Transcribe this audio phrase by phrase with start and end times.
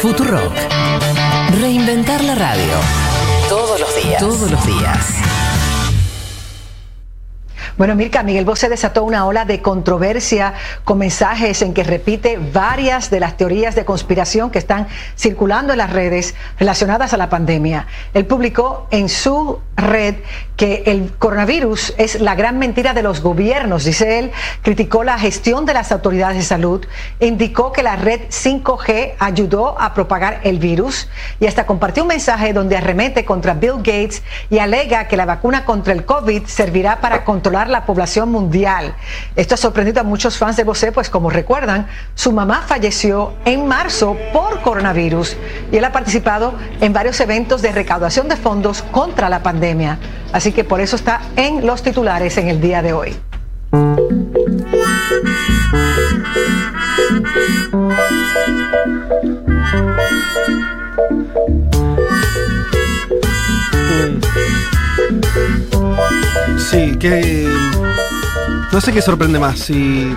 [0.00, 0.52] Futurock.
[1.58, 2.72] Reinventar la radio.
[3.48, 4.20] Todos los días.
[4.20, 5.35] Todos los días.
[7.76, 10.54] Bueno, Mirka, Miguel Bosé desató una ola de controversia
[10.84, 15.78] con mensajes en que repite varias de las teorías de conspiración que están circulando en
[15.78, 17.86] las redes relacionadas a la pandemia.
[18.14, 20.14] Él publicó en su red
[20.56, 24.32] que el coronavirus es la gran mentira de los gobiernos, dice él,
[24.62, 26.86] criticó la gestión de las autoridades de salud,
[27.20, 31.08] indicó que la red 5G ayudó a propagar el virus
[31.40, 35.66] y hasta compartió un mensaje donde arremete contra Bill Gates y alega que la vacuna
[35.66, 38.94] contra el COVID servirá para controlar la población mundial.
[39.34, 43.66] Esto ha sorprendido a muchos fans de Bosé, pues como recuerdan, su mamá falleció en
[43.66, 45.36] marzo por coronavirus
[45.72, 49.98] y él ha participado en varios eventos de recaudación de fondos contra la pandemia.
[50.32, 53.16] Así que por eso está en los titulares en el día de hoy.
[66.58, 67.48] Sí, que.
[68.72, 70.14] No sé qué sorprende más, si.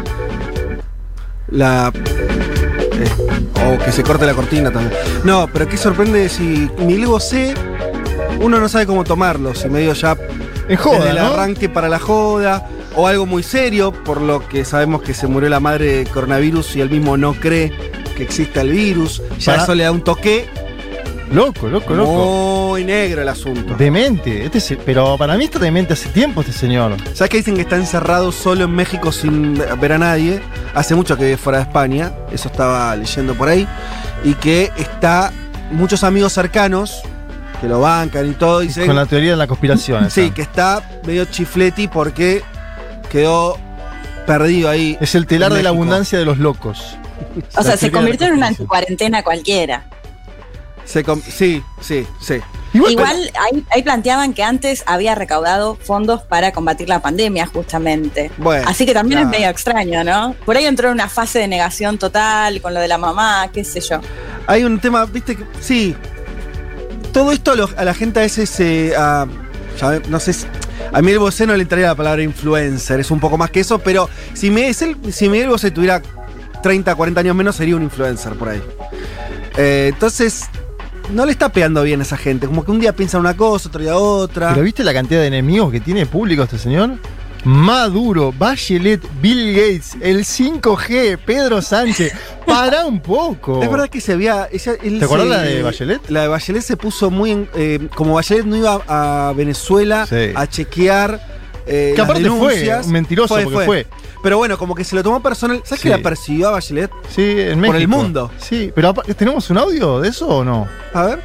[1.49, 1.91] La.
[1.95, 4.93] eh, o que se corte la cortina también.
[5.23, 7.53] No, pero qué sorprende si Miguel Bosé.
[8.41, 10.17] Uno no sabe cómo tomarlo, si medio ya.
[10.67, 11.33] En joda, desde el ¿no?
[11.33, 12.67] arranque para la joda.
[12.95, 16.75] O algo muy serio, por lo que sabemos que se murió la madre de coronavirus
[16.75, 17.71] y él mismo no cree
[18.17, 19.21] que exista el virus.
[19.39, 20.47] Ya Para- eso le da un toque
[21.31, 22.67] Loco, loco, loco.
[22.71, 23.75] muy negro el asunto.
[23.75, 24.45] Demente.
[24.45, 26.95] Este se- pero para mí está demente hace tiempo este señor.
[27.13, 30.41] ¿Sabes que dicen que está encerrado solo en México sin ver a nadie?
[30.73, 33.67] Hace mucho que vive fuera de España, eso estaba leyendo por ahí.
[34.23, 35.31] Y que está
[35.71, 37.01] muchos amigos cercanos
[37.61, 38.61] que lo bancan y todo.
[38.61, 40.05] Dicen, Con la teoría de la conspiración.
[40.05, 40.09] esa.
[40.21, 42.41] sí, que está medio chifleti porque
[43.11, 43.57] quedó
[44.25, 44.97] perdido ahí.
[44.99, 45.83] Es el telar en de la México.
[45.83, 46.95] abundancia de los locos.
[47.55, 48.47] O sea, se teoría convirtió en una conspiración.
[48.47, 49.83] anticuarentena cualquiera.
[50.89, 52.39] Se com- sí, sí, sí.
[52.73, 58.31] Igual, Igual ahí, ahí planteaban que antes había recaudado fondos para combatir la pandemia, justamente.
[58.37, 60.35] Bueno, Así que también es medio extraño, ¿no?
[60.45, 63.63] Por ahí entró en una fase de negación total con lo de la mamá, qué
[63.63, 63.99] sé yo.
[64.47, 65.43] Hay un tema, viste que.
[65.61, 65.95] Sí.
[67.13, 68.89] Todo esto a, lo- a la gente a veces se.
[68.89, 69.27] ya
[69.89, 70.33] ve- no sé.
[70.33, 70.47] si-
[70.91, 73.77] A Miguel Bosé no le entraría la palabra influencer, es un poco más que eso,
[73.79, 76.01] pero si, me, es él- si Miguel Bosé tuviera
[76.63, 78.61] 30, 40 años menos, sería un influencer por ahí.
[79.57, 80.45] Eh, entonces,
[81.11, 82.47] no le está pegando bien a esa gente.
[82.47, 84.49] Como que un día piensa una cosa, otro día otra.
[84.53, 86.91] ¿Pero viste la cantidad de enemigos que tiene público este señor?
[87.45, 92.11] Maduro, Bachelet, Bill Gates, el 5G, Pedro Sánchez.
[92.45, 93.63] Para un poco.
[93.63, 94.47] Es verdad que se había.
[94.51, 96.09] ella- él ¿Te se- la de Bachelet?
[96.09, 97.31] La de Bachelet se puso muy.
[97.31, 100.31] en- eh, como Bachelet no iba a Venezuela Sí.
[100.35, 101.39] a chequear.
[101.71, 103.87] eh, Que las aparte fue un mentiroso porque fue.
[104.21, 105.61] Pero bueno, como que se lo tomó personal.
[105.63, 105.83] ¿Sabes Sí.
[105.89, 106.91] que la persiguió a Bachelet?
[107.09, 107.67] Sí, en México.
[107.67, 108.31] Por el mundo.
[108.37, 110.67] Sí, pero ¿tenemos un audio de eso o no?
[110.93, 111.23] A ver.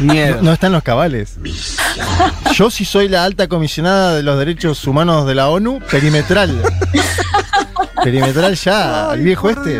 [0.00, 0.36] Miedo.
[0.36, 1.36] No, no están los cabales.
[2.54, 6.62] Yo sí soy la alta comisionada de los derechos humanos de la ONU, perimetral.
[8.02, 9.78] perimetral ya, el viejo este.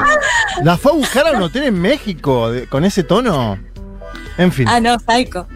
[0.63, 3.59] La fue a buscar a un hotel en México de- con ese tono.
[4.39, 4.69] En fin.
[4.69, 5.47] Ah, no, Psycho.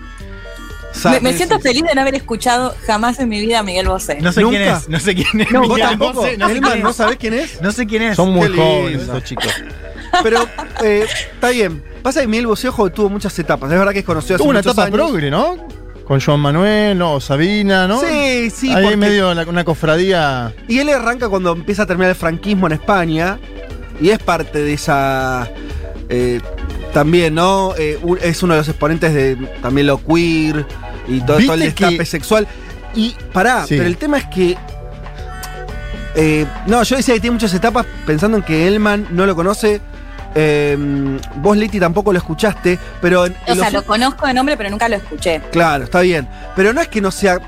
[1.23, 4.19] Me, siento feliz de no haber escuchado jamás en mi vida a Miguel Bosé.
[4.21, 4.57] No sé ¿Nunca?
[4.59, 5.51] quién es, no sé quién es.
[5.51, 6.23] No, vos Mira, tampoco.
[6.23, 6.97] No sé, no sé Elman, quién ¿no es.
[6.97, 7.61] sabés quién es?
[7.63, 8.17] No sé quién es.
[8.17, 9.53] Son muy jóvenes estos chicos.
[10.23, 10.47] Pero
[10.83, 11.83] eh, está bien.
[12.03, 13.71] Pasa que Miguel Bosé, ojo, tuvo muchas etapas.
[13.71, 14.95] Es verdad que es conocido hace Tuvo una etapa años.
[14.95, 15.57] progre, ¿no?
[16.07, 18.01] Con Joan Manuel, no, Sabina, ¿no?
[18.01, 18.73] Sí, sí.
[18.73, 20.55] Ahí porque- medio la- una cofradía.
[20.69, 23.39] Y él arranca cuando empieza a terminar el franquismo en España.
[24.01, 25.51] Y es parte de esa.
[26.09, 26.41] eh,
[26.93, 27.75] también, ¿no?
[27.77, 30.65] Eh, es uno de los exponentes de también lo queer
[31.09, 32.47] y todo, todo el ¿Viste destape que- sexual.
[32.95, 33.75] Y pará, Sí.
[33.77, 34.57] pero el tema es que.
[36.15, 39.81] eh, no, yo decía que tiene muchas etapas pensando en que Elman no lo conoce.
[40.35, 40.77] Eh,
[41.37, 43.27] vos, Leti, tampoco lo escuchaste, pero.
[43.27, 45.41] en- O en sea, los- lo conozco de nombre, pero nunca lo escuché.
[45.53, 46.29] Claro, está bien.
[46.55, 47.39] Pero no es que no sea.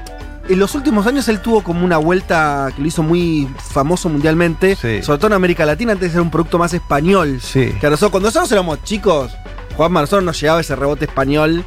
[0.48, 4.76] En los últimos años él tuvo como una vuelta que lo hizo muy famoso mundialmente,
[4.76, 5.02] Sí.
[5.02, 7.38] sobre todo en América Latina, antes era un producto más español.
[7.42, 7.74] Sí.
[7.78, 9.30] Que a nosotros, cuando nosotros éramos chicos,
[9.78, 11.64] a nosotros nos llegaba ese rebote español.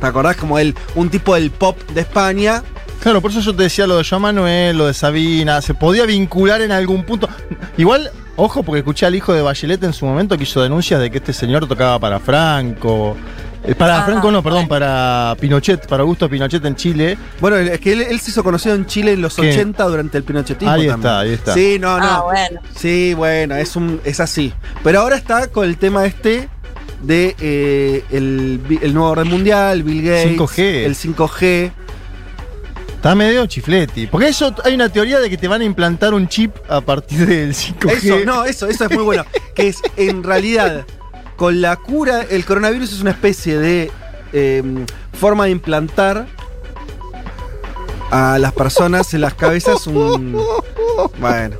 [0.00, 0.36] ¿Te acordás?
[0.36, 2.62] Como él, un tipo del pop de España.
[3.00, 6.06] Claro, por eso yo te decía lo de Joan Manuel, lo de Sabina, se podía
[6.06, 7.28] vincular en algún punto.
[7.76, 11.10] Igual, ojo, porque escuché al hijo de Bachelet en su momento que hizo denuncias de
[11.10, 13.16] que este señor tocaba para Franco.
[13.64, 17.18] eh, Para Ah, Franco no, perdón, para Pinochet, para Augusto Pinochet en Chile.
[17.40, 19.50] Bueno, es que él, él se hizo conocido en Chile en los ¿Qué?
[19.50, 20.72] 80 durante el pinochetismo.
[20.72, 20.96] Ahí también.
[20.98, 21.54] está, ahí está.
[21.54, 22.04] Sí, no, no.
[22.06, 22.60] Ah, bueno.
[22.76, 24.52] Sí, bueno, es un es así.
[24.82, 26.48] Pero ahora está con el tema este
[27.02, 30.60] de eh, el, nuevo orden mundial, Bill Gates, 5G.
[30.84, 31.72] el 5G.
[32.96, 34.06] Está medio chifleti.
[34.06, 37.26] Porque eso hay una teoría de que te van a implantar un chip a partir
[37.26, 37.92] del 5G.
[37.92, 39.24] Eso, no, eso, eso es muy bueno.
[39.54, 40.86] que es, en realidad,
[41.36, 43.90] con la cura, el coronavirus es una especie de
[44.32, 44.62] eh,
[45.12, 46.26] forma de implantar
[48.10, 50.40] a las personas en las cabezas un.
[51.20, 51.56] Bueno,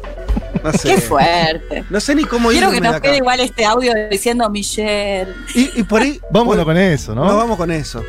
[0.63, 0.89] no sé.
[0.95, 1.85] Qué fuerte.
[1.91, 5.33] No sé ni cómo Quiero irme que nos quede igual este audio diciendo Michelle.
[5.55, 6.21] Y, y por ahí.
[6.31, 7.25] Vámonos por- con eso, ¿no?
[7.25, 8.03] No, vamos con eso.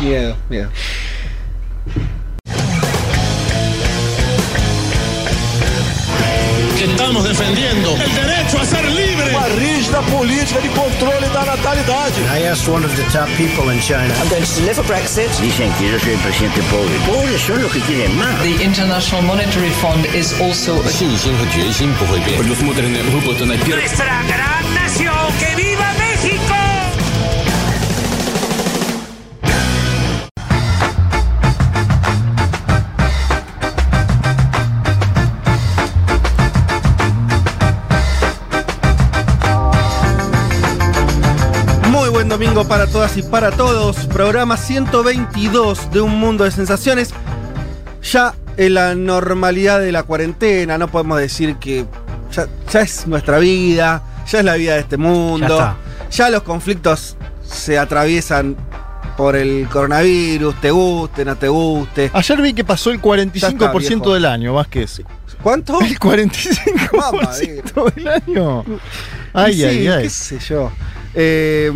[0.00, 0.70] Miedo, miedo.
[6.79, 9.35] que estamos defendiendo el derecho a ser libre.
[9.35, 12.21] uma rígida política de controle da natalidade.
[12.33, 14.13] I asked one of the top people in China.
[14.21, 15.29] I'm going to deliver Brexit.
[15.41, 16.95] Dicen que yo soy el presidente pobre.
[17.05, 18.41] Pobres son los que quieren más.
[18.41, 22.37] The International Monetary Fund is also a 信心和决心不会变。
[22.39, 23.81] Предусмотрены выплаты на первый.
[23.81, 25.15] nuestra gran nación.
[25.39, 25.98] ¡Que viva
[42.30, 44.06] domingo para todas y para todos.
[44.06, 47.10] Programa 122 de Un Mundo de Sensaciones.
[48.04, 51.86] Ya en la normalidad de la cuarentena, no podemos decir que
[52.32, 55.76] ya, ya es nuestra vida, ya es la vida de este mundo.
[56.12, 58.56] Ya, los conflictos se atraviesan
[59.16, 62.12] por el coronavirus, te guste, no te guste.
[62.14, 64.14] Ayer vi que pasó el Ya está, 45% viejo.
[64.14, 65.02] del año, Vázquez.
[65.42, 65.80] ¿Cuánto?
[65.80, 68.64] El 45% del año.
[69.32, 70.02] Ay, Y ay, sí, ay.
[70.04, 70.70] qué sé yo.
[71.12, 71.72] Eh,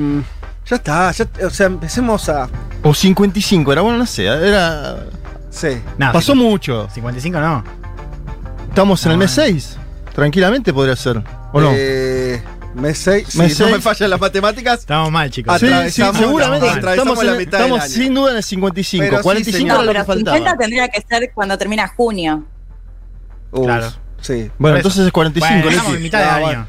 [0.67, 2.49] ya está, ya, o sea, empecemos a...
[2.83, 4.25] O 55, era bueno, no sé.
[4.27, 5.05] Era.
[5.51, 5.69] Sí.
[5.99, 6.89] No, Pasó 50- mucho.
[6.93, 7.65] 55 no.
[8.69, 9.43] Estamos en el No, mes eh.
[9.47, 9.77] 6.
[10.15, 11.23] Tranquilamente podría ser.
[11.53, 11.71] ¿O no?
[11.73, 12.43] Eh,
[12.75, 13.27] mes 6.
[13.29, 14.81] Si Mes no me fallan las matemáticas.
[14.81, 15.59] Estamos mal, chicos.
[15.61, 16.67] Sí, sí, seguramente.
[16.83, 17.91] la- Estamos, la en- mitad del estamos año.
[17.95, 19.05] sin duda en el 55.
[19.05, 19.77] Pero sí, 45 señor.
[19.77, 20.37] No, era lo pero que faltaba.
[20.37, 22.45] 50 tendría que ser cuando termina junio.
[23.53, 23.93] Uf, Claro.
[24.21, 24.51] Sí.
[24.59, 25.55] Bueno, entonces es 45.
[25.63, 26.67] Bueno, estamos en mitad No, de año.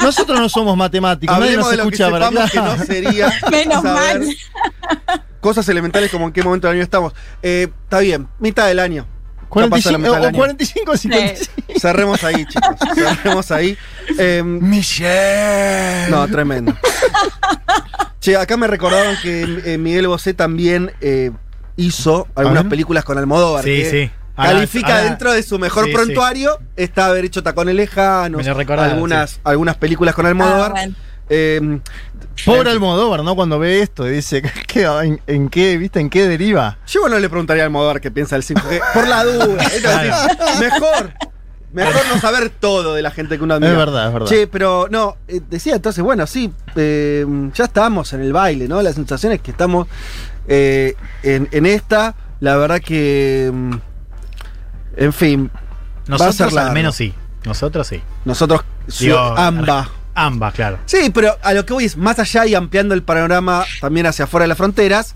[0.00, 4.20] Nosotros no somos matemáticos, nadie hablemos nos de lo que escucha no sería Menos saber
[4.20, 4.36] mal.
[5.40, 7.12] cosas elementales como en qué momento del año estamos.
[7.42, 9.06] Eh, está bien, mitad del año.
[9.54, 10.36] Ya pasó la 45 mitad del o año.
[10.36, 11.80] 45 o 55.
[11.80, 12.76] Cerremos ahí, chicos.
[12.94, 13.78] Cerremos ahí.
[14.18, 16.10] Eh, Michelle.
[16.10, 16.76] no, tremendo.
[18.20, 21.30] che, acá me recordaban que eh, Miguel Bosé también eh,
[21.76, 23.64] hizo algunas películas con Almodóvar.
[23.64, 24.10] Sí, que sí.
[24.36, 26.58] Ahora- Califica ahora- dentro de su mejor Sí, prontuario.
[26.76, 28.44] Está haber hecho Tacones Lejanos.
[28.46, 30.70] Recordaba, algunas, algunas películas con Ah, Almodóvar.
[30.72, 30.94] bueno.
[31.28, 31.80] Eh,
[32.44, 33.34] Pobre Almodóvar, ¿no?
[33.34, 36.76] Cuando ve esto y dice, ¿qué, en, en qué, viste, en qué deriva?
[36.86, 38.80] yo no le preguntaría a Almodóvar qué piensa del 5G.
[38.94, 39.56] Por la duda.
[39.64, 39.82] Decir,
[40.60, 41.12] mejor.
[41.72, 43.72] Mejor no saber todo de la gente que uno admira.
[43.72, 44.28] Es verdad, es verdad.
[44.28, 48.80] Che, pero no, eh, decía entonces, bueno, sí, eh, ya estamos en el baile, ¿no?
[48.80, 49.86] La sensación es que estamos
[50.48, 53.74] eh, en, en esta, la verdad que, mm,
[54.96, 57.14] en fin, va a Nosotros al menos sí.
[57.44, 58.02] Nosotros sí.
[58.24, 58.62] nosotros,
[58.98, 59.88] Digo, ambas.
[60.14, 60.78] Ambas, claro.
[60.86, 64.24] Sí, pero a lo que voy es, más allá y ampliando el panorama también hacia
[64.24, 65.14] afuera de las fronteras,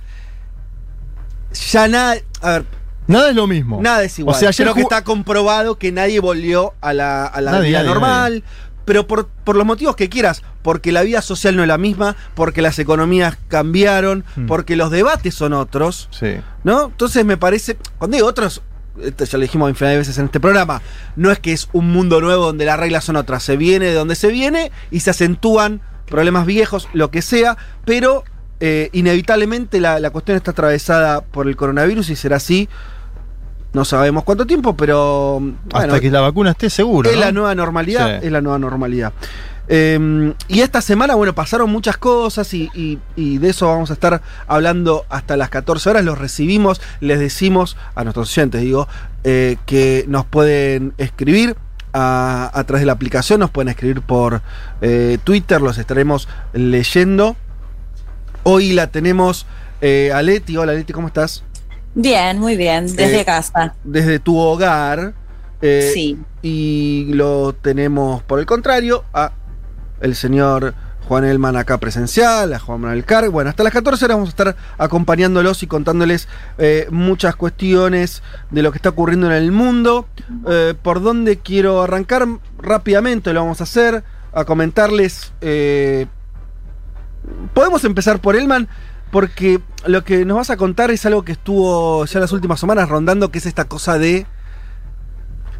[1.72, 2.64] ya nada, a ver,
[3.06, 3.80] Nada es lo mismo.
[3.82, 4.36] Nada es igual.
[4.36, 7.68] O sea, ayer Creo que está comprobado que nadie volvió a la, a la Nadie,
[7.70, 8.44] vida nadie, normal.
[8.84, 12.14] Pero por, por los motivos que quieras, porque la vida social no es la misma,
[12.34, 14.46] porque las economías cambiaron, Hmm.
[14.46, 16.36] porque los debates son otros, Sí.
[16.62, 16.84] ¿no?
[16.86, 18.62] Entonces me parece, cuando digo otros,
[19.04, 20.82] esto ya lo dijimos infinidad de veces en este programa,
[21.16, 23.94] no es que es un mundo nuevo donde las reglas son otras, se viene de
[23.94, 28.24] donde se viene y se acentúan problemas viejos, lo que sea, pero
[28.60, 32.68] eh, inevitablemente la, la cuestión está atravesada por el coronavirus y será así.
[33.72, 37.08] No sabemos cuánto tiempo, pero bueno, Hasta que la vacuna esté seguro.
[37.08, 37.20] es ¿no?
[37.22, 38.26] la nueva normalidad, Sí.
[38.26, 39.12] es la nueva normalidad.
[39.72, 43.92] Eh, y esta semana, bueno, pasaron muchas cosas y, y- y de eso vamos a
[43.92, 46.04] estar hablando hasta las 14 horas.
[46.04, 48.88] Los recibimos, les decimos a nuestros oyentes, digo,
[49.22, 51.56] eh, que nos pueden escribir.
[51.92, 54.42] A, a través de la aplicación, nos pueden escribir por
[54.80, 57.34] eh, Twitter, los estaremos leyendo.
[58.44, 59.44] Hoy la tenemos
[59.80, 60.56] eh, a Leti.
[60.56, 61.42] Hola Leti, ¿cómo estás?
[61.96, 63.74] Bien, muy bien, desde casa.
[63.82, 65.14] Desde tu hogar.
[65.60, 66.16] Sí.
[66.42, 69.32] y lo tenemos por el contrario a
[70.00, 70.74] el señor
[71.06, 73.28] Juan Elman acá presencial, a Juan Manuel Car.
[73.30, 76.28] Bueno, hasta las 14 horas vamos a estar acompañándolos y contándoles
[76.58, 80.06] eh, muchas cuestiones de lo que está ocurriendo en el mundo.
[80.48, 82.26] Eh, ¿Por dónde quiero arrancar?
[82.58, 85.32] Rápidamente lo vamos a hacer, a comentarles...
[85.40, 86.06] eh,
[87.54, 88.68] podemos empezar por Elman.
[89.10, 92.88] Porque lo que nos vas a contar es algo que estuvo ya las últimas semanas
[92.88, 94.26] rondando, que es esta cosa de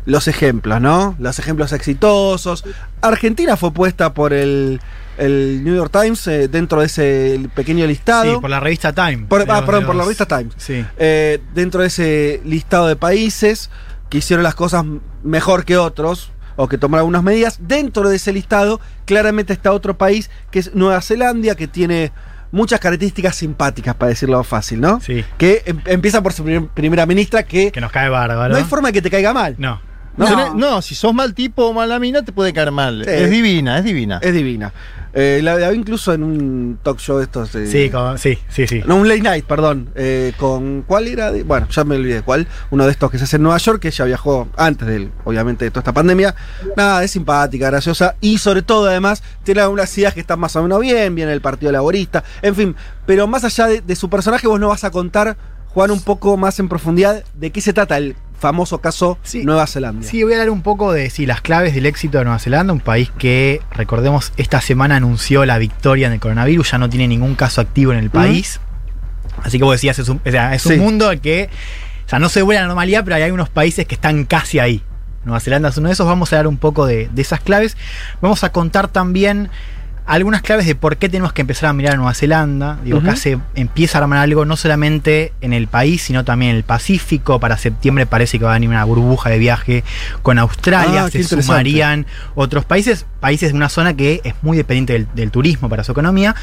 [0.06, 1.14] los ejemplos, ¿no?
[1.18, 2.64] Los ejemplos exitosos.
[3.02, 4.80] Argentina fue puesta por el,
[5.18, 8.34] el New York Times eh, dentro de ese pequeño listado.
[8.34, 9.26] Sí, por la revista Time.
[9.28, 10.54] Por- ah, perdón, por la revista Times.
[10.56, 10.84] Sí.
[10.98, 13.70] Eh, dentro de ese listado de países
[14.08, 14.84] que hicieron las cosas
[15.22, 19.96] mejor que otros o que tomaron algunas medidas, dentro de ese listado claramente está otro
[19.96, 22.10] país que es Nueva Zelanda, que tiene
[22.52, 25.00] muchas características simpáticas, para decirlo fácil, ¿no?
[25.00, 25.24] Sí.
[25.38, 28.52] Que em- empieza por su primer- primera ministra, que, Que nos cae bárbaro.
[28.52, 29.54] no hay forma de que te caiga mal.
[29.58, 29.80] No.
[30.16, 30.54] No.
[30.54, 30.82] No.
[30.82, 33.02] si sos mal tipo o mala mina, te puede caer mal.
[33.04, 33.10] Sí.
[33.10, 34.18] Es divina, es divina.
[34.22, 34.72] Es divina.
[35.12, 37.52] Eh, la la vi incluso en un talk show de estos.
[37.56, 38.80] eh, Sí, como- sí, sí, sí.
[38.86, 39.90] No, un late night, perdón.
[39.96, 41.32] eh, con ¿Cuál era?
[41.32, 42.46] de- bueno, ya me olvidé cuál.
[42.70, 45.64] Uno de estos que se hace en Nueva York, que ella viajó antes del, obviamente,
[45.64, 46.34] de toda esta pandemia.
[46.76, 48.14] Nada, es simpática, graciosa.
[48.20, 51.40] Y sobre todo, además, tiene algunas ideas que están más o menos bien, viene el
[51.40, 52.22] Partido Laborista.
[52.42, 52.76] En fin,
[53.06, 55.36] pero más allá de, de su personaje, vos no vas a contar,
[55.70, 59.44] Juan, un poco más en profundidad de qué se trata el famoso caso Sí.
[59.44, 60.04] Nueva Zelanda.
[60.06, 62.72] Sí, voy a hablar un poco de sí, las claves del éxito de Nueva Zelanda,
[62.72, 67.06] un país que, recordemos, esta semana anunció la victoria en el coronavirus, ya no tiene
[67.06, 68.60] ningún caso activo en el país.
[69.44, 70.78] Así que vos decías, es un, o sea, es un Sí.
[70.78, 71.48] mundo que,
[72.06, 74.58] o sea, no se vuelve a la normalidad, pero hay algunos países que están casi
[74.58, 74.82] ahí.
[75.24, 77.76] Nueva Zelanda es uno de esos, vamos a hablar un poco de, de esas claves.
[78.22, 79.50] Vamos a contar también
[80.10, 82.78] algunas claves de por qué tenemos que empezar a mirar a Nueva Zelanda.
[82.84, 83.06] Digo, Ujú.
[83.06, 86.64] acá se empieza a armar algo no solamente en el país, sino también en el
[86.64, 87.38] Pacífico.
[87.38, 89.84] Para septiembre parece que va a venir una burbuja de viaje
[90.22, 91.04] con Australia.
[91.04, 95.30] Ah, se sumarían otros países, países de una zona que es muy dependiente del, del
[95.30, 96.34] turismo para su economía.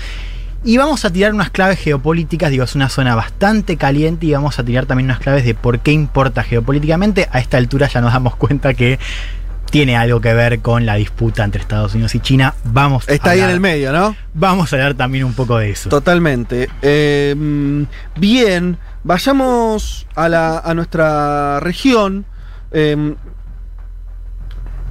[0.63, 4.59] Y vamos a tirar unas claves geopolíticas, digo, es una zona bastante caliente y vamos
[4.59, 7.27] a tirar también unas claves de por qué importa geopolíticamente.
[7.31, 8.97] A esta altura ya nos damos cuenta que
[9.69, 12.53] tiene algo que ver con la disputa entre Estados Unidos y China.
[12.63, 14.15] Vamos Está a ahí en el medio, ¿no?
[14.33, 15.89] Vamos a hablar también un poco de eso.
[15.89, 16.69] Totalmente.
[16.81, 17.35] Eh,
[18.17, 22.25] bien, vayamos a, la, a nuestra región.
[22.71, 23.15] Eh,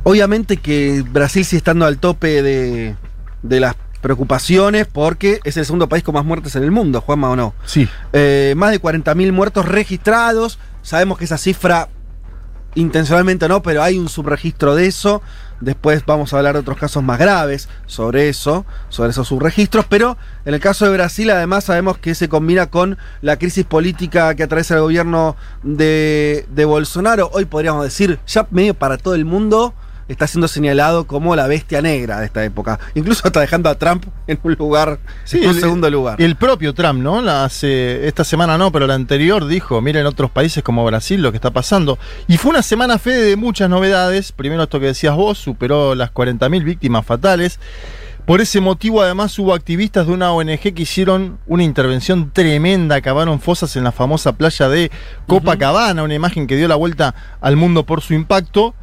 [0.03, 2.95] obviamente que Brasil sigue estando al tope de,
[3.43, 7.31] de las preocupaciones porque es el segundo país con más muertes en el mundo, Juanma,
[7.31, 7.55] ¿o no?
[7.65, 7.89] Sí.
[8.13, 10.59] Eh, más de 40.000 muertos registrados.
[10.83, 11.89] Sabemos que esa cifra,
[12.77, 15.23] intencionalmente no, pero hay un subregistro de eso.
[15.61, 19.87] Después vamos a hablar de otros casos más graves sobre eso, sobre esos subregistros.
[19.89, 24.35] Pero en el caso de Brasil, además, sabemos que se combina con la crisis política
[24.35, 27.31] que atraviesa el gobierno de, de Bolsonaro.
[27.33, 29.75] Hoy podríamos decir, ya medio para todo el mundo,
[30.09, 32.79] está siendo señalado como la bestia negra de esta época.
[32.95, 34.99] Incluso está dejando a Trump en un lugar,
[35.33, 36.21] en un el- segundo lugar.
[36.21, 37.21] El propio Trump, ¿no?
[37.23, 41.33] La hace- esta semana no, pero la anterior dijo, miren otros países como Brasil lo
[41.33, 41.99] que está pasando.
[42.29, 44.33] Y fue una semana fe de muchas novedades.
[44.33, 47.59] Primero esto que decías vos, superó las 40.000 víctimas fatales.
[48.27, 53.39] Por ese motivo, además, hubo activistas de una ONG que hicieron una intervención tremenda, cavaron
[53.41, 54.91] fosas en la famosa playa de
[55.29, 58.75] Copacabana, una imagen que dio la vuelta al mundo por su impacto.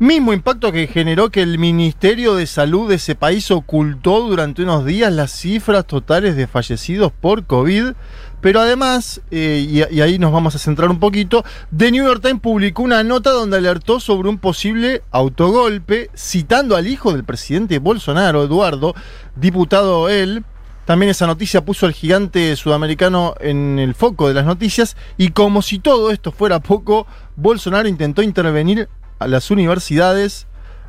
[0.00, 4.84] Mismo impacto que generó que el Ministerio de Salud de ese país ocultó durante unos
[4.84, 7.94] días las cifras totales de fallecidos por COVID.
[8.40, 11.44] Pero además, eh, y, y ahí nos vamos a centrar un poquito,
[11.76, 16.86] The New York Times publicó una nota donde alertó sobre un posible autogolpe, citando al
[16.86, 18.94] hijo del presidente Bolsonaro, Eduardo,
[19.34, 20.44] diputado él.
[20.84, 25.60] También esa noticia puso al gigante sudamericano en el foco de las noticias y como
[25.60, 28.88] si todo esto fuera poco, Bolsonaro intentó intervenir
[29.18, 30.46] a las universidades.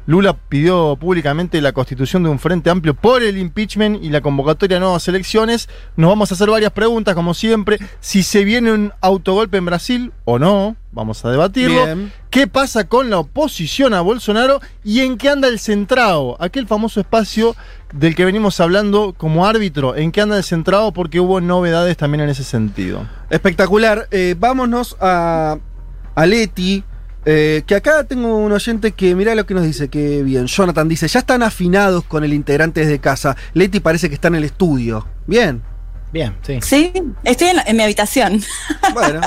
[0.10, 4.78] Lula pidió públicamente la constitución de un frente amplio por el impeachment y la convocatoria
[4.78, 5.70] a nuevas elecciones.
[5.98, 7.78] Nos vamos a hacer varias preguntas, como siempre.
[8.00, 11.86] Si se viene un autogolpe en Brasil o no, vamos a debatirlo.
[11.86, 12.12] Bien.
[12.32, 16.38] ¿Qué pasa con la oposición a Bolsonaro y en qué anda el centrado?
[16.40, 17.56] Aquel famoso espacio
[17.94, 19.96] del que venimos hablando como árbitro.
[19.96, 20.92] ¿En qué anda el centrado?
[20.92, 23.08] Porque hubo novedades también en ese sentido.
[23.30, 24.08] Espectacular.
[24.10, 25.60] Eh, vámonos a,
[26.16, 26.84] a Leti.
[27.32, 30.48] Eh, que acá tengo un oyente que mira lo que nos dice, que bien.
[30.48, 33.38] Jonathan dice, ya están afinados con el integrante desde casa.
[33.54, 35.06] Leti parece que está en el estudio.
[35.28, 35.62] Bien.
[36.12, 36.58] Bien, sí.
[36.64, 36.92] Sí,
[37.24, 38.42] estoy en, mi habitación.
[38.96, 39.22] Bueno,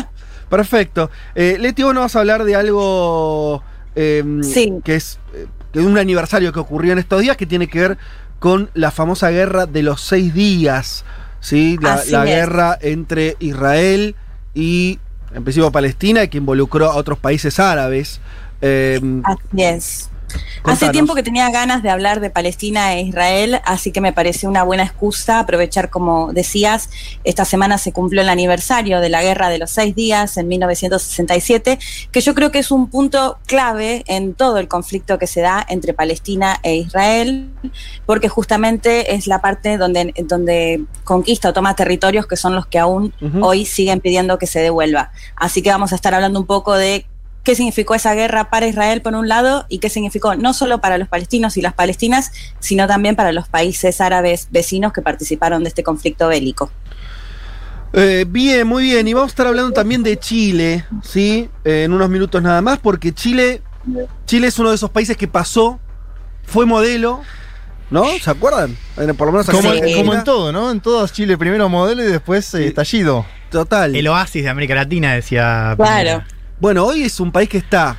[0.49, 1.13] perfecto.
[1.37, 3.63] Eh, Leti, vos nos vas a hablar de algo
[3.95, 4.73] eh, Sí.
[4.83, 7.99] que es eh, que un aniversario que ocurrió en estos días que tiene que ver
[8.41, 11.05] con la famosa guerra de los seis días.
[11.39, 11.79] ¿sí?
[11.81, 14.17] La, guerra entre Israel
[14.55, 14.99] y,
[15.35, 18.21] en principio, Palestina, que involucró a otros países árabes.
[18.61, 20.12] Eh, Así es.
[20.33, 20.83] Contanos.
[20.83, 24.49] Hace tiempo que tenía ganas de hablar de Palestina e Israel, así que me pareció
[24.49, 26.89] una buena excusa aprovechar, como decías,
[27.25, 31.79] esta semana se cumplió el aniversario de la Guerra de los Seis Días en 1967,
[32.11, 35.65] que yo creo que es un punto clave en todo el conflicto que se da
[35.69, 37.51] entre Palestina e Israel,
[38.07, 42.79] porque justamente es la parte donde, donde conquista o toma territorios que son los que
[42.79, 45.11] aún hoy siguen pidiendo que se devuelva.
[45.37, 47.07] Así que vamos a estar hablando un poco de
[47.43, 50.99] qué significó esa guerra para Israel por un lado y qué significó no solo para
[50.99, 52.31] los palestinos y las palestinas,
[52.61, 56.71] sino también para los países árabes vecinos que participaron de este conflicto bélico.
[57.93, 59.07] Eh, bien, muy bien.
[59.07, 61.49] Y vamos a estar hablando también de Chile, ¿sí?
[61.65, 63.61] Eh, en unos minutos nada más, porque Chile,
[64.25, 65.79] Chile es uno de esos países que pasó,
[66.45, 67.21] fue modelo,
[67.91, 68.05] ¿no?
[68.23, 68.77] ¿Se acuerdan?
[68.97, 69.99] Eh, Por lo menos acá Como, en Argentina.
[69.99, 70.71] como en todo, ¿no?
[70.71, 73.27] En todas Chile primero modelo y después eh, estallido.
[73.51, 73.95] Total.
[73.95, 75.75] El oasis de América Latina, decía.
[75.77, 76.25] Claro.
[76.63, 77.97] Bueno, hoy es un país que está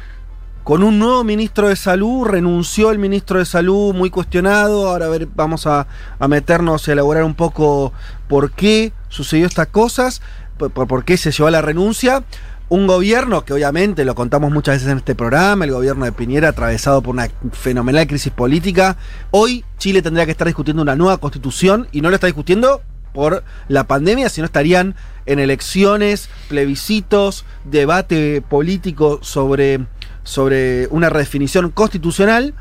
[0.63, 5.09] con un nuevo ministro de salud, renunció el ministro de salud muy cuestionado, ahora a
[5.09, 5.85] ver, vamos a,
[6.17, 7.91] a meternos y elaborar un poco
[8.29, 10.21] por qué sucedió estas cosas,
[10.57, 12.23] por, por- por qué se llevó a la renuncia.
[12.69, 16.47] Un gobierno que obviamente lo contamos muchas veces en este programa, el gobierno de Piñera
[16.47, 18.95] atravesado por una fenomenal crisis política.
[19.31, 22.81] Hoy Chile tendría que estar discutiendo una nueva constitución y no lo está discutiendo
[23.13, 29.85] por la pandemia, sino estarían en elecciones, plebiscitos, debate político sobre,
[30.23, 32.53] sobre una redefinición constitucional.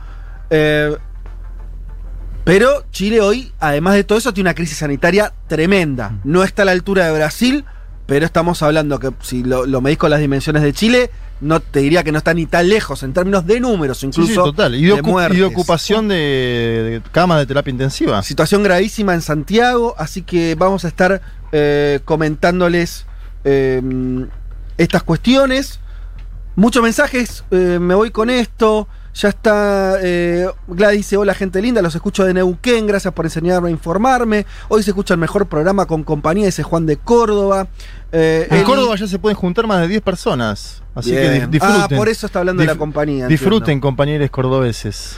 [0.51, 0.97] Eh,
[2.45, 6.19] pero Chile hoy, además de todo eso, tiene una crisis sanitaria tremenda.
[6.25, 7.65] No está a la altura de Brasil,
[8.07, 11.11] pero estamos hablando que si lo, lo medís con las dimensiones de Chile,
[11.43, 14.35] no te diría que no está ni tan lejos en términos de números, incluso sí,
[14.37, 14.75] total.
[14.77, 15.39] Y de, de ocu- y muertes.
[15.39, 18.23] de ocupación de, de camas de terapia intensiva.
[18.23, 21.21] Situación gravísima en Santiago, así que vamos a estar
[21.53, 23.07] eh, comentándoles
[23.45, 23.83] eh,
[24.79, 25.81] estas cuestiones.
[26.55, 28.87] Muchos mensajes, eh, me voy con esto.
[29.15, 33.69] Ya está, eh, Gladys dice, hola gente linda, los escucho de Neuquén, gracias por enseñarme
[33.69, 34.47] a informarme.
[34.69, 37.69] Hoy se escucha el mejor programa con compañía, dice Juan de Córdoba.
[38.11, 40.83] Eh, En Córdoba ya se pueden juntar más de 10 personas.
[40.95, 41.51] Así que Bien.
[41.51, 41.81] disfruten.
[41.83, 43.27] Ah, por eso está hablando de la compañía.
[43.27, 43.83] Disfruten, entiendo.
[43.87, 45.17] compañeros cordobeses.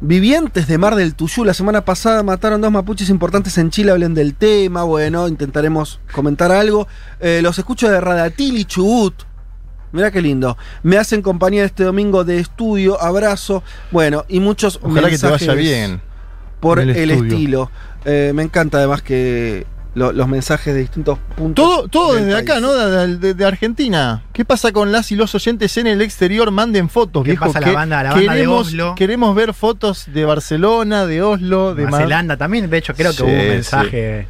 [0.00, 4.14] Vivientes de Mar del Tuyú, la semana pasada mataron dos mapuches importantes en Chile, hablen
[4.14, 6.86] del tema, bueno, intentaremos comentar algo.
[7.18, 9.14] Eh, los escucho de Radatil y Chubut.
[9.96, 10.56] Mirá qué lindo.
[10.82, 13.62] Me hacen compañía este domingo de estudio, abrazo.
[13.90, 16.00] Bueno, y muchos Ojalá que te vaya mensajes bien.
[16.60, 17.70] Por el, estilo.
[18.04, 21.88] Eh, me encanta además que lo- los mensajes de distintos puntos.
[21.90, 22.60] Todo, desde acá.
[22.60, 22.72] ¿no?
[22.72, 24.22] De, de- de Argentina.
[24.32, 26.50] ¿Qué pasa con las y los oyentes en el exterior?
[26.50, 27.46] Manden fotos, ¿Qué viejo.
[27.46, 28.94] pasa la que banda- la banda de queremos, Oslo?
[28.94, 33.12] queremos ver fotos de Barcelona, de Oslo, de Nueva Mar- Zelanda también, de hecho, creo
[33.12, 33.46] Sí, que hubo un sí.
[33.48, 34.26] mensaje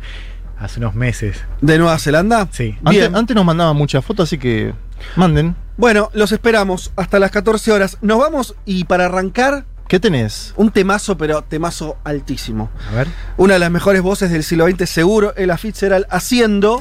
[0.58, 1.44] hace unos meses.
[1.60, 2.48] ¿De Nueva Zelanda?
[2.50, 2.76] Sí.
[2.84, 4.72] Antes, antes nos mandaban muchas fotos, así que
[5.16, 5.56] manden.
[5.76, 7.98] Bueno, los esperamos hasta las 14 horas.
[8.00, 10.52] Nos vamos y para arrancar, ¿Qué tenés?
[10.56, 12.70] un temazo, pero temazo altísimo.
[12.90, 13.08] A ver.
[13.36, 16.80] Una de las mejores voces del siglo XX, seguro, Ella Fitzgerald haciendo.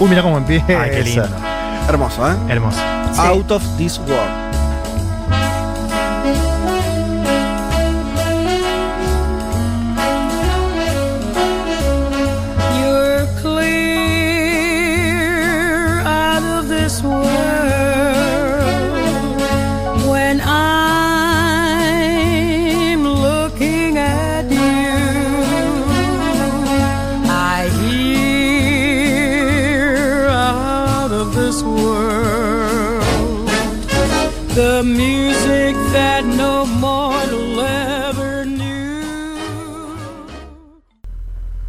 [0.00, 0.66] Uy, mira cómo empieza.
[0.82, 1.28] Ay, qué lindo.
[1.88, 2.34] Hermoso, ¿eh?
[2.48, 2.80] Hermoso.
[3.18, 4.47] Out of this world.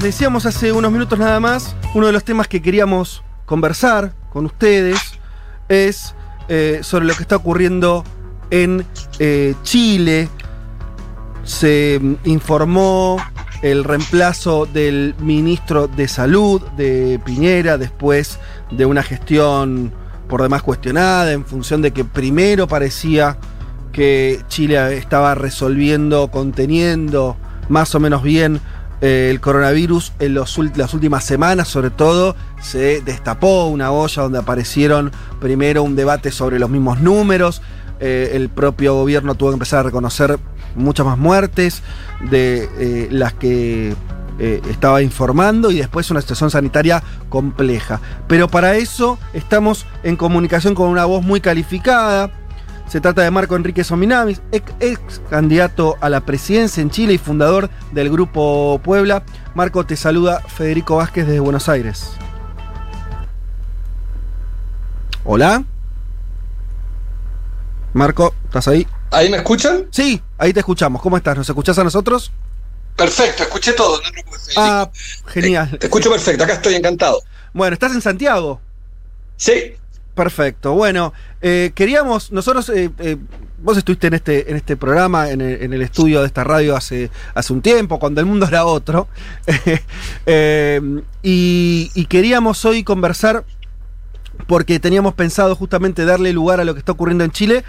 [0.00, 4.98] Decíamos hace unos minutos nada más, uno de los temas que queríamos conversar con ustedes
[5.68, 6.14] es
[6.48, 8.04] eh, sobre lo que está ocurriendo
[8.50, 8.84] en
[9.18, 10.28] eh, Chile.
[11.44, 13.18] Se mm, informó
[13.62, 18.38] el reemplazo del ministro de Salud de Piñera después
[18.70, 19.92] de una gestión
[20.28, 23.36] por demás cuestionada en función de que primero parecía
[23.92, 27.36] que Chile estaba resolviendo, conteniendo
[27.68, 28.60] más o menos bien
[29.00, 35.10] el coronavirus en las últimas semanas, sobre todo, se destapó una olla donde aparecieron
[35.40, 37.62] primero un debate sobre los mismos números.
[38.02, 40.38] eh, el propio gobierno tuvo que empezar a reconocer
[40.74, 41.82] muchas más muertes
[42.30, 43.94] de eh, las que
[44.38, 48.00] eh, estaba informando y después una situación sanitaria compleja.
[48.26, 52.30] Pero para eso estamos en comunicación con una voz muy calificada.
[52.90, 57.18] Se trata de Marco Enrique Sominamis, ex, ex candidato a la presidencia en Chile y
[57.18, 59.22] fundador del Grupo Puebla.
[59.54, 62.10] Marco, te saluda Federico Vázquez desde Buenos Aires.
[65.22, 65.62] Hola.
[67.92, 68.84] Marco, ¿estás ahí?
[69.12, 69.86] ¿Ahí me escuchan?
[69.92, 71.00] Sí, ahí te escuchamos.
[71.00, 71.36] ¿Cómo estás?
[71.36, 72.32] ¿Nos escuchás a nosotros?
[72.96, 74.00] Perfecto, escuché todo.
[74.02, 74.56] No Federico.
[74.56, 74.90] Ah,
[75.28, 75.70] genial.
[75.70, 77.22] Te, te escucho perfecto, acá estoy encantado.
[77.52, 78.60] Bueno, ¿estás en Santiago?
[79.36, 79.76] Sí.
[80.20, 80.74] Perfecto.
[80.74, 83.16] Bueno, eh, queríamos, nosotros, eh, eh,
[83.62, 87.54] vos estuviste en este, en este programa, en el, estudio de esta radio hace, hace
[87.54, 89.08] un tiempo, cuando el mundo era otro,
[91.22, 93.46] y, queríamos hoy conversar
[94.46, 97.64] porque teníamos pensado justamente darle lugar a lo que está ocurriendo en Chile.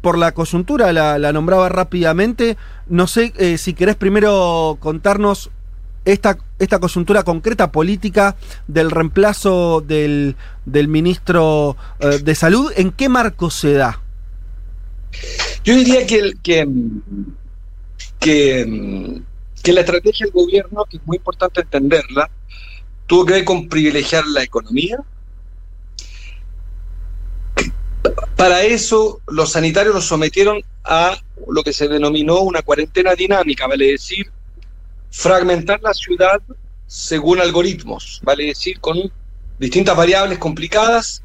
[0.00, 2.56] por la coyuntura, la, nombraba rápidamente.
[2.88, 5.50] No sé si querés primero contarnos
[6.04, 8.36] esta, esta coyuntura concreta política
[8.66, 12.72] del reemplazo del, del ministro eh, de Salud.
[12.76, 14.00] ¿En qué marco se da?
[15.64, 16.66] Yo diría que, el- que,
[18.18, 19.20] que,
[19.62, 22.30] que la estrategia del gobierno, que es muy importante entenderla,
[23.06, 24.98] tuvo que ver con privilegiar la economía.
[28.36, 31.16] Para eso, los sanitarios los sometieron a
[31.48, 34.30] lo que se denominó una cuarentena dinámica, vale decir,
[35.12, 36.40] fragmentar la ciudad
[36.86, 39.12] según algoritmos, vale decir, con
[39.58, 41.22] distintas variables complicadas,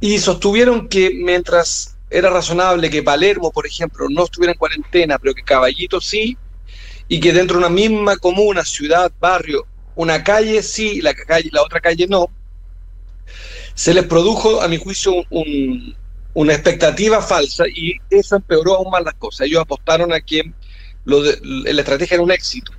[0.00, 5.34] y sostuvieron que mientras era razonable que Palermo, por ejemplo, no estuviera en cuarentena, pero
[5.34, 6.36] que Caballito sí,
[7.08, 11.62] y que dentro de una misma comuna, ciudad, barrio, una calle sí, la, calle, la
[11.62, 12.26] otra calle no,
[13.74, 15.96] se les produjo, a mi juicio, un- un-
[16.32, 19.46] una expectativa falsa y eso empeoró aún más las cosas.
[19.46, 20.42] Ellos apostaron a que
[21.04, 22.72] lo la estrategia era un éxito.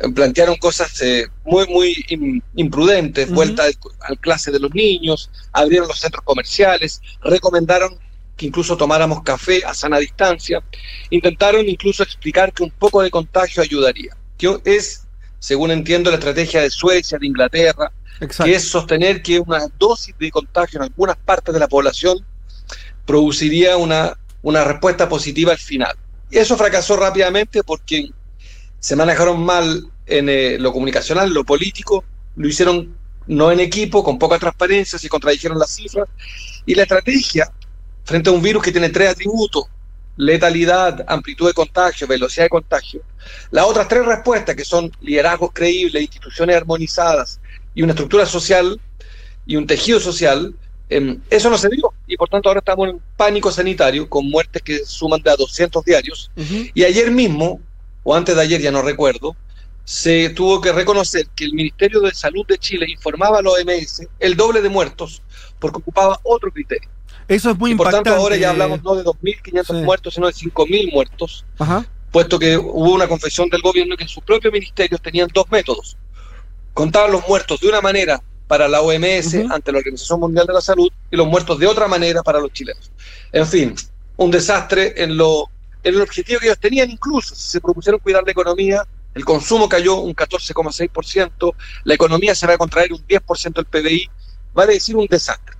[0.00, 5.30] Eh, Plantearon cosas eh, muy, muy im- imprudentes, vuelta al, al clase de los niños,
[5.52, 7.98] abrieron los centros comerciales, recomendaron
[8.36, 10.60] que incluso tomáramos café a sana distancia,
[11.10, 14.16] intentaron incluso explicar que un poco de contagio ayudaría.
[14.36, 15.06] Que es,
[15.38, 18.44] según entiendo, la estrategia de Suecia, de Inglaterra, Exacto.
[18.44, 22.18] que es sostener que una dosis de contagio en algunas partes de la población
[23.06, 25.94] produciría una, una respuesta positiva al final.
[26.30, 28.10] Y eso fracasó rápidamente porque
[28.84, 32.04] se manejaron mal en eh, lo comunicacional, lo político,
[32.36, 32.94] lo hicieron
[33.26, 36.06] no en equipo, con poca transparencia, se contradijeron las cifras.
[36.66, 37.50] Y la estrategia
[38.04, 39.64] frente a un virus que tiene tres atributos,
[40.18, 43.00] letalidad, amplitud de contagio, velocidad de contagio,
[43.50, 47.40] las otras tres respuestas que son liderazgos creíbles, instituciones armonizadas
[47.74, 48.78] y una estructura social
[49.46, 50.54] y un tejido social,
[50.90, 51.94] eh, eso no se dio.
[52.06, 55.82] Y por tanto ahora estamos en pánico sanitario con muertes que suman de a 200
[55.86, 56.30] diarios.
[56.74, 57.62] Y ayer mismo,
[58.04, 59.34] o antes de ayer ya no recuerdo,
[59.84, 64.06] se tuvo que reconocer que el Ministerio de Salud de Chile informaba a la OMS
[64.20, 65.20] el doble de muertos
[65.58, 66.88] porque ocupaba otro criterio.
[67.28, 68.10] Eso es muy y por impactante.
[68.10, 69.82] tanto ahora ya hablamos no de 2.500 Sí.
[69.84, 71.84] muertos, sino de 5.000 muertos, Ajá.
[72.10, 75.96] puesto que hubo una confesión del gobierno que en sus propios ministerios tenían dos métodos.
[76.72, 80.60] Contaban los muertos de una manera para la OMS ante la Organización Mundial de la
[80.60, 82.90] Salud y los muertos de otra manera para los chilenos.
[83.32, 83.74] En fin,
[84.16, 85.46] un desastre en lo
[85.84, 89.96] el objetivo que ellos tenían incluso, si se propusieron cuidar la economía, el consumo cayó
[89.96, 94.10] un 14,6%, la economía se va a contraer un 10% del PBI,
[94.52, 95.54] vale decir un desastre.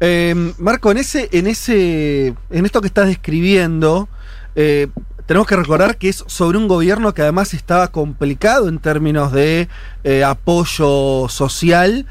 [0.00, 4.08] Eh, Marco, en ese, en ese, en esto que estás describiendo,
[4.54, 4.88] eh,
[5.26, 9.68] tenemos que recordar que es sobre un gobierno que además estaba complicado en términos de
[10.02, 12.06] eh, apoyo social.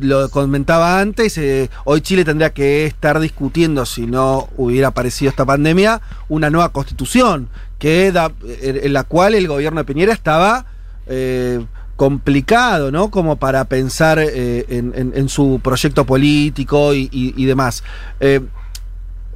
[0.00, 5.44] Lo comentaba antes, eh, hoy Chile tendría que estar discutiendo, si no hubiera aparecido esta
[5.44, 10.66] pandemia, una nueva constitución, que en la cual el gobierno de Piñera estaba
[11.06, 13.12] eh, complicado, ¿no?
[13.12, 17.84] Como para pensar eh, en, su proyecto político y, y- demás.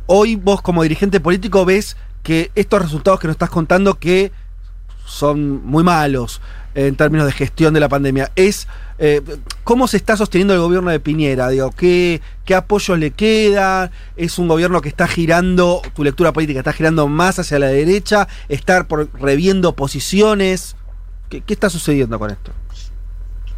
[0.07, 4.33] Hoy vos como dirigente político ves que estos resultados que nos estás contando que
[5.07, 6.41] son muy malos
[6.75, 8.69] en términos de gestión de la pandemia, es
[9.03, 9.23] eh,
[9.65, 14.39] cómo se está sosteniendo el gobierno de Piñera, digo, qué, qué apoyo le queda, es
[14.39, 18.87] un gobierno que está girando, tu lectura política está girando más hacia la derecha, estar
[18.87, 20.77] por, reviendo posiciones,
[21.31, 22.53] ¿Qué, qué está sucediendo con esto?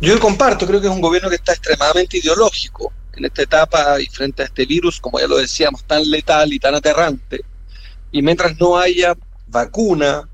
[0.00, 4.07] Yo comparto, creo que es un gobierno que está extremadamente ideológico en esta etapa y
[4.07, 7.40] frente a este virus, como ya lo decíamos, tan letal y tan aterrante.
[8.11, 9.16] Y mientras no haya
[9.48, 10.28] vacuna,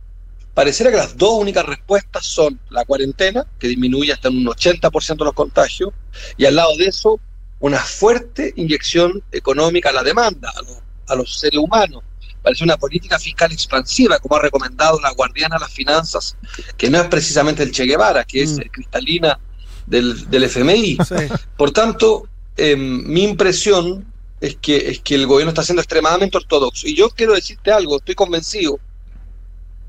[0.58, 5.32] pareciera que las dos únicas respuestas son la cuarentena, que disminuye hasta un 80% los
[5.32, 5.92] contagios,
[6.36, 7.20] y al lado de eso,
[7.60, 12.02] una fuerte inyección económica a la demanda, a los, a los seres humanos.
[12.42, 16.36] Parece una política fiscal expansiva, como ha recomendado la guardiana de las finanzas,
[16.76, 18.60] que no es precisamente el Che Guevara, que es Mm.
[18.62, 19.38] eh, cristalina
[19.86, 20.98] del, del FMI.
[21.08, 21.14] Sí.
[21.56, 26.88] Por tanto, eh, mi impresión es que, es que el gobierno está siendo extremadamente ortodoxo.
[26.88, 28.80] Y yo quiero decirte algo, estoy convencido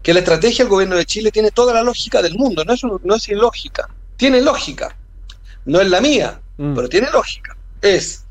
[0.01, 2.81] que la estrategia del gobierno de Chile tiene toda la lógica del mundo, no es,
[2.83, 4.95] no es ilógica, tiene lógica.
[5.65, 7.55] No es la mía, pero tiene lógica.
[7.81, 8.25] Es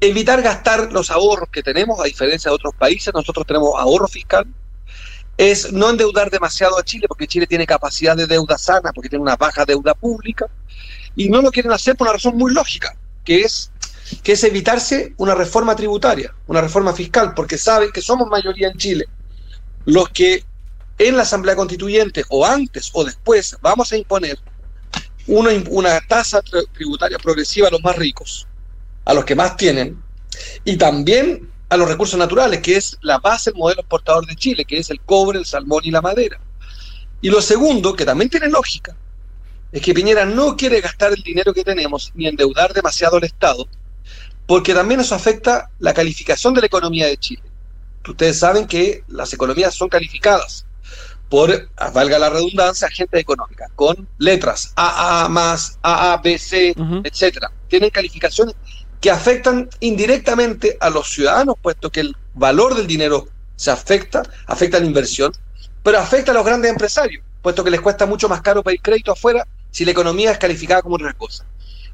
[0.00, 4.46] evitar gastar los ahorros que tenemos, a diferencia de otros países, nosotros tenemos ahorro fiscal.
[5.36, 9.22] Es no endeudar demasiado a Chile, porque Chile tiene capacidad de deuda sana, porque tiene
[9.22, 10.46] una baja deuda pública.
[11.16, 13.70] Y no lo quieren hacer por una razón muy lógica, que es,
[14.22, 18.76] que es evitarse una reforma tributaria, una reforma fiscal, porque saben que somos mayoría en
[18.76, 19.06] Chile
[19.86, 20.44] los que
[21.00, 24.38] en la Asamblea Constituyente o antes o después vamos a imponer
[25.26, 28.46] una, una tasa tri- tributaria progresiva a los más ricos,
[29.06, 30.02] a los que más tienen,
[30.62, 34.66] y también a los recursos naturales, que es la base del modelo exportador de Chile,
[34.66, 36.38] que es el cobre, el salmón y la madera.
[37.22, 38.94] Y lo segundo, que también tiene lógica,
[39.72, 43.66] es que Piñera no quiere gastar el dinero que tenemos ni endeudar demasiado al Estado,
[44.44, 47.42] porque también eso afecta la calificación de la economía de Chile.
[48.06, 50.66] Ustedes saben que las economías son calificadas
[51.30, 57.52] por, valga la redundancia, agentes económicas, con letras AA más, AA, BC, etcétera.
[57.68, 58.56] Tienen calificaciones
[59.00, 64.76] que afectan indirectamente a los ciudadanos, puesto que el valor del dinero se afecta, afecta
[64.76, 65.32] a la inversión,
[65.84, 69.12] pero afecta a los grandes empresarios, puesto que les cuesta mucho más caro pedir crédito
[69.12, 71.46] afuera si la economía es calificada como otra cosa.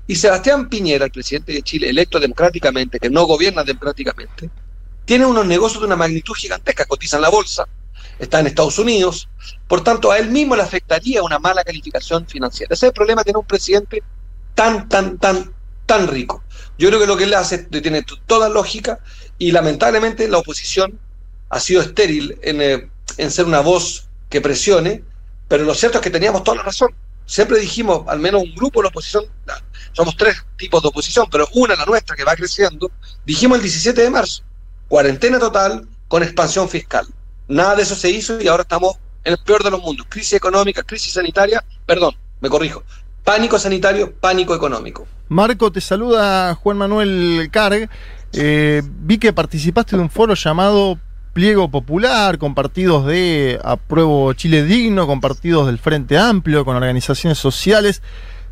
[0.07, 4.49] Y Sebastián Piñera, el presidente de Chile, electo democráticamente, que no gobierna democráticamente,
[5.05, 7.66] tiene unos negocios de una magnitud gigantesca, cotiza en la bolsa,
[8.18, 9.29] está en Estados Unidos,
[9.68, 12.74] por tanto a él mismo le afectaría una mala calificación financiera.
[12.74, 14.02] Ese es el problema de tener un presidente
[14.55, 15.52] tan, tan, tan,
[15.85, 16.42] tan rico.
[16.79, 18.98] Yo creo que lo que él hace tiene toda lógica
[19.38, 20.98] y lamentablemente la oposición
[21.48, 25.05] ha sido estéril en, eh, en ser una voz que presione,
[25.48, 26.94] pero lo cierto es que teníamos toda la razón.
[27.26, 29.24] Siempre dijimos, al menos un grupo de la oposición,
[29.92, 32.90] somos tres tipos de oposición, pero una, la nuestra, que va creciendo,
[33.24, 34.42] dijimos el 17 de marzo,
[34.88, 37.07] cuarentena total con expansión fiscal.
[37.49, 40.07] Nada de eso se hizo y ahora estamos en el peor de los mundos.
[40.09, 42.83] Crisis económica, crisis sanitaria, perdón, me corrijo.
[43.25, 45.07] Pánico sanitario, pánico económico.
[45.29, 47.89] Marco, te saluda Juan Manuel Carg.
[48.33, 50.99] Eh, vi que participaste de un foro llamado
[51.33, 57.39] Pliego Popular, con partidos de Apruebo Chile Digno, con partidos del Frente Amplio, con organizaciones
[57.39, 58.03] sociales.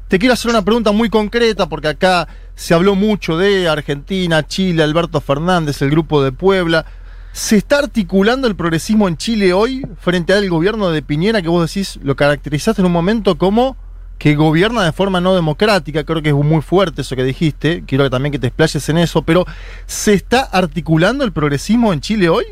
[0.08, 4.82] Te quiero hacer una pregunta muy concreta, porque acá se habló mucho de Argentina, Chile,
[4.82, 6.84] Alberto Fernández, el grupo de Puebla.
[7.34, 11.68] ¿Se está articulando el progresismo en Chile hoy frente al gobierno de Piñera, que vos
[11.68, 13.76] decís, lo caracterizaste en un momento como
[14.18, 18.08] que gobierna de forma no democrática, creo que es muy fuerte eso que dijiste, quiero
[18.08, 19.44] también que te explayes en eso, pero
[19.84, 22.44] ¿se está articulando el progresismo en Chile hoy?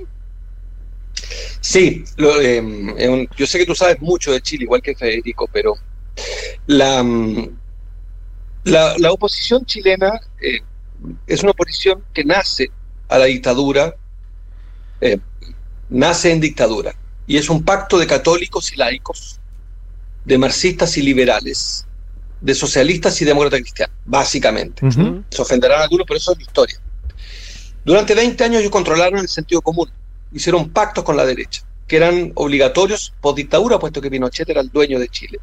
[1.60, 5.74] Sí, lo, un- yo sé que tú sabes mucho de Chile, igual que Federico, pero
[6.66, 7.04] la,
[8.64, 10.60] la, la oposición chilena eh,
[11.26, 12.70] es una oposición que nace
[13.08, 13.94] a la dictadura,
[15.02, 15.18] eh,
[15.90, 16.94] nace en dictadura,
[17.26, 19.40] y es un pacto de católicos y laicos,
[20.24, 21.86] de marxistas y liberales,
[22.40, 24.82] de socialistas y demócratas cristianos, básicamente.
[25.28, 26.80] Se ofenderán algunos, pero eso es la historia.
[27.84, 29.90] Durante 20 años ellos controlaron el sentido común,
[30.32, 34.70] hicieron pactos con la derecha, que eran obligatorios por dictadura, puesto que Pinochet era el
[34.70, 35.40] dueño de Chile.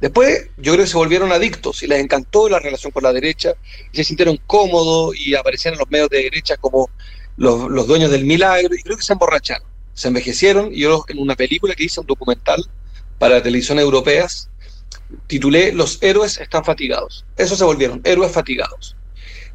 [0.00, 3.52] Después yo creo que se volvieron adictos y les encantó la relación con la derecha,
[3.92, 6.88] se sintieron cómodos y aparecían en los medios de derecha como
[7.36, 11.18] los, los dueños del milagro, y creo que se emborracharon, se envejecieron, y yo en
[11.18, 12.64] una película que hice, un documental
[13.18, 14.50] para televisiones europeas,
[15.26, 17.24] titulé Los héroes están fatigados.
[17.36, 18.96] Eso se volvieron, héroes fatigados.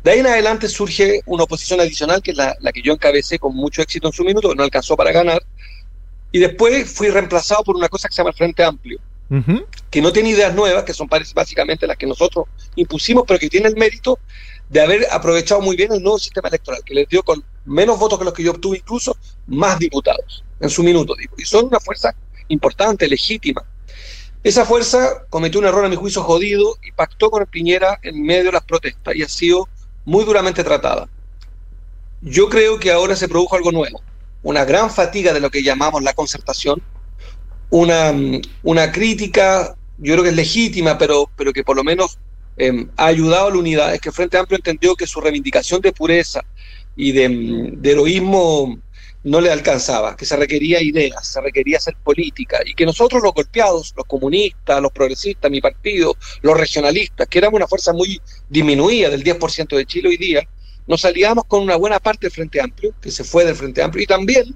[0.04, 3.40] De ahí en adelante surge una oposición adicional, que es la, la que yo encabecé
[3.40, 5.44] con mucho éxito en su minuto, que no alcanzó para ganar.
[6.32, 9.00] Y después fui reemplazado por una cosa que se llama el Frente Amplio,
[9.90, 13.68] que no tiene ideas nuevas, que son básicamente las que nosotros impusimos, pero que tiene
[13.68, 14.20] el mérito
[14.70, 18.18] de haber aprovechado muy bien el nuevo sistema electoral, que les dio con menos votos
[18.18, 19.16] que los que yo obtuve, incluso
[19.48, 21.36] más diputados en su minuto, digo.
[21.38, 22.16] Y son una fuerza
[22.48, 23.64] importante, legítima.
[24.44, 28.24] Esa fuerza cometió un error a mi juicio jodido y pactó con el Piñera en
[28.24, 29.68] medio de las protestas y ha sido
[30.06, 31.10] muy duramente tratada.
[32.22, 34.02] Yo creo que ahora se produjo algo nuevo,
[34.44, 36.82] una gran fatiga de lo que llamamos la concertación,
[37.70, 38.14] una,
[38.64, 42.18] una crítica, yo creo que es legítima, pero, pero que por lo menos
[42.56, 45.82] eh, ha ayudado a la unidad, es que el Frente Amplio entendió que su reivindicación
[45.82, 46.44] de pureza
[46.98, 48.80] y de, heroísmo
[49.24, 53.34] no le alcanzaba, que se requería ideas, se requería hacer política, y que nosotros los
[53.34, 59.10] golpeados, los comunistas, los progresistas, mi partido, los regionalistas, que éramos una fuerza muy disminuida
[59.10, 60.42] del 10% de Chile hoy día,
[60.88, 64.04] nos aliamos con una buena parte del Frente Amplio, que se fue del Frente Amplio,
[64.04, 64.56] y también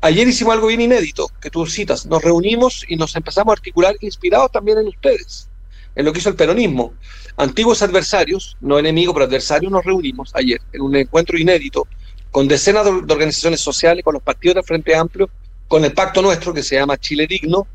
[0.00, 3.94] ayer hicimos algo bien inédito, que tú citas, nos reunimos y nos empezamos a articular
[4.00, 5.48] inspirados también en ustedes.
[5.96, 6.94] En lo que hizo el peronismo.
[7.36, 11.88] Antiguos adversarios, no enemigos, pero adversarios, nos reunimos ayer en un encuentro inédito
[12.30, 15.30] con decenas de de organizaciones sociales, con los partidos del Frente Amplio,
[15.66, 17.66] con el pacto nuestro que se llama Chile Digno,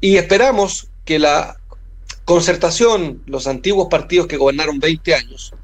[0.00, 1.56] y esperamos que la
[2.24, 5.54] concertación, los antiguos partidos que gobernaron 20 años,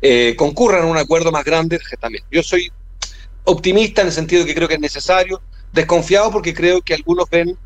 [0.00, 2.24] eh, concurran a un acuerdo más grande también.
[2.30, 2.72] Yo soy
[3.44, 7.28] optimista en el sentido de que creo que es necesario, desconfiado porque creo que algunos
[7.30, 7.56] ven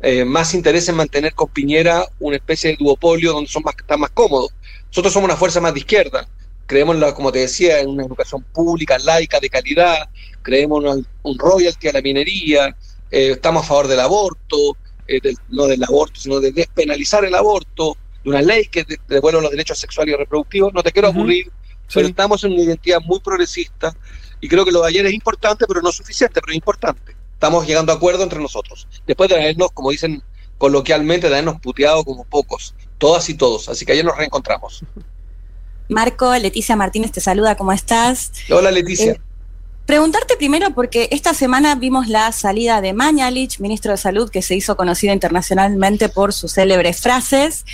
[0.00, 4.00] eh, más interés en mantener con Piñera una especie de duopolio donde son más, están
[4.00, 4.50] más cómodos.
[4.88, 6.28] Nosotros somos una fuerza más de izquierda,
[6.66, 10.08] creemos, la, como te decía, en una educación pública, laica, de calidad,
[10.42, 12.76] creemos en un royalty a la minería,
[13.10, 17.34] eh, estamos a favor del aborto, eh, del- no del aborto, sino de despenalizar el
[17.34, 20.72] aborto, de una ley que de- devuelva los derechos sexuales y reproductivos.
[20.72, 21.50] No te quiero aburrir,
[21.92, 23.92] pero estamos en una identidad muy progresista
[24.40, 27.16] y creo que lo de ayer es importante, pero no suficiente, pero es importante.
[27.40, 28.86] Estamos llegando a acuerdo entre nosotros.
[29.06, 30.22] Después de habernos, como dicen
[30.58, 33.70] coloquialmente, de habernos puteado como pocos, todas y todos.
[33.70, 34.84] Así que ayer nos reencontramos.
[35.88, 38.30] Marco, Leticia Martínez te saluda, ¿cómo estás?
[38.50, 39.12] Hola Leticia.
[39.12, 39.20] Eh,
[39.86, 44.54] Preguntarte primero, porque esta semana vimos la salida de Mañalich, ministro de Salud, que se
[44.54, 47.64] hizo conocido internacionalmente por sus célebres frases,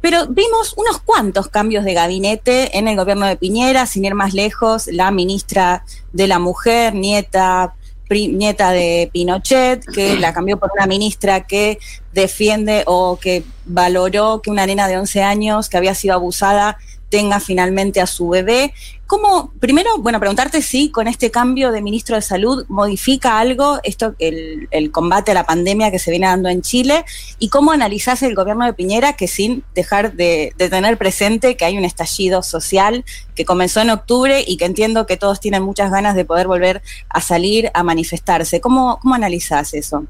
[0.00, 4.32] pero vimos unos cuantos cambios de gabinete en el gobierno de Piñera, sin ir más
[4.32, 7.74] lejos, la ministra de la Mujer, nieta,
[8.10, 11.78] nieta de Pinochet, que la cambió por una ministra que
[12.12, 16.78] defiende o que valoró que una nena de 11 años que había sido abusada
[17.10, 18.74] tenga finalmente a su bebé.
[19.08, 24.14] ¿Cómo, primero, bueno, preguntarte si con este cambio de ministro de Salud modifica algo esto,
[24.18, 27.06] el, el combate a la pandemia que se viene dando en Chile
[27.38, 31.78] y cómo analizás el gobierno de Piñera que sin dejar de, tener presente que hay
[31.78, 33.02] un estallido social
[33.34, 36.82] que comenzó en octubre y que entiendo que todos tienen muchas ganas de poder volver
[37.08, 38.60] a salir a manifestarse.
[38.60, 40.04] ¿Cómo, cómo analizás eso?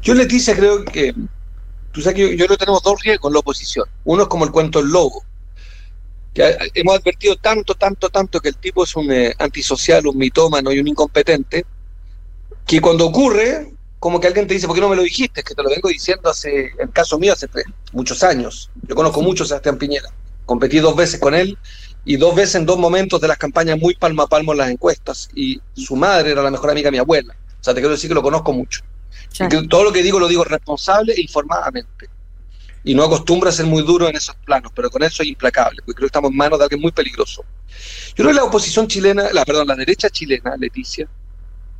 [0.00, 1.14] Yo, Leticia, creo que.
[1.92, 3.86] Tú sabes que yo, yo que tenemos dos riesgos en la oposición.
[4.04, 5.22] Uno es como el cuento del lobo.
[6.34, 10.72] Que hemos advertido tanto, tanto, tanto que el tipo es un eh, antisocial, un mitómano
[10.72, 11.64] y un incompetente,
[12.66, 15.40] que cuando ocurre, como que alguien te dice, ¿por qué no me lo dijiste?
[15.40, 18.70] Es que te lo vengo diciendo hace, en el caso mío, hace tres- muchos años.
[18.86, 20.08] Yo conozco mucho a Sebastián Piñera.
[20.44, 21.56] Competí dos veces con él
[22.04, 24.70] y dos veces en dos momentos de las campañas muy palmo a palmo en las
[24.70, 25.30] encuestas.
[25.34, 27.34] Y su madre era la mejor amiga de mi abuela.
[27.60, 28.80] O sea, te quiero decir que lo conozco mucho.
[29.46, 32.08] Y que todo lo que digo lo digo responsable e informadamente.
[32.84, 35.80] Y no acostumbro a ser muy duro en esos planos, pero con eso es implacable,
[35.84, 37.42] porque creo que estamos en manos de alguien muy peligroso.
[38.08, 41.08] Yo creo que la oposición chilena, la, perdón, la derecha chilena, Leticia,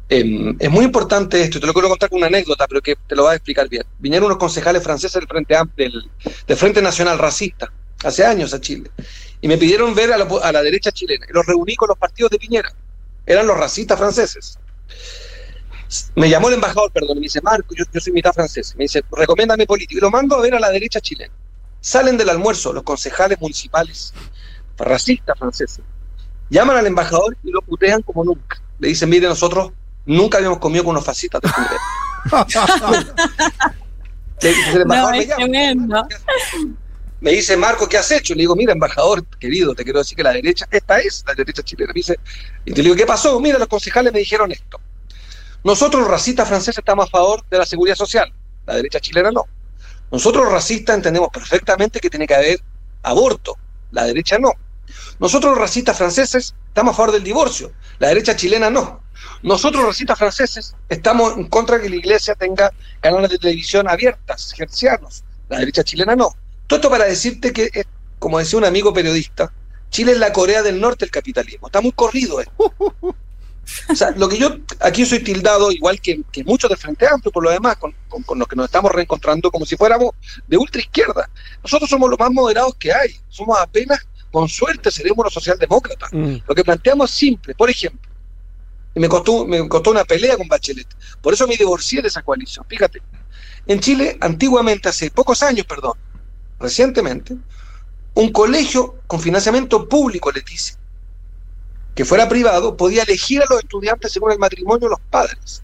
[0.09, 2.97] em, es muy importante esto, y te lo quiero contar con una anécdota, pero que
[3.07, 3.85] te lo va a explicar bien.
[3.99, 6.11] Vinieron unos concejales franceses del Frente, del,
[6.47, 7.71] del Frente Nacional Racista,
[8.03, 8.91] hace años a Chile,
[9.43, 11.99] y me pidieron ver a la, a la derecha chilena, y los reuní con los
[11.99, 12.73] partidos de Piñera.
[13.27, 14.59] Eran los racistas franceses
[16.15, 18.85] me llamó el embajador, perdón, y me dice, Marco, yo, yo soy mitad francés, me
[18.85, 21.33] dice, recomiéndame político, y lo mando a ver a la derecha chilena.
[21.81, 24.13] Salen del almuerzo los concejales municipales
[24.77, 25.85] racistas franceses,
[26.49, 28.61] llaman al embajador y lo putean como nunca.
[28.79, 29.73] Le dicen, mire, nosotros
[30.07, 31.69] nunca habíamos comido con unos fascistas de Chile.
[34.43, 36.09] Le- el embajador No, me llama,
[37.21, 38.35] me dice, Marco, ¿qué has hecho?
[38.35, 41.63] Le digo, mira, embajador, querido, te quiero decir que la derecha, esta es la derecha
[41.63, 41.89] chilena.
[41.95, 42.19] Me dice,
[42.65, 43.41] y te digo, ¿qué pasó?
[43.41, 44.79] Mira, los concejales me dijeron esto.
[45.65, 48.31] Nosotros racistas franceses estamos a favor de la seguridad social,
[48.67, 49.47] la derecha chilena no.
[50.13, 52.61] Nosotros racistas entendemos perfectamente que tiene que haber
[53.03, 53.57] aborto,
[53.91, 54.53] la derecha no.
[55.19, 59.05] Nosotros racistas franceses estamos a favor del divorcio, la derecha chilena no.
[59.43, 64.53] Nosotros racistas franceses estamos en contra de que la iglesia tenga canales de televisión abiertas,
[64.55, 66.37] gercianos, la derecha chilena no.
[66.67, 67.85] Todo esto para decirte que, eh,
[68.19, 69.51] como decía un amigo periodista,
[69.89, 71.69] Chile es la Corea del Norte del capitalismo.
[71.69, 72.53] Está muy corrido esto.
[73.91, 77.33] O sea, lo que yo aquí soy tildado, igual que, que muchos del Frente Amplio,
[77.33, 80.11] por lo demás, con, con- con los que nos estamos reencontrando, como si fuéramos
[80.47, 81.29] de ultra izquierda.
[81.63, 83.17] Nosotros somos los más moderados que hay.
[83.29, 84.01] Somos apenas,
[84.31, 86.11] con suerte, seremos los socialdemócratas.
[86.47, 87.55] Lo que planteamos es simple.
[87.55, 88.11] Por ejemplo,
[88.95, 90.87] y me costó, me costó una pelea con Bachelet.
[91.21, 92.65] Por eso me divorcié de esa coalición.
[92.69, 93.03] Fíjate,
[93.67, 95.95] en Chile, antiguamente, hace pocos años, perdón,
[96.61, 97.37] recientemente,
[98.15, 100.77] un colegio con financiamiento público, Leticia,
[101.95, 105.63] que fuera privado, podía elegir a los estudiantes según el matrimonio de los padres.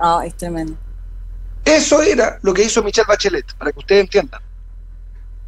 [0.00, 0.76] Ah, es tremendo.
[1.64, 4.40] Eso era lo que hizo Michelle Bachelet, para que ustedes entiendan.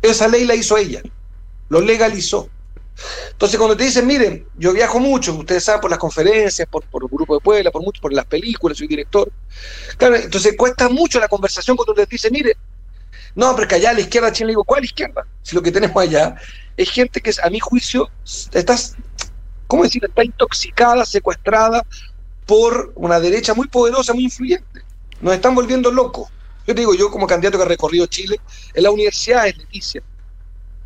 [0.03, 1.03] Esa ley la hizo ella,
[1.69, 2.49] lo legalizó.
[3.31, 7.05] Entonces, cuando te dicen, miren, yo viajo mucho, ustedes saben, por las conferencias, por, por
[7.05, 9.31] el Grupo de Puebla, por, mucho, por las películas, soy director.
[9.97, 12.57] Claro, entonces cuesta mucho la conversación cuando les dicen, mire,
[13.35, 15.25] no, pero que allá a la izquierda, Chile, digo, ¿cuál izquierda?
[15.43, 16.35] Si lo que tenemos allá
[16.77, 18.11] es gente que, a mi juicio,
[18.53, 18.97] estás,
[19.69, 20.05] ¿cómo decir?
[20.05, 21.87] Está intoxicada, secuestrada
[22.47, 24.83] por una derecha muy poderosa, muy influyente.
[25.21, 26.29] Nos están volviendo locos.
[26.67, 28.41] Yo te digo, yo como candidato que ha recorrido Chile,
[28.75, 30.03] en la universidad es Leticia.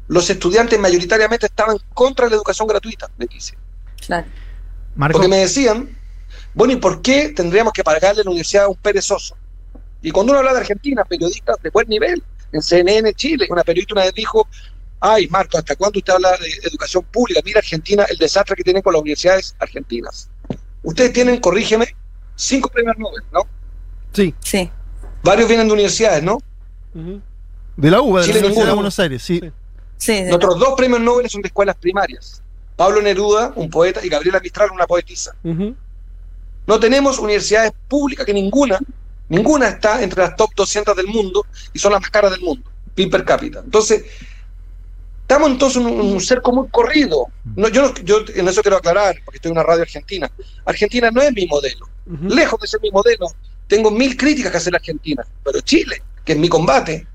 [0.09, 3.57] los estudiantes mayoritariamente estaban contra la educación gratuita, dice.
[4.05, 4.27] Claro.
[4.95, 5.97] Marco, Porque me decían,
[6.53, 9.37] bueno, ¿y por qué tendríamos que pagarle a la universidad a un perezoso?
[10.03, 12.23] Y cuando uno habla de Argentina, periodistas de buen nivel,
[12.53, 14.47] en CNN Chile, una periodista una vez dijo,
[15.03, 17.41] ay, Marco, ¿hasta cuándo usted habla de educación pública?
[17.45, 20.31] Mira Argentina, el desastre que tienen con las universidades argentinas.
[20.85, 21.95] Ustedes tienen, corrígeme,
[22.37, 23.41] cinco premios Nobel, ¿no?
[24.13, 24.33] Sí.
[24.41, 24.71] Sí.
[25.25, 26.39] Varios vienen de universidades, ¿no?
[27.77, 28.75] De la UBA, de Chile la Universidad de.
[28.75, 29.41] Buenos Aires, sí.
[29.97, 32.41] Sí, de Nuestros dos premios Nobel son de escuelas primarias.
[32.77, 35.35] Pablo Neruda, un poeta, y Gabriela Mistral, una poetisa.
[35.43, 38.79] No tenemos universidades públicas que ninguna,
[39.29, 42.71] ninguna está entre las top 200 del mundo y son las más caras del mundo,
[42.95, 43.61] PIB per cápita.
[43.65, 44.05] Entonces,
[45.33, 47.27] estamos entonces en un, un cerco muy corrido.
[47.57, 50.31] No, yo, no- yo en eso quiero aclarar, porque estoy en una radio argentina.
[50.65, 51.89] Argentina no es mi modelo.
[52.29, 53.27] Lejos de ser mi modelo,
[53.67, 55.25] tengo mil críticas que hacer a Argentina.
[55.45, 57.07] Pero Chile, que es mi combate,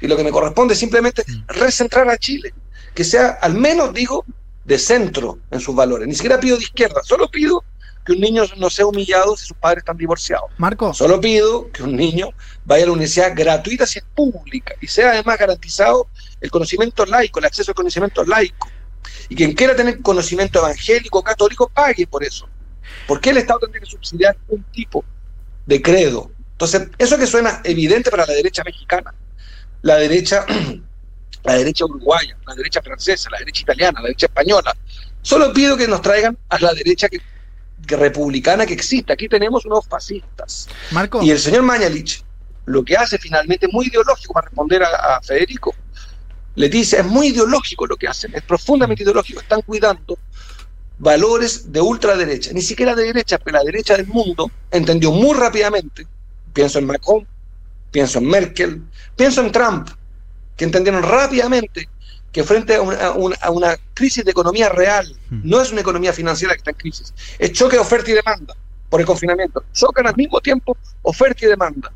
[0.00, 2.52] y lo que me corresponde es simplemente recentrar a Chile.
[2.94, 4.24] Que sea, al menos digo,
[4.64, 6.06] de centro en sus valores.
[6.08, 7.62] Ni siquiera pido de izquierda, solo pido
[8.04, 10.50] que un niño no sea humillado si sus padres están divorciados.
[10.58, 12.30] Marco, Solo pido que un niño
[12.64, 16.08] vaya a la universidad gratuita si es pública y sea además garantizado
[16.40, 18.68] el conocimiento laico, el acceso al conocimiento laico.
[19.28, 22.48] Y quien quiera tener conocimiento evangélico, católico, pague por eso.
[23.06, 25.04] ¿Por qué el Estado tendría que subsidiar un tipo
[25.66, 26.30] de credo?
[26.52, 29.14] Entonces, eso que suena evidente para la derecha mexicana,
[29.82, 30.44] la derecha,
[31.44, 34.76] la derecha uruguaya, la derecha francesa, la derecha italiana, la derecha española,
[35.22, 37.20] solo pido que nos traigan a la derecha que
[37.86, 39.12] republicana que existe.
[39.12, 40.68] Aquí tenemos unos fascistas.
[40.90, 42.24] Marco, Y el señor Mañalich
[42.66, 45.74] lo que hace finalmente es muy ideológico para responder a, a Federico.
[46.54, 49.40] Leticia, es muy ideológico lo que hacen, es profundamente ideológico.
[49.40, 50.18] Están cuidando
[50.98, 56.06] valores de ultraderecha, ni siquiera de derecha, pero la derecha del mundo entendió muy rápidamente,
[56.52, 57.26] pienso en Macron,
[57.90, 58.82] pienso en Merkel,
[59.16, 59.88] pienso en Trump,
[60.56, 61.88] que entendieron rápidamente
[62.32, 65.82] que frente a una, a una- a una crisis de economía real, no es una
[65.82, 68.54] economía financiera que está en crisis, es choque de oferta y demanda
[68.88, 69.62] por el confinamiento.
[69.72, 71.92] Chocan al mismo tiempo oferta y demanda.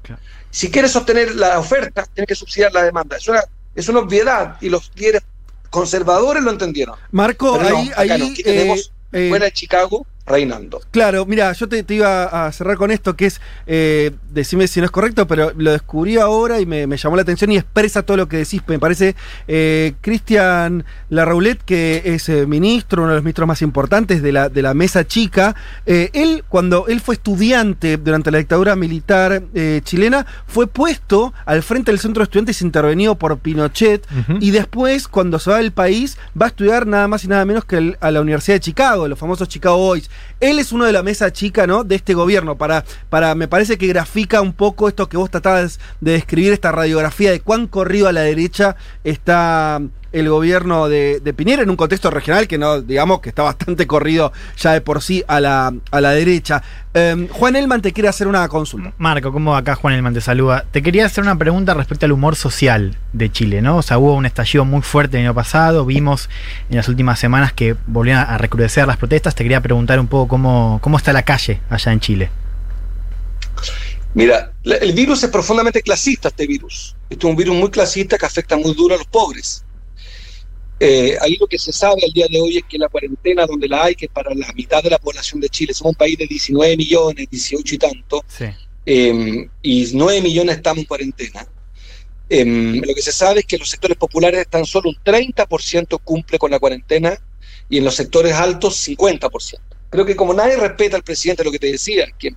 [0.51, 3.16] Si quieres sostener la oferta, tienes que subsidiar la demanda.
[3.16, 3.43] Es una,
[3.74, 5.22] es una obviedad y los líderes
[5.70, 6.97] conservadores lo entendieron.
[7.11, 10.81] Marco, Pero no, ahí, acá ahí, no, aquí eh, tenemos eh, fuera de Chicago reinando.
[10.91, 14.81] Claro, mira, yo te, te iba a cerrar con esto, que es, eh, decime si
[14.81, 18.03] no es correcto, pero lo descubrí ahora y me, me llamó la atención y expresa
[18.03, 18.61] todo lo que decís.
[18.66, 19.14] Me parece
[19.49, 24.49] eh, Cristian Larroulet, que es eh, ministro, uno de los ministros más importantes de la,
[24.49, 25.55] de la mesa chica,
[25.87, 31.62] eh, él, cuando él fue estudiante durante la dictadura militar eh, chilena, fue puesto al
[31.62, 34.07] frente del centro de estudiantes intervenido por Pinochet
[34.41, 37.64] y después, cuando se va del país, va a estudiar nada más y nada menos
[37.64, 40.11] que el- a la Universidad de Chicago, los famosos Chicago Boys.
[40.41, 41.85] Él es uno de la mesa chica, ¿no?
[41.85, 42.57] De este gobierno.
[42.57, 46.73] Para, para, me parece que grafica un poco esto que vos tratabas de describir, esta
[46.73, 49.81] radiografía de cuán corrido a la derecha está
[50.19, 53.87] el gobierno de, de Piñera en un contexto regional que no, digamos, que está bastante
[53.87, 56.62] corrido ya de por sí a la, a la derecha.
[56.95, 58.93] Eh, Juan Elman te quiere hacer una consulta.
[58.97, 60.64] Marco, ¿cómo acá Juan Elman te saluda?
[60.71, 63.77] Te quería hacer una pregunta respecto al humor social de Chile, ¿no?
[63.77, 66.31] O sea, hubo un estallido muy fuerte el año pasado, vimos
[66.71, 69.35] en las últimas semanas que volvían a recrudecer las protestas.
[69.35, 72.31] Te quería preguntar un poco cómo, cómo está la calle allá en Chile.
[74.14, 76.97] Mira, el virus es profundamente clasista, este virus.
[77.11, 79.62] Este es un virus muy clasista que afecta muy duro a los pobres.
[80.79, 83.66] Eh, ahí lo que se sabe al día de hoy es que la cuarentena donde
[83.68, 86.18] la hay, que es para la mitad de la población de Chile, somos un país
[86.18, 88.45] de 19 millones, 18 y tanto, Sí.
[88.85, 91.47] eh, y 9 millones estamos en cuarentena.
[92.29, 96.39] Em, lo que se sabe es que los sectores populares tan solo un 30% cumple
[96.39, 97.16] con la cuarentena
[97.68, 99.61] y en los sectores altos 50%.
[99.89, 102.35] Creo que como nadie respeta al presidente lo que te decía, que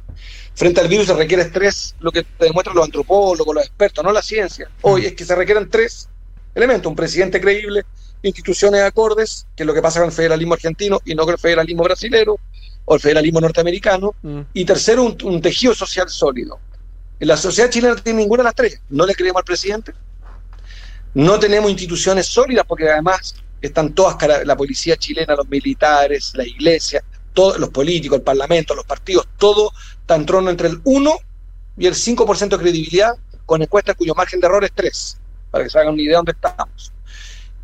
[0.53, 4.11] frente al virus se requiere estrés, lo que te demuestran los antropólogos, los expertos, no
[4.11, 4.69] la ciencia.
[4.81, 6.07] Hoy es que se requieren tres
[6.53, 7.83] elementos, un presidente creíble,
[8.21, 11.39] instituciones acordes, que es lo que pasa con el federalismo argentino y no con el
[11.39, 12.37] federalismo brasilero
[12.85, 14.15] o el federalismo norteamericano,
[14.53, 16.59] y tercero, un, un tejido social sólido.
[17.19, 18.81] La sociedad chilena no tiene ninguna de las tres.
[18.89, 19.93] No le creemos al presidente.
[21.13, 27.03] No tenemos instituciones sólidas porque además están todas, la policía chilena, los militares, la iglesia,
[27.33, 31.11] todos los políticos, el parlamento, los partidos, todo está en trono entre el 1
[31.77, 33.13] y el 5% de credibilidad
[33.45, 35.17] con encuestas cuyo margen de error es 3,
[35.51, 36.93] para que se hagan una idea de dónde estamos.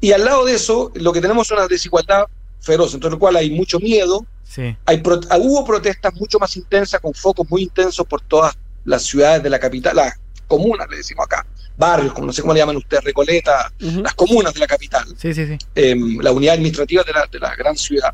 [0.06, 2.26] Y al lado de eso, lo que tenemos es una desigualdad
[2.60, 4.78] feroz, entre lo cual hay mucho miedo, Sí.
[4.86, 8.54] hay pro- ah, hubo protestas mucho más intensas, con focos muy intensos por todas
[8.84, 10.14] las ciudades de la capital, las
[10.46, 11.44] comunas, le decimos acá,
[11.76, 15.34] barrios, como no sé cómo le llaman ustedes, Recoleta, las comunas de la capital, Sí,
[15.34, 15.58] sí, sí.
[15.74, 18.14] em, la unidad administrativa de la, de la gran ciudad.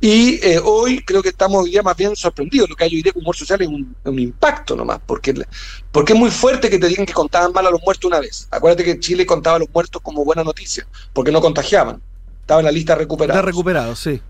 [0.00, 2.70] Y eh, hoy creo que estamos día más bien sorprendidos.
[2.70, 5.34] Lo que hay hoy día con humor social es un, un impacto nomás, porque,
[5.90, 8.46] porque es muy fuerte que te digan que contaban mal a los muertos una vez.
[8.50, 12.00] Acuérdate que Chile contaba a los muertos como buena noticia, porque no contagiaban.
[12.40, 13.40] Estaba en la lista recuperada.
[13.40, 14.20] Está recuperado, sí.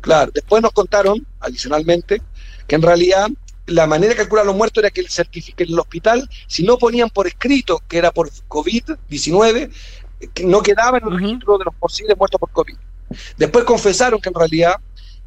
[0.00, 0.30] Claro.
[0.32, 2.22] Después nos contaron, adicionalmente,
[2.66, 3.28] que en realidad
[3.66, 5.08] la manera de calcular los muertos era que el
[5.58, 9.70] el hospital, si no ponían por escrito que era por COVID-19,
[10.32, 12.76] que no quedaba en el registro de los posibles muertos por COVID.
[13.36, 14.76] Después confesaron que en realidad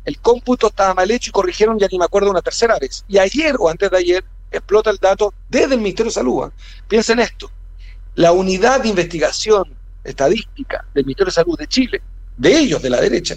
[0.06, 3.06] el cómputo estaba mal hecho y corrigieron, ya ni me acuerdo, una tercera vez.
[3.08, 6.44] Y ayer o antes de ayer explota el dato desde el Ministerio de Salud.
[6.44, 6.52] ¿ah?
[6.88, 7.52] Piensen esto,
[8.16, 12.02] la unidad de investigación estadística del Ministerio de Salud de Chile,
[12.38, 13.36] de ellos, de la derecha,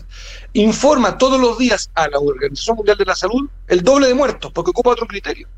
[0.55, 4.51] informa todos los días a la Organización Mundial de la Salud el doble de muertos,
[4.53, 5.49] porque ocupa otro criterio.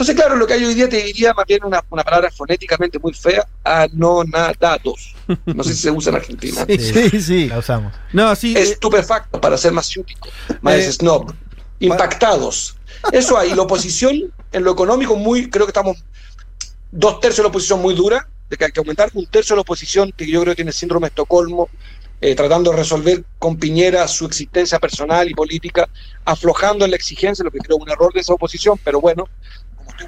[0.00, 2.98] Entonces, claro, lo que hay hoy día te diría más bien una, una palabra fonéticamente
[2.98, 5.14] muy fea, anonadados.
[5.44, 6.64] No sé si se usa en Argentina.
[6.66, 6.78] Sí,
[7.10, 7.48] sí, sí.
[7.48, 7.92] La usamos.
[8.14, 8.56] No, sí.
[8.56, 10.30] eh, Estupefacto, para ser más ciútico,
[10.62, 11.34] más Eh, snob.
[11.80, 12.78] Impactados.
[13.12, 13.54] Eso hay.
[13.54, 15.98] La oposición, en lo económico, muy, creo que estamos
[16.90, 19.58] dos tercios de la oposición muy dura, de que hay que aumentar, un tercio de
[19.58, 21.68] la oposición que yo creo que tiene síndrome de Estocolmo,
[22.22, 25.90] eh, tratando de resolver con Piñera su existencia personal y política,
[26.24, 29.28] aflojando en la exigencia, lo que creo un error de esa oposición, pero bueno,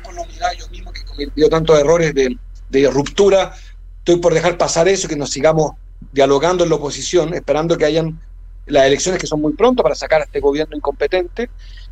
[0.00, 2.36] por la unidad yo mismo que cometió tantos errores de,
[2.70, 3.54] de ruptura,
[3.98, 5.72] estoy por dejar pasar eso, que nos sigamos
[6.12, 8.20] dialogando en la oposición, esperando que hayan
[8.66, 11.50] las elecciones que son muy pronto para sacar a este gobierno incompetente,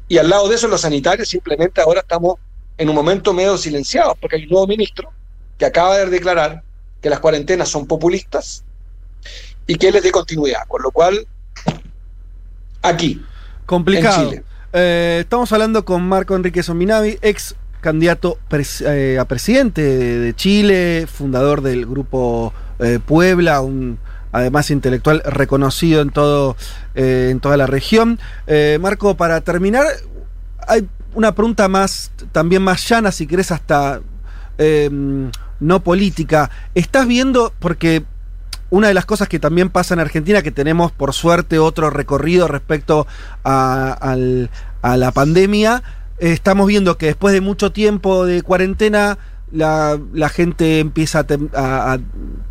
[0.09, 2.35] y al lado de eso los sanitarios simplemente ahora estamos
[2.79, 5.13] en un momento medio silenciados, porque hay un nuevo ministro
[5.59, 6.63] que acaba de declarar
[7.01, 8.65] que las cuarentenas son populistas
[9.67, 11.27] y que él les dé continuidad, con lo cual,
[12.83, 13.23] aquí,
[13.67, 14.23] Complicado.
[14.23, 14.45] en Chile.
[14.73, 18.39] Eh, estamos hablando con Marco Enrique Zominavi, ex candidato
[18.87, 23.99] eh, a presidente de, Chile, fundador del grupo eh, Puebla, un
[24.33, 26.57] además intelectual reconocido en todo
[26.95, 28.19] eh, en toda la región.
[28.81, 29.85] Marco, para terminar,
[30.69, 34.01] hay una pregunta más, también más llana, si querés, hasta
[34.59, 34.89] eh,
[35.59, 36.51] no política.
[36.75, 38.05] ¿Estás viendo, porque
[38.71, 42.47] una de las cosas que también pasa en Argentina, que tenemos por suerte otro recorrido
[42.47, 43.09] respecto
[43.43, 44.49] a, al-
[44.83, 45.83] a la pandemia,
[46.21, 49.19] estamos viendo que después de mucho tiempo de cuarentena,
[49.53, 49.99] la,
[50.29, 51.99] gente empieza a, tem- a-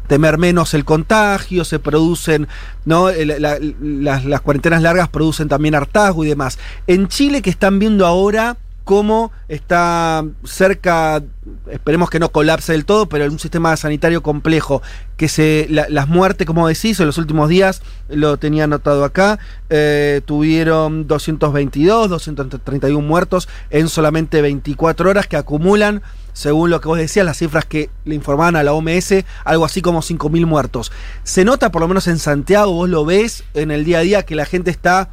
[0.08, 2.48] temer menos el contagio, se producen,
[2.86, 3.10] ¿no?
[3.12, 6.58] Las, las cuarentenas largas producen también hartazgo y demás.
[6.88, 8.58] En Chile, que están viendo ahora
[8.90, 11.22] cómo está cerca,
[11.70, 14.82] esperemos que no colapse del todo, pero un sistema sanitario complejo,
[15.16, 19.38] que se la- las muertes, como decís, en los últimos días, lo tenía anotado acá,
[19.70, 26.02] eh, tuvieron 222, 231 muertos en solamente 24 horas que acumulan,
[26.34, 29.84] según lo que vos decías, las cifras que le informaban a la OMS, algo así
[29.84, 30.92] como 5.000 muertos.
[31.24, 34.24] Se nota, por lo menos en Santiago, vos lo ves en el día a día,
[34.24, 35.10] que la gente está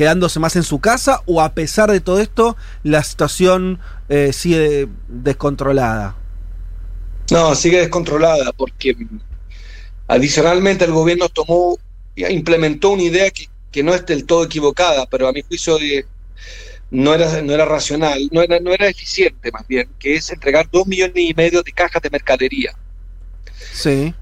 [0.00, 4.88] quedándose más en su casa o a pesar de todo esto, la situación eh, sigue
[5.08, 6.16] descontrolada.
[7.30, 9.20] No, sigue descontrolada porque mm,
[10.08, 11.76] adicionalmente el gobierno tomó,
[12.16, 16.06] implementó una idea que, que no es del todo equivocada, pero a mi juicio de,
[16.90, 20.66] no, era, no era racional, no era, no era eficiente más bien, que es entregar
[20.72, 22.72] dos millones y medio de cajas de mercadería.
[23.74, 24.14] Sí.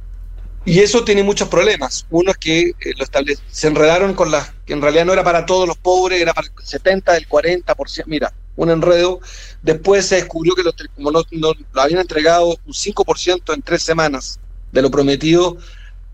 [0.65, 2.07] Y eso tiene muchos problemas.
[2.11, 3.07] Uno es que eh, lo
[3.51, 6.49] se enredaron con las que en realidad no era para todos los pobres, era para
[6.49, 8.05] el 70, el 40%.
[8.07, 9.21] Mira, un enredo.
[9.63, 14.41] Después se descubrió que lo, como no, lo habían entregado un 5% en tres semanas
[14.71, 15.57] de lo prometido,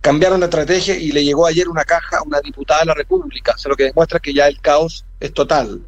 [0.00, 3.56] cambiaron la estrategia y le llegó ayer una caja a una diputada de la República,
[3.64, 5.82] o lo que demuestra que ya el caos es total.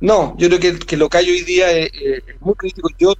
[0.00, 2.88] No, yo creo que, lo que hay hoy día es, eh, es muy crítico.
[2.98, 3.14] Yo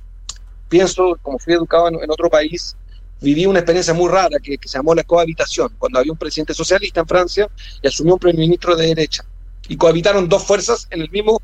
[0.69, 2.77] pienso, como fui educado en otro país,
[3.21, 6.55] viví una experiencia muy rara que, que se llamó la cohabitación, cuando había un presidente
[6.55, 7.49] socialista en Francia
[7.83, 9.25] y asumió un primer ministro de derecha.
[9.69, 11.41] Y cohabitaron dos fuerzas en el mismo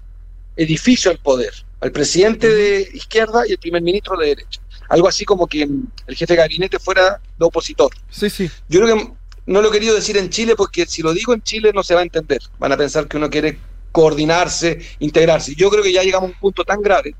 [0.57, 4.61] edificio del poder, al presidente de izquierda y el primer ministro de derecha.
[4.89, 7.91] Algo así como que mm, el jefe de gabinete fuera de opositor.
[8.11, 8.51] Sí, sí.
[8.68, 9.12] Yo creo que
[9.47, 11.95] no lo he querido decir en Chile porque si lo digo en Chile no se
[11.95, 12.41] va a entender.
[12.59, 13.59] Van a pensar que uno quiere
[13.91, 15.55] coordinarse, integrarse.
[15.55, 17.14] Yo creo que ya llegamos a un punto tan grave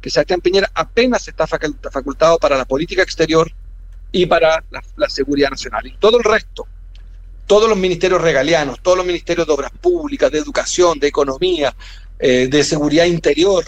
[0.00, 3.50] que Sebastián Piñera apenas está facul- facultado para la política exterior
[4.14, 5.86] y para la, la seguridad nacional.
[5.86, 6.66] Y todo el resto,
[7.46, 11.74] todos los ministerios regalianos, todos los ministerios de obras públicas, de educación, de economía,
[12.18, 13.64] eh, de seguridad interior,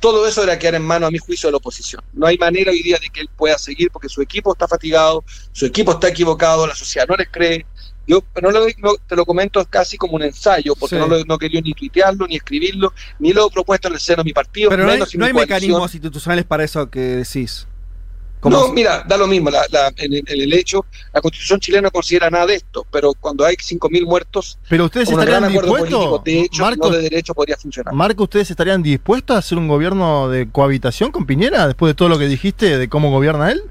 [0.00, 2.02] todo eso era quedar en mano, a mi juicio, de la oposición.
[2.14, 5.22] No hay manera hoy día de que él pueda seguir porque su equipo está fatigado,
[5.52, 7.66] su equipo está equivocado, la sociedad no les cree.
[8.06, 11.00] Yo no, lo- no- te lo comento casi como un ensayo, porque Sí.
[11.00, 14.22] no, lo, no quería ni tuitearlo, ni escribirlo, ni lo he propuesto en el seno
[14.22, 17.66] de mi partido, Pero no hay, no hay mecanismos institucionales para eso que decís.
[18.40, 19.50] ¿Cómo No, se- mira, da lo mismo.
[19.50, 22.86] la- la- en, el, en el hecho, la Constitución chilena no considera nada de esto,
[22.90, 27.34] pero cuando hay 5.000 muertos, Pero ustedes estarían dispuestos, de hecho, Marco, no de derecho,
[27.34, 27.92] podría funcionar.
[27.94, 32.08] Marco, ¿ustedes estarían dispuestos a hacer un gobierno de cohabitación con Piñera después de todo
[32.08, 33.62] lo que dijiste de cómo gobierna él?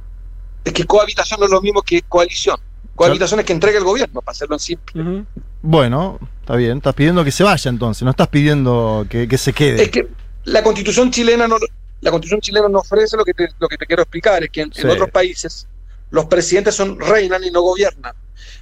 [0.66, 2.58] Es que cohabitación no es lo mismo que coalición.
[2.96, 5.24] Cohabitación es que entregue el gobierno, para hacerlo en simple.
[5.62, 9.54] Bueno, está bien, estás pidiendo que se vaya entonces, no estás pidiendo que, que se
[9.54, 9.84] quede.
[9.84, 10.08] Es que
[10.44, 11.58] la constitución chilena no
[12.02, 14.62] la constitución chilena no ofrece lo que te, lo que te quiero explicar, es que
[14.62, 15.68] en, otros países
[16.12, 18.14] los presidentes son reinan y no gobiernan.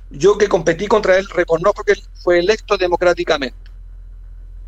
[0.10, 3.72] Yo que competí contra él reconozco que él fue electo democráticamente,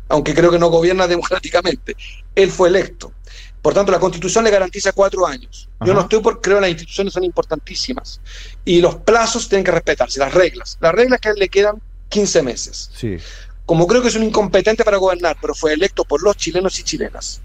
[0.08, 1.96] aunque creo que no gobierna democráticamente.
[2.34, 3.12] Él fue electo.
[3.60, 5.68] Por tanto, la constitución le garantiza cuatro años.
[5.84, 8.20] Yo no estoy por, creo que las instituciones son importantísimas.
[8.64, 10.78] Y los plazos tienen que respetarse, las reglas.
[10.80, 13.18] Las reglas que a él le quedan 15 meses Sí.
[13.64, 16.82] como creo que es un incompetente para gobernar, pero fue electo por los chilenos y
[16.82, 17.40] chilenas,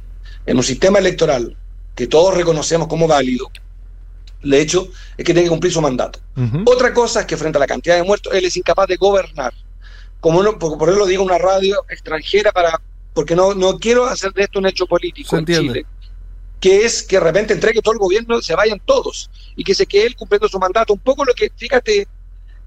[0.46, 1.56] en un sistema electoral
[1.96, 3.50] que todos reconocemos como válido,
[4.44, 6.20] de hecho es que tiene que cumplir su mandato.
[6.36, 6.64] Ujú.
[6.66, 9.54] Otra cosa es que frente a la cantidad de muertos, él es incapaz de gobernar.
[10.20, 12.82] Como no, por, por eso lo digo una radio extranjera, para,
[13.14, 15.74] porque no, no quiero hacer de esto un hecho político Se en entiende.
[15.74, 15.86] Chile,
[16.60, 19.86] que es que de repente entregue todo el gobierno, se vayan todos, y que se
[19.86, 20.94] quede él cumpliendo su mandato.
[20.94, 22.08] Un poco lo que, fíjate,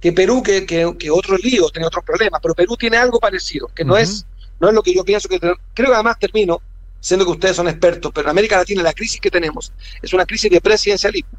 [0.00, 3.68] que Perú, que, que, que otro lío, tiene otros problemas, pero Perú tiene algo parecido,
[3.74, 4.02] que no, Ujú.
[4.02, 4.24] es,
[4.60, 5.38] no es lo que yo pienso que...
[5.40, 6.60] Creo que además termino,
[7.00, 9.72] siendo que ustedes son expertos, pero en América Latina la crisis que tenemos
[10.02, 11.38] es una crisis de presidencialismo,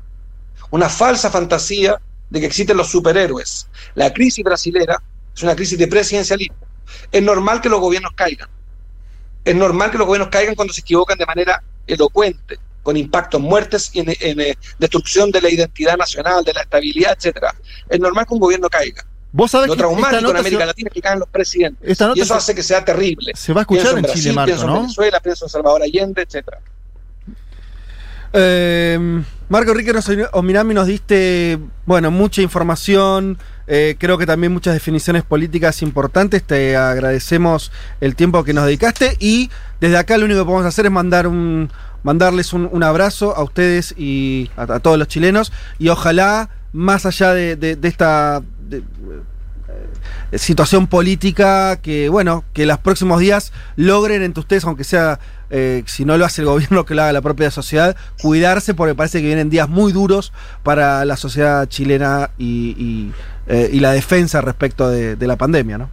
[0.71, 1.99] una falsa fantasía
[2.29, 3.67] de que existen los superhéroes.
[3.95, 5.01] La crisis brasilera
[5.35, 6.57] es una crisis de presidencialismo.
[7.11, 8.49] Es normal que los gobiernos caigan.
[9.43, 13.43] Es normal que los gobiernos caigan cuando se equivocan de manera elocuente, con impacto en
[13.43, 17.55] muertes en, en, eh, destrucción de la identidad nacional, de la estabilidad, etcétera.
[17.89, 19.05] Es normal que un gobierno caiga.
[19.31, 21.87] Vos sabés Lo que traumático en América Latina es que caen los presidentes.
[21.87, 23.31] esta nota y eso se- hace que sea terrible.
[23.35, 24.81] se va a escuchar Pienso en Brasil, Chile, Marco, pienso en ¿no?
[24.81, 26.59] Venezuela, pienso en Salvador Allende, etcétera.
[28.33, 29.91] Eh, Marco Enrique
[30.33, 31.57] Ominami nos diste,
[31.87, 37.71] bueno, mucha información, eh, creo que también muchas definiciones políticas importantes, te agradecemos
[38.01, 39.49] el tiempo que nos dedicaste y
[39.81, 41.71] desde acá lo único que podemos hacer es mandar un,
[42.03, 47.07] mandarles un, un abrazo a ustedes y a, a todos los chilenos y ojalá, más
[47.07, 48.43] allá de, de- de esta...
[48.69, 48.83] de-
[50.31, 55.19] eh, situación política que, bueno, que los próximos días logren entre ustedes, aunque sea,
[55.51, 58.95] eh, si no lo hace el gobierno, que lo haga la propia sociedad, cuidarse porque
[58.95, 63.13] parece que vienen días muy duros para la sociedad chilena y, y,
[63.47, 65.89] eh, la defensa respecto de, de la pandemia, ¿no?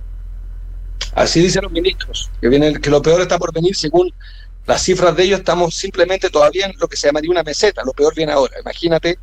[1.14, 4.12] Así dicen los ministros, que, viene, que lo peor está por venir según
[4.66, 7.92] las cifras de ellos, estamos simplemente todavía en lo que se llamaría una meseta, lo
[7.92, 8.58] peor viene ahora.
[8.60, 9.18] Imagínate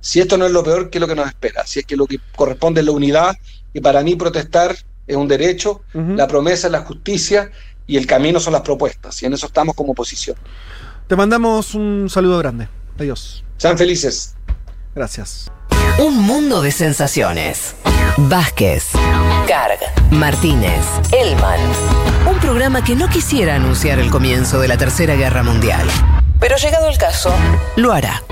[0.00, 1.66] si esto no es lo peor, ¿qué es lo que nos espera?
[1.66, 3.36] Si es que lo que corresponde es la unidad,
[3.72, 4.74] y para mí protestar
[5.06, 7.50] es un derecho, la promesa es la justicia
[7.86, 10.36] y el camino son las propuestas, y en eso estamos como oposición.
[11.06, 12.68] Te mandamos un saludo grande.
[12.98, 13.44] Adiós.
[13.56, 14.36] Sean felices.
[14.94, 15.50] Gracias.
[15.98, 17.74] Un mundo de sensaciones.
[18.16, 18.90] Vázquez,
[19.46, 19.78] Carg,
[20.10, 21.60] Martínez, Elman.
[22.30, 25.88] Un programa que no quisiera anunciar el comienzo de la Tercera Guerra Mundial.
[26.38, 27.34] Pero llegado el caso,
[27.76, 28.22] lo hará.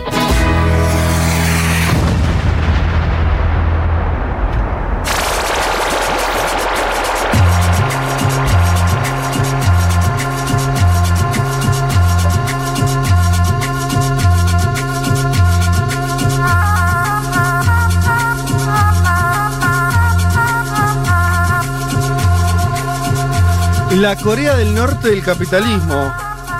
[24.00, 26.12] La Corea del Norte del capitalismo.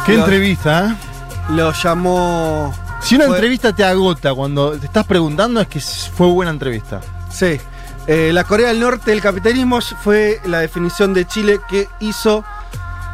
[0.07, 1.53] Qué Lo- entrevista, ¿eh?
[1.55, 2.74] Lo llamó.
[3.01, 7.01] Si una Fue- entrevista te agota cuando te estás preguntando es que fue buena entrevista.
[7.30, 7.61] Sí.
[8.07, 12.43] Eh, la Corea del Norte del capitalismo fue la definición de Chile que hizo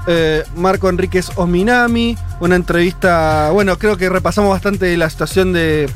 [0.06, 2.16] eh, Marco Enríquez Ominami.
[2.40, 3.50] Una entrevista.
[3.52, 5.90] Bueno, creo que repasamos bastante la situación de.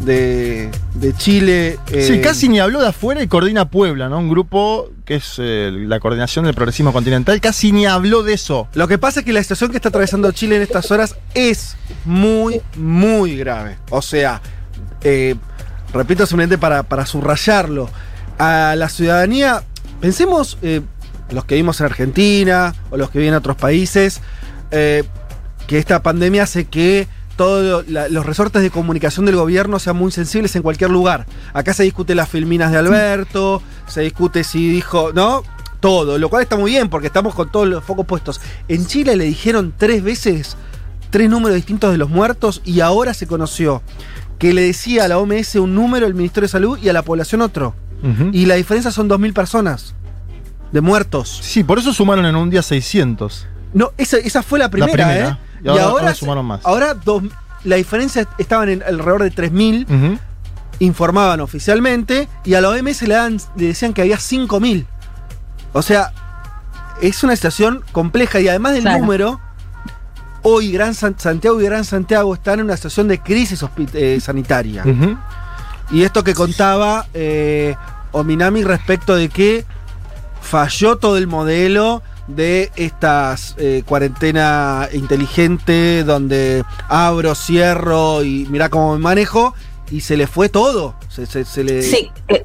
[0.00, 1.78] De, de Chile.
[1.90, 4.18] eh, Sí, casi ni habló de afuera y coordina Puebla, ¿no?
[4.18, 8.68] Un grupo que es eh, la coordinación del progresismo continental, casi ni habló de eso.
[8.74, 11.76] Lo que pasa es que la situación que está atravesando Chile en estas horas es
[12.04, 13.78] muy, muy grave.
[13.90, 14.40] O sea,
[15.02, 15.34] eh,
[15.92, 17.88] repito simplemente para, para subrayarlo,
[18.38, 19.64] a la ciudadanía,
[20.00, 20.58] pensemos
[21.32, 24.20] los que vivimos en Argentina o los que viven en otros países,
[24.70, 25.04] que
[25.68, 30.62] esta pandemia hace que todos los resortes de comunicación del gobierno sean muy sensibles en
[30.62, 31.24] cualquier lugar.
[31.54, 35.44] Acá se discute las filminas de Alberto, se discute si dijo, ¿no?
[35.78, 38.40] Todo, lo cual está muy bien porque estamos con todos los focos puestos.
[38.66, 40.56] En Chile le dijeron tres veces
[41.10, 43.82] tres números distintos de los muertos y ahora se conoció
[44.40, 47.02] que le decía a la OMS un número, el Ministerio de Salud y a la
[47.02, 47.74] población otro.
[48.32, 49.94] Y la diferencia son 2.000 personas
[50.72, 51.40] de muertos.
[51.40, 53.46] Sí, por eso sumaron en un día 600.
[53.74, 55.28] No, esa, esa fue la primera, primera.
[55.30, 55.47] ¿eh?
[55.62, 56.60] Y ahora- ahora sumaron más.
[56.64, 57.22] Ahora dos-
[57.64, 60.18] la diferencia estaba en alrededor de 3.000, Ujú.
[60.80, 64.86] informaban oficialmente, y a la OMS le, dan- le decían que había 5.000.
[65.72, 66.12] O sea,
[67.02, 68.98] es una situación compleja y además del Claro.
[69.00, 69.40] número,
[70.42, 74.84] hoy Gran San- Santiago y Gran Santiago están en una situación de crisis eh, sanitaria.
[75.90, 77.74] Y esto que contaba eh,
[78.12, 79.64] Ominami respecto de que
[80.40, 88.92] falló todo el modelo de estas eh, cuarentena inteligente donde abro, cierro y mira cómo
[88.94, 89.54] me manejo
[89.90, 90.94] y se le fue todo.
[91.08, 91.82] Se, se- se le...
[91.82, 92.44] Sí, que,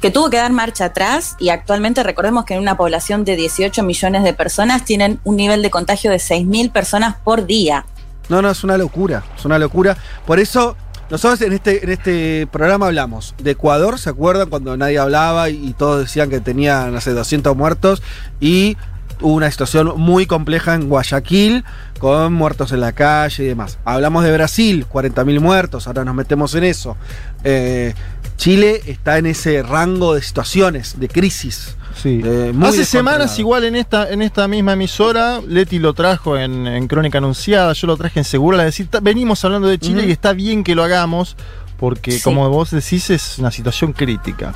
[0.00, 3.82] que tuvo que dar marcha atrás y actualmente recordemos que en una población de 18
[3.84, 7.86] millones de personas tienen un nivel de contagio de 6.000 personas por día.
[8.28, 9.96] No, no, es una locura, es una locura.
[10.26, 10.76] Por eso,
[11.10, 14.48] nosotros en este, en este programa hablamos de Ecuador, ¿se acuerdan?
[14.48, 18.02] Cuando nadie hablaba y, y todos decían que tenían, no sé, 200 muertos
[18.40, 18.76] y
[19.22, 21.64] hubo una situación muy compleja en Guayaquil
[21.98, 23.78] con muertos en la calle y demás.
[23.84, 26.96] Hablamos de Brasil, 40.000 muertos, ahora nos metemos en eso.
[27.44, 27.94] Eh,
[28.36, 31.76] Chile está en ese rango de situaciones, de crisis.
[32.02, 32.20] Sí.
[32.24, 36.88] Eh, Hace semanas, igual en esta, en esta misma emisora, Leti lo trajo en, en
[36.88, 40.32] Crónica Anunciada, yo lo traje en Segura, decir, "Ta- venimos hablando de Chile y está
[40.32, 41.36] bien que lo hagamos,
[41.78, 42.22] porque Sí.
[42.22, 44.54] como vos decís, es una situación crítica.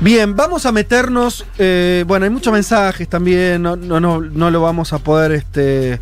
[0.00, 1.46] Bien, vamos a meternos.
[1.58, 3.62] eh, bueno, hay muchos mensajes también.
[3.62, 6.00] No, no, no, no lo vamos a poder este,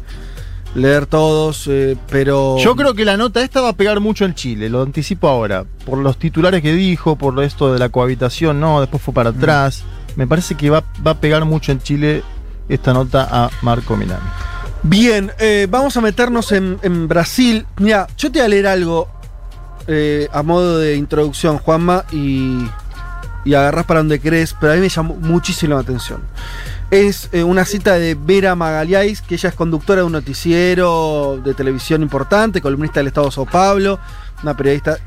[0.74, 2.56] leer todos, eh, pero.
[2.58, 5.64] Yo creo que la nota esta va a pegar mucho en Chile, lo anticipo ahora,
[5.84, 9.84] por los titulares que dijo, por esto de la cohabitación, no, después fue para atrás.
[10.16, 12.22] Me parece que va, va a pegar mucho en Chile
[12.68, 14.28] esta nota a Marco Minami.
[14.82, 17.66] Bien, eh, vamos a meternos en, en Brasil.
[17.78, 19.08] Mira, yo te voy a leer algo
[20.32, 22.64] a modo de introducción, Juanma, y,
[23.44, 26.20] y agarrás para donde querés, pero a mí me llamó muchísimo la atención.
[26.90, 31.54] Es eh, una cita de Vera Magalhães, que ella es conductora de un noticiero de
[31.54, 33.98] televisión importante, columnista del Estado de Sao Paulo,
[34.42, 34.98] una periodista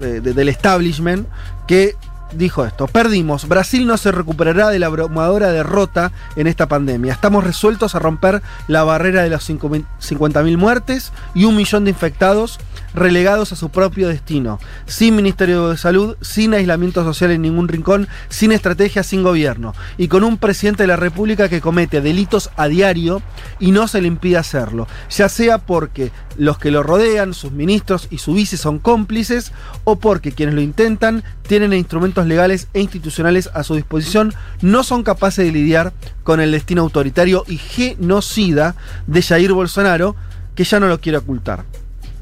[0.00, 1.26] eh, de- del establishment,
[1.68, 1.94] que
[2.32, 7.12] dijo esto, perdimos, Brasil no se recuperará de la abrumadora derrota en esta pandemia.
[7.12, 12.58] Estamos resueltos a romper la barrera de los 50.000 muertes y un millón de infectados
[12.94, 18.08] relegados a su propio destino, sin Ministerio de Salud, sin aislamiento social en ningún rincón,
[18.28, 22.68] sin estrategia, sin gobierno, y con un presidente de la República que comete delitos a
[22.68, 23.22] diario
[23.58, 28.08] y no se le impide hacerlo, ya sea porque los que lo rodean, sus ministros
[28.10, 29.52] y su vice son cómplices,
[29.84, 35.02] o porque quienes lo intentan tienen instrumentos legales e institucionales a su disposición, no son
[35.02, 35.92] capaces de lidiar
[36.22, 38.74] con el destino autoritario y genocida
[39.06, 40.16] de Jair Bolsonaro,
[40.54, 41.64] que ya no lo quiere ocultar.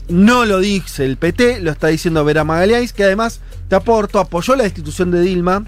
[0.08, 4.56] No lo dice el PT, lo está diciendo Vera Magalhães, que además, te aporto, apoyó
[4.56, 5.64] la destitución de Dilma,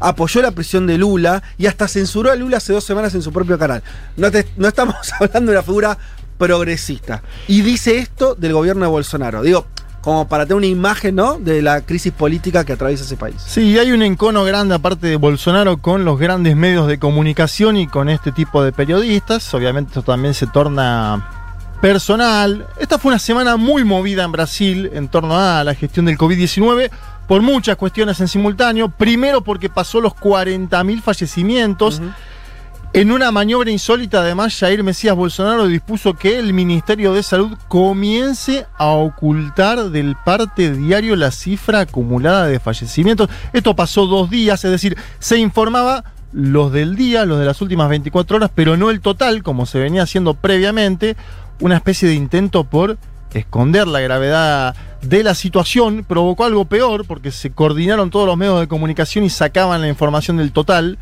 [0.00, 3.32] apoyó la prisión de Lula y hasta censuró a Lula hace dos semanas en su
[3.32, 3.82] propio canal.
[4.16, 5.98] No, no estamos hablando de una figura
[6.38, 7.22] progresista.
[7.48, 9.42] Y dice esto del gobierno de Bolsonaro.
[9.42, 9.66] Digo,
[10.02, 11.38] como para tener una imagen, ¿no?
[11.38, 13.36] De la crisis política que atraviesa ese país.
[13.46, 17.86] Sí, hay un encono grande aparte de Bolsonaro con los grandes medios de comunicación y
[17.86, 19.54] con este tipo de periodistas.
[19.54, 21.41] Obviamente esto también se torna
[21.82, 22.64] personal.
[22.78, 26.90] Esta fue una semana muy movida en Brasil en torno a la gestión del COVID-19
[27.26, 28.88] por muchas cuestiones en simultáneo.
[28.88, 32.00] Primero porque pasó los 40.000 fallecimientos.
[32.92, 38.66] En una maniobra insólita, además, Jair Mesías Bolsonaro dispuso que el Ministerio de Salud comience
[38.78, 43.28] a ocultar del parte diario la cifra acumulada de fallecimientos.
[43.52, 47.88] Esto pasó dos días, es decir, se informaba los del día, los de las últimas
[47.88, 51.16] 24 horas, pero no el total, como se venía haciendo previamente,
[51.62, 52.98] una especie de intento por
[53.32, 58.60] esconder la gravedad de la situación, provocó algo peor, porque se coordinaron todos los medios
[58.60, 60.98] de comunicación y sacaban la información del total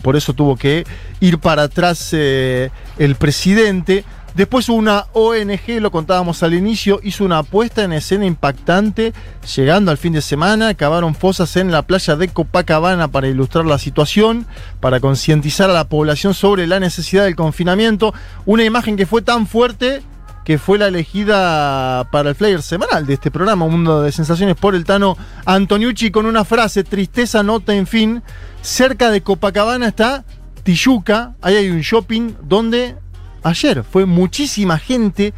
[0.00, 0.84] por eso tuvo que
[1.20, 4.04] ir para atrás eh, el presidente.
[4.34, 9.12] Después una ONG, lo contábamos al inicio, hizo una puesta en escena impactante,
[9.54, 13.78] llegando al fin de semana, cavaron fosas en la playa de Copacabana para ilustrar la
[13.78, 14.46] situación,
[14.80, 18.14] para concientizar a la población sobre la necesidad del confinamiento.
[18.46, 20.02] Una imagen que fue tan fuerte
[20.44, 24.56] que fue la elegida para el flyer semanal de este programa, Un Mundo de Sensaciones,
[24.56, 28.22] por el Tano Antoniucci, con una frase, tristeza, nota, en fin.
[28.60, 30.24] Cerca de Copacabana está
[30.62, 32.96] Tijuca, ahí hay un shopping donde
[33.42, 35.32] ayer fue muchísima gente.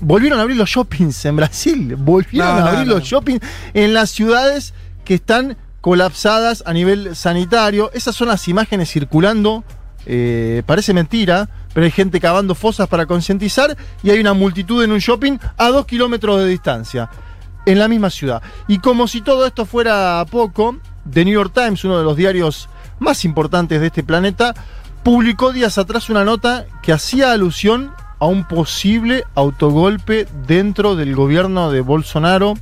[0.00, 2.94] Volvieron a abrir los shoppings en Brasil, volvieron No, a abrir no.
[2.94, 3.40] los shoppings
[3.72, 7.90] en las ciudades que están colapsadas a nivel sanitario.
[7.94, 9.64] Esas son las imágenes circulando.
[10.04, 14.90] eh, parece mentira, pero hay gente cavando fosas para concientizar y hay una multitud en
[14.90, 17.08] un shopping a dos kilómetros de distancia,
[17.66, 18.42] en la misma ciudad.
[18.66, 20.76] Y como si todo esto fuera poco,
[21.08, 24.54] The New York Times, uno de los diarios más importantes de este planeta,
[25.02, 31.70] publicó días atrás una nota que hacía alusión a un posible autogolpe dentro del gobierno
[31.70, 32.54] de Bolsonaro.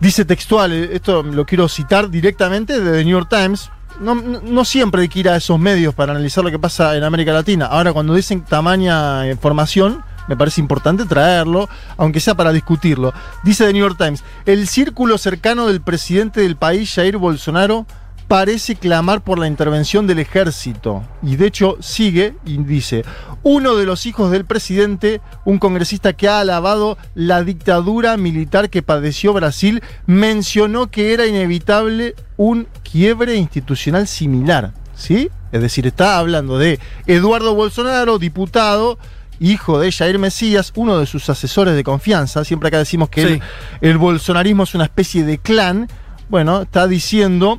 [0.00, 3.70] Dice textual, eh, esto lo quiero citar directamente de The New York Times.
[4.00, 7.02] No, no- siempre hay que ir a esos medios para analizar lo que pasa en
[7.04, 7.66] América Latina.
[7.66, 13.12] Ahora, cuando dicen tamaña información, me parece importante traerlo, aunque sea para discutirlo.
[13.42, 17.84] Dice The New York Times, el círculo cercano del presidente del país, Jair Bolsonaro,
[18.30, 21.02] parece clamar por la intervención del ejército.
[21.20, 23.04] Y de hecho sigue y dice,
[23.42, 28.82] uno de los hijos del presidente, un congresista que ha alabado la dictadura militar que
[28.82, 34.74] padeció Brasil, mencionó que era inevitable un quiebre institucional similar.
[34.94, 35.28] ¿Sí?
[35.50, 36.78] Es decir, está hablando de
[37.08, 38.96] Eduardo Bolsonaro, diputado,
[39.40, 42.44] hijo de Jair Mesías, uno de sus asesores de confianza.
[42.44, 43.40] Siempre acá decimos que Sí.
[43.80, 45.88] el, el bolsonarismo es una especie de clan.
[46.28, 47.58] Bueno, está diciendo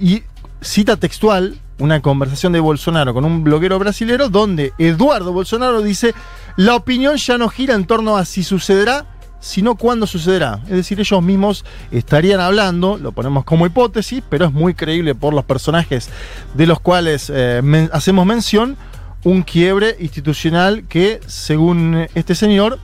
[0.00, 0.22] y
[0.60, 6.14] cita textual una conversación de Bolsonaro con un bloguero brasilero donde Eduardo Bolsonaro dice,
[6.56, 9.06] la opinión ya no gira en torno a si sucederá,
[9.40, 10.60] sino cuándo sucederá.
[10.64, 15.32] Es decir, ellos mismos estarían hablando, lo ponemos como hipótesis, pero es muy creíble por
[15.32, 16.10] los personajes
[16.52, 18.76] de los cuales eh, hacemos mención,
[19.24, 22.78] un quiebre institucional que, según este señor,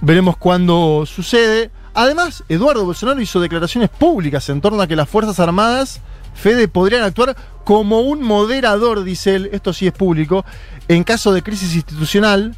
[0.00, 1.70] Veremos cuándo sucede.
[1.96, 6.02] Además, Eduardo Bolsonaro hizo declaraciones públicas en torno a que las Fuerzas Armadas,
[6.34, 7.34] Fede, podrían actuar
[7.64, 10.44] como un moderador, dice él, esto sí es público,
[10.88, 12.54] en caso de crisis institucional.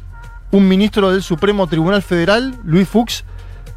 [0.51, 3.23] Un ministro del Supremo Tribunal Federal, Luis Fuchs,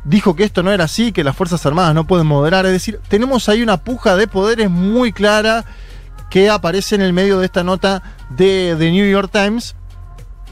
[0.02, 2.66] dijo que esto no era así, que las Fuerzas Armadas no pueden moderar.
[2.66, 5.64] Es decir, tenemos ahí una puja de poderes muy clara
[6.28, 9.76] que aparece en el medio de esta nota de The New York Times.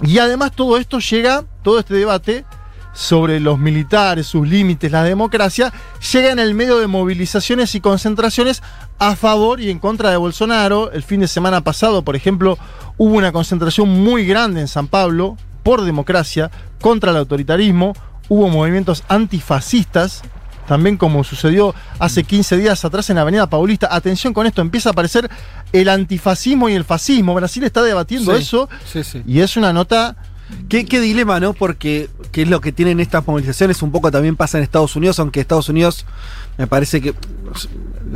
[0.02, 2.44] Y además todo esto llega, todo este debate
[2.92, 5.72] sobre los militares, sus límites, la democracia,
[6.12, 8.62] llega en el medio de movilizaciones y concentraciones
[8.98, 10.90] a favor y en contra de Bolsonaro.
[10.92, 12.58] El fin de semana pasado, por ejemplo,
[12.98, 17.94] hubo una concentración muy grande en San Pablo por democracia contra el autoritarismo.
[18.28, 20.22] Hubo movimientos antifascistas,
[20.68, 23.88] también como sucedió hace 15 días atrás en Avenida Paulista.
[23.90, 25.28] Atención con esto, empieza a aparecer
[25.72, 27.34] el antifascismo y el fascismo.
[27.34, 29.22] Brasil está debatiendo Sí, eso sí, sí.
[29.26, 30.16] y es una nota
[30.68, 31.52] ¿Qué, qué dilema, ¿no?
[31.52, 35.18] Porque qué es lo que tienen estas movilizaciones, un poco también pasa en Estados Unidos,
[35.18, 36.06] aunque Estados Unidos
[36.58, 37.14] me parece que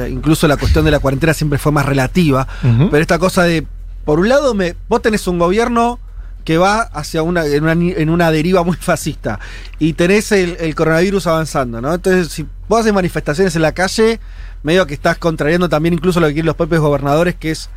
[0.09, 2.47] incluso la cuestión de la cuarentena siempre fue más relativa,
[2.91, 3.67] pero esta cosa de,
[4.05, 5.99] por un lado, me, vos tenés un gobierno
[6.45, 9.41] que va hacia una en, una, ni- en una deriva muy fascista
[9.79, 11.95] y tenés el, el coronavirus avanzando, ¿no?
[11.95, 14.21] Entonces, si vos haces manifestaciones en la calle,
[14.63, 17.71] medio que estás contrariando también incluso lo que quieren los propios gobernadores, que es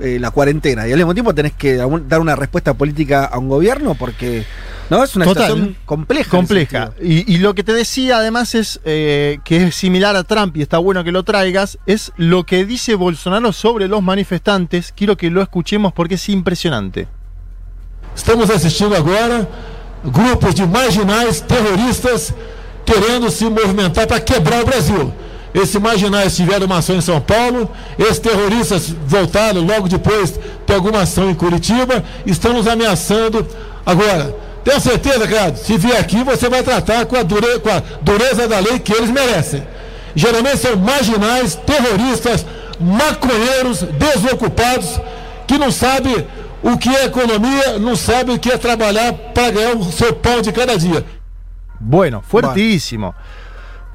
[0.00, 0.86] eh, la cuarentena.
[0.86, 4.44] Y al mismo tiempo tenés que dar una respuesta política a un gobierno porque
[4.88, 5.46] no es una Total.
[5.46, 6.30] situación compleja.
[6.30, 6.92] compleja.
[7.00, 10.62] Y, y lo que te decía además es eh, que es similar a Trump y
[10.62, 14.92] está bueno que lo traigas, es lo que dice Bolsonaro sobre los manifestantes.
[14.96, 17.08] Quiero que lo escuchemos porque es impresionante.
[18.14, 19.46] Estamos assistindo agora
[20.04, 22.34] grupos de marginais terroristas
[22.84, 25.12] querendo se movimentar para quebrar o Brasil.
[25.52, 31.02] Esses marginais tiveram uma ação em São Paulo, esses terroristas voltaram logo depois de alguma
[31.02, 33.44] ação em Curitiba, estão nos ameaçando.
[33.84, 34.32] Agora,
[34.62, 38.46] tenho certeza, cara, se vier aqui você vai tratar com a, dure- com a dureza
[38.46, 39.62] da lei que eles merecem.
[40.14, 42.46] Geralmente são marginais, terroristas,
[42.80, 45.00] maconheiros, desocupados,
[45.46, 46.26] que não sabem
[46.62, 50.40] o que é economia, não sabem o que é trabalhar para ganhar o seu pão
[50.42, 51.04] de cada dia.
[51.80, 53.14] Bueno, fuertísimo.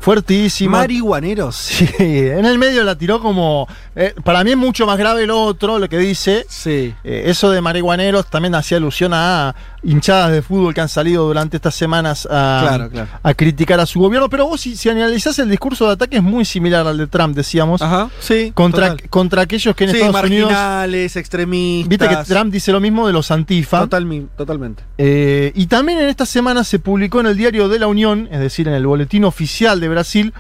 [0.06, 0.70] Fuertísimo.
[0.78, 1.56] Marihuaneros.
[1.76, 3.68] Sí, en el medio la tiró como.
[3.96, 6.46] eh, para mí es mucho más grave lo otro, lo que dice.
[6.48, 6.94] Sí.
[7.04, 9.56] Eh, eso de marihuaneros también hacía alusión a
[9.86, 13.08] hinchadas de fútbol que han salido durante estas semanas a, Claro, claro.
[13.22, 14.30] a criticar a su gobierno.
[14.30, 17.36] Pero vos, si, si analizás el discurso de ataque, es muy similar al de Trump,
[17.36, 17.82] decíamos.
[17.82, 18.52] Ajá, sí.
[18.54, 19.10] Contra, total.
[19.10, 20.52] contra aquellos que en Sí, Estados Unidos.
[20.52, 21.90] marginales, extremistas.
[21.90, 23.82] Viste que Trump dice lo mismo de los antifa.
[23.82, 24.84] Total- totalmente.
[24.98, 28.40] Eh, y también en esta semana se publicó en el Diario de la Unión, es
[28.40, 30.34] decir, en el Boletín Oficial de Brasil,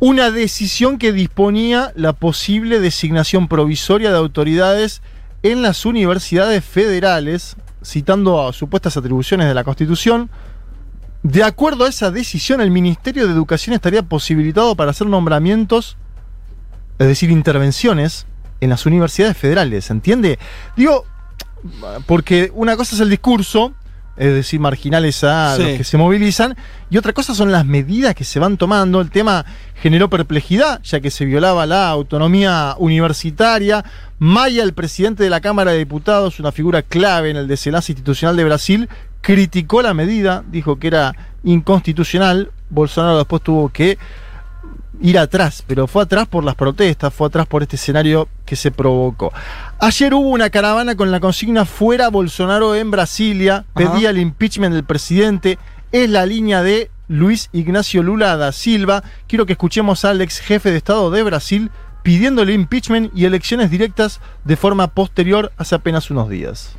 [0.00, 5.02] una decisión que disponía la posible designación provisoria de autoridades
[5.42, 10.30] en las universidades federales, citando a supuestas atribuciones de la Constitución.
[11.22, 15.96] De acuerdo a esa decisión, el Ministerio de Educación estaría posibilitado para hacer nombramientos,
[16.98, 18.26] es decir, intervenciones
[18.60, 20.38] en las universidades federales, ¿se entiende?
[20.76, 21.04] Digo,
[22.06, 23.74] porque una cosa es el discurso,
[24.18, 25.62] es decir, marginales a Sí.
[25.62, 26.56] los que se movilizan,
[26.90, 29.00] y otra cosa son las medidas que se van tomando.
[29.00, 29.44] El tema
[29.80, 33.84] generó perplejidad, ya que se violaba la autonomía universitaria.
[34.18, 38.36] Maya, el presidente de la Cámara de Diputados, una figura clave en el desenlace institucional
[38.36, 38.88] de Brasil,
[39.20, 41.14] criticó la medida, dijo que era
[41.44, 42.50] inconstitucional.
[42.70, 43.98] Bolsonaro después tuvo que
[45.00, 48.70] ir atrás, pero fue atrás por las protestas, fue atrás por este escenario que se
[48.70, 49.32] provocó.
[49.78, 54.84] Ayer hubo una caravana con la consigna fuera Bolsonaro en Brasilia, pedía el impeachment del
[54.84, 55.58] presidente,
[55.92, 59.02] es la línea de Luis Ignacio Lula da Silva.
[59.26, 61.70] Quiero que escuchemos al ex jefe de Estado de Brasil
[62.02, 66.76] pidiéndole impeachment y elecciones directas de forma posterior hace apenas unos días.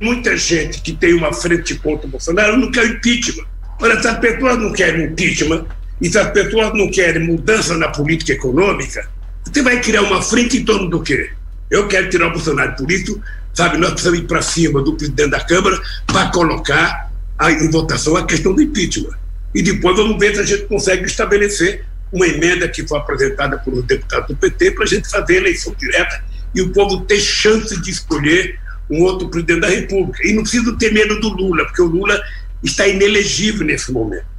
[0.00, 3.46] Muita gente que tem uma frente contra Bolsonaro não quer impeachment.
[3.80, 5.66] Ora, se as pessoas não querem impeachment
[6.00, 9.08] e se as pessoas não querem mudança na política econômica,
[9.44, 11.30] você vai criar uma frente em torno do quê?
[11.70, 12.76] Eu quero tirar o Bolsonaro.
[12.76, 13.20] Por isso,
[13.54, 18.16] sabe, nós precisamos ir para cima do presidente da Câmara para colocar a, em votação
[18.16, 19.16] a questão do impeachment.
[19.54, 23.74] E depois vamos ver se a gente consegue estabelecer uma emenda que foi apresentada por
[23.74, 26.22] um deputado do PT para a gente fazer eleição direta
[26.54, 28.58] e o povo ter chance de escolher
[28.90, 30.26] um outro presidente da República.
[30.26, 32.20] E não precisa ter medo do Lula, porque o Lula
[32.62, 34.35] está inelegível nesse momento.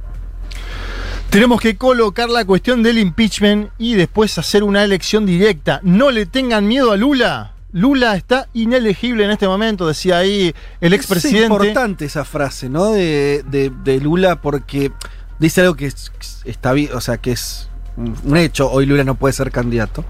[1.30, 5.80] Tenemos que colocar la cuestión del impeachment y después hacer una elección directa.
[5.82, 7.52] No le tengan miedo a Lula.
[7.72, 11.44] Lula está inelegible en este momento, decía ahí el expresidente.
[11.44, 12.86] Es importante esa frase, ¿no?
[12.92, 14.90] De, de- de Lula porque
[15.38, 16.10] dice algo que es-
[16.46, 18.70] está bien, o sea, que es un hecho.
[18.70, 20.06] Hoy Lula no puede ser candidato.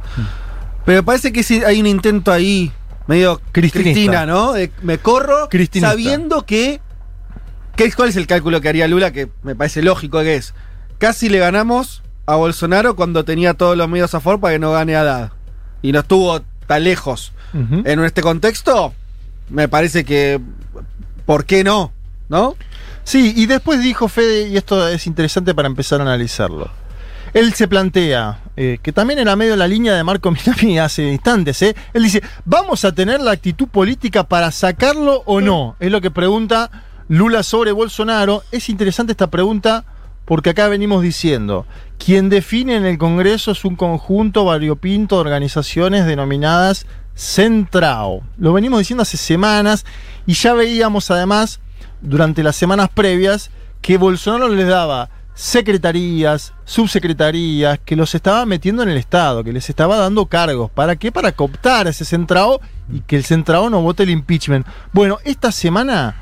[0.84, 2.70] Pero parece que hay un intento ahí,
[3.08, 3.92] medio Cristinista.
[3.92, 4.52] Cristina, ¿no?
[4.52, 5.90] De- me corro Cristinista.
[5.90, 6.80] sabiendo que,
[7.96, 9.12] ¿Cuál es el cálculo que haría Lula?
[9.12, 10.52] Que me parece lógico que es.
[10.99, 14.72] Casi le ganamos a Bolsonaro cuando tenía todos los medios a favor para que no
[14.72, 15.32] gane a Haddad.
[15.80, 17.32] Y no estuvo tan lejos.
[17.55, 18.92] En este contexto,
[19.49, 20.40] me parece que.
[21.24, 21.92] ¿Por qué no?
[22.28, 22.57] ¿No?
[23.05, 26.70] Sí, y después dijo Fede, y esto es interesante para empezar a analizarlo.
[27.32, 31.62] Él se plantea, eh, que también era medio la línea de Marco Minami hace instantes,
[31.62, 31.74] ¿eh?
[31.94, 35.76] él dice, ¿vamos a tener la actitud política para sacarlo o no?
[35.80, 36.70] Es lo que pregunta
[37.09, 38.42] Lula sobre Bolsonaro.
[38.53, 39.84] Es interesante esta pregunta
[40.29, 41.64] porque acá venimos diciendo,
[41.97, 48.22] quien define en el Congreso es un conjunto variopinto de organizaciones denominadas Centrao.
[48.37, 49.87] Lo venimos diciendo hace semanas
[50.26, 51.61] y ya veíamos además
[52.03, 53.51] durante las semanas previas
[53.81, 59.70] que Bolsonaro les daba secretarías, subsecretarías, que los estaba metiendo en el Estado, que les
[59.70, 60.70] estaba dando cargos.
[60.70, 61.11] ¿Para qué?
[61.11, 62.61] Para cooptar ese centrao
[62.93, 64.66] y que el centrao no vote el impeachment.
[64.93, 66.16] Bueno, esta semana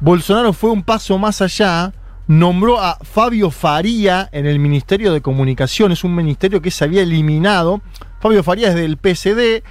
[0.00, 1.92] Bolsonaro fue un paso más allá,
[2.26, 7.80] nombró a Fabio Faría en el Ministerio de Comunicaciones, un ministerio que se había eliminado.
[8.20, 9.62] Fabio Faría es del PSD.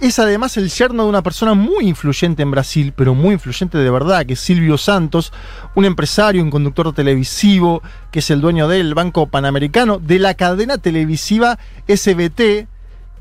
[0.00, 3.90] Es además el yerno de una persona muy influyente en Brasil, pero muy influyente de
[3.90, 5.32] verdad, que es Silvio Santos,
[5.74, 10.76] un empresario, un conductor televisivo, que es el dueño del Banco Panamericano, de la cadena
[10.76, 11.58] televisiva
[11.88, 12.68] SBT.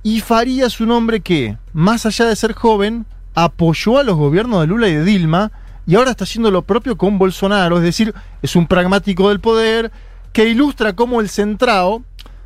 [0.03, 4.59] Y Faría es un hombre que, más allá de ser joven, apoyó a los gobiernos
[4.59, 5.51] de Lula y de Dilma
[5.87, 9.91] y ahora está haciendo lo propio con Bolsonaro, es decir, es un pragmático del poder
[10.33, 12.03] que ilustra cómo el centrao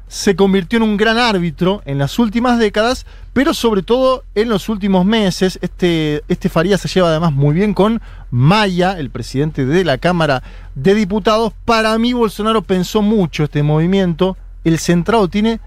[0.07, 4.69] se convirtió en un gran árbitro en las últimas décadas, pero sobre todo en los
[4.69, 5.57] últimos meses.
[5.61, 10.43] Este, este Faría se lleva además muy bien con Maya, el presidente de la Cámara
[10.75, 11.53] de Diputados.
[11.65, 14.38] Para mí Bolsonaro pensó mucho este movimiento.
[14.63, 15.59] El centrado tiene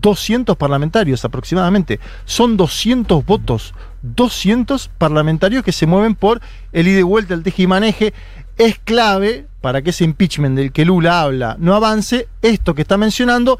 [0.00, 2.00] 200 parlamentarios aproximadamente.
[2.24, 3.74] Son 200 votos.
[4.02, 6.40] 200 parlamentarios que se mueven por
[6.72, 8.14] el ida y vuelta, el teje y maneje.
[8.56, 12.96] Es clave para que ese impeachment del que Lula habla no avance, esto que está
[12.96, 13.58] mencionando.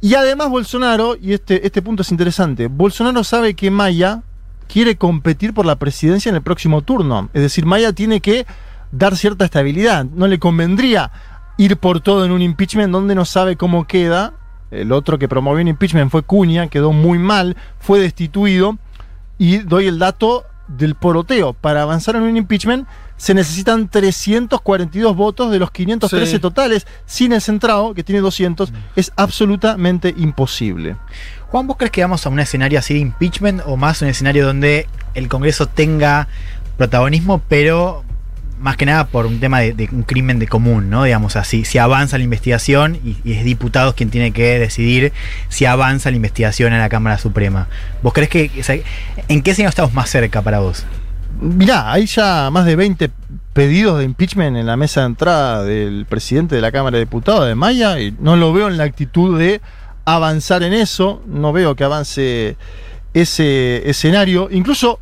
[0.00, 4.22] Y además Bolsonaro, y este, este punto es interesante, Bolsonaro sabe que Maya
[4.68, 7.30] quiere competir por la presidencia en el próximo turno.
[7.32, 8.46] Es decir, Maya tiene que
[8.92, 10.04] dar cierta estabilidad.
[10.04, 11.10] No le convendría
[11.56, 14.34] ir por todo en un impeachment donde no sabe cómo queda.
[14.70, 18.76] El otro que promovió un impeachment fue Cuña, quedó muy mal, fue destituido.
[19.38, 21.52] Y doy el dato del poroteo.
[21.54, 26.38] Para avanzar en un impeachment se necesitan 342 votos de los 513 Sí.
[26.38, 26.86] totales.
[27.06, 30.96] Sin el centrado, que tiene 200, es absolutamente imposible.
[31.48, 34.46] Juan, ¿vos crees que vamos a un escenario así de impeachment o más un escenario
[34.46, 36.28] donde el Congreso tenga
[36.76, 38.04] protagonismo, pero
[38.60, 41.04] más que nada por un tema de, un crimen de común, ¿no?
[41.04, 45.12] Digamos así, si avanza la investigación y, es diputados quien tiene que decidir
[45.48, 47.68] si avanza la investigación en la Cámara Suprema.
[48.02, 48.50] ¿Vos crees que,
[49.28, 50.84] en qué escenario estamos más cerca para vos?
[51.40, 53.10] Mirá, hay ya más de 20
[53.52, 57.46] pedidos de impeachment en la mesa de entrada del presidente de la Cámara de Diputados
[57.46, 59.60] de Maya y no lo veo en la actitud de
[60.04, 62.56] avanzar en eso, no veo que avance
[63.14, 64.48] ese escenario.
[64.50, 65.00] Incluso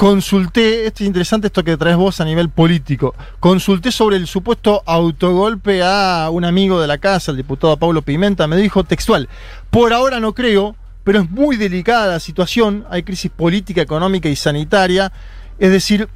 [0.00, 4.82] consulté, esto es interesante esto que traes vos a nivel político, consulté sobre el supuesto
[4.86, 9.28] autogolpe a un amigo de la casa, el diputado Pablo Pimenta, me dijo textual,
[9.68, 10.74] por ahora no creo,
[11.04, 15.12] pero es muy delicada la situación, hay crisis política, económica y sanitaria,
[15.58, 16.08] es decir,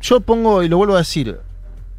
[0.00, 1.40] yo pongo, y lo vuelvo a decir,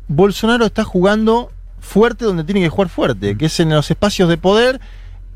[0.08, 4.38] Bolsonaro está jugando fuerte donde tiene que jugar fuerte, que es en los espacios de
[4.38, 4.82] poder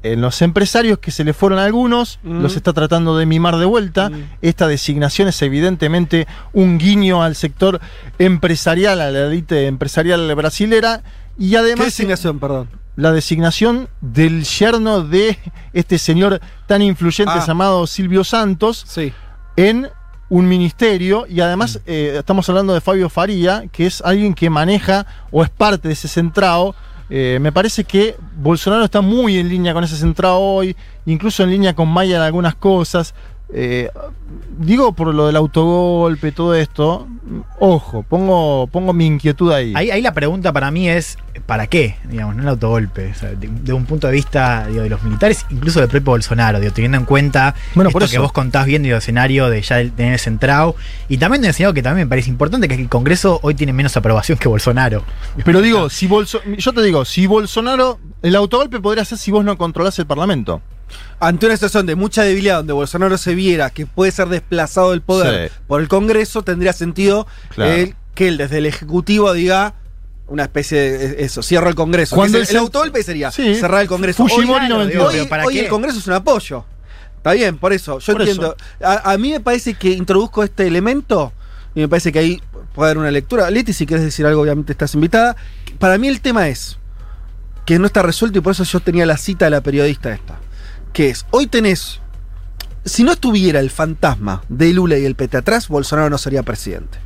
[0.04, 2.42] en los empresarios que se le fueron algunos, Mm.
[2.42, 4.12] los está tratando de mimar de vuelta.
[4.42, 7.80] Esta designación es evidentemente un guiño al sector
[8.20, 11.02] empresarial, a la élite empresarial brasilera.
[11.38, 11.80] Y además.
[11.80, 12.70] ¿Qué designación, perdón?
[12.96, 15.38] La designación del yerno de
[15.74, 17.44] este señor tan influyente Ah.
[17.46, 19.12] llamado Silvio Santos Sí.
[19.58, 19.90] en
[20.30, 25.06] un ministerio y además eh, estamos hablando de Fabio Faría, que es alguien que maneja
[25.32, 26.74] o es parte de ese centrado.
[27.10, 30.76] Eh, me parece que Bolsonaro está muy en línea con ese centrado hoy,
[31.06, 33.14] incluso en línea con Maya en algunas cosas.
[33.54, 33.90] Eh,
[34.58, 37.08] digo por lo del autogolpe, todo esto,
[37.60, 39.72] ojo, pongo, pongo mi inquietud ahí.
[39.76, 41.96] Ahí, ahí la pregunta para mí es, ¿para qué?
[42.10, 43.12] Digamos, no el autogolpe.
[43.12, 46.12] O sea, de, de un punto de vista digo, de los militares, incluso del propio
[46.14, 49.62] Bolsonaro, digo, teniendo en cuenta Bueno, esto por que vos contás bien del escenario de
[49.62, 50.76] ya tener centrado.
[51.08, 53.74] Y también de un escenario que también me parece importante, que el Congreso hoy tiene
[53.74, 55.04] menos aprobación que Bolsonaro.
[55.46, 59.46] Pero digo, si Bolso- yo te digo, si Bolsonaro, el autogolpe podría ser si vos
[59.46, 60.62] no controlás el Parlamento.
[61.20, 65.02] Ante una situación de mucha debilidad donde Bolsonaro se viera que puede ser desplazado del
[65.02, 65.56] poder Sí.
[65.68, 67.72] por el Congreso, tendría sentido Claro.
[67.72, 69.74] el- que él desde el Ejecutivo diga
[70.28, 72.16] una especie de eso, cierro el Congreso.
[72.16, 73.56] Cuando el, el- autogolpe sería Sí.
[73.56, 74.28] cerrar el Congreso.
[74.28, 75.60] Fujimori hoy, no hoy- vendió, pero ¿para hoy qué?
[75.62, 76.66] el Congreso es un apoyo.
[77.18, 78.00] Está bien, por eso.
[78.00, 78.56] Yo Por entiendo.
[78.84, 81.34] A, a mí me parece que introduzco este elemento
[81.74, 82.42] y me parece que ahí
[82.74, 83.50] puede haber una lectura.
[83.50, 85.36] Leti, si quieres decir algo, obviamente estás invitada.
[85.80, 86.78] Para mí el tema es
[87.66, 90.36] que no está resuelto y por eso yo tenía la cita de la periodista esta.
[90.96, 92.00] Que es, hoy tenés,
[92.86, 96.98] si no estuviera el fantasma de Lula y el PT atrás, Bolsonaro no sería presidente.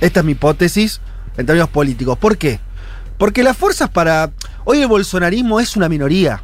[0.00, 1.00] Esta es mi hipótesis
[1.36, 2.18] en términos políticos.
[2.18, 2.58] ¿Por qué?
[3.18, 4.32] Porque las fuerzas para...
[4.64, 6.42] Hoy el bolsonarismo es una minoría.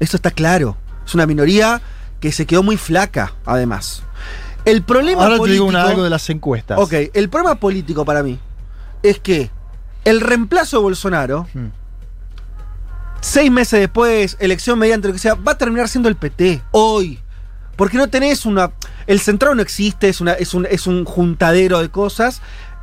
[0.00, 0.76] Eso está claro.
[1.06, 1.80] Es una minoría
[2.18, 4.02] que se quedó muy flaca, además.
[4.64, 5.66] El problema Ahora te político...
[5.66, 6.78] digo una- algo de las encuestas.
[6.80, 8.40] Ok, el problema político para mí
[9.04, 9.50] es que
[10.04, 11.68] el reemplazo de Bolsonaro, Hmm.
[13.20, 16.60] Seis meses después, elección mediante lo que sea, va a terminar siendo el PT.
[16.72, 17.18] Hoy.
[17.76, 18.70] Porque no tenés una.
[19.06, 22.40] El centrado no existe, es, una, es, un, es un juntadero de cosas.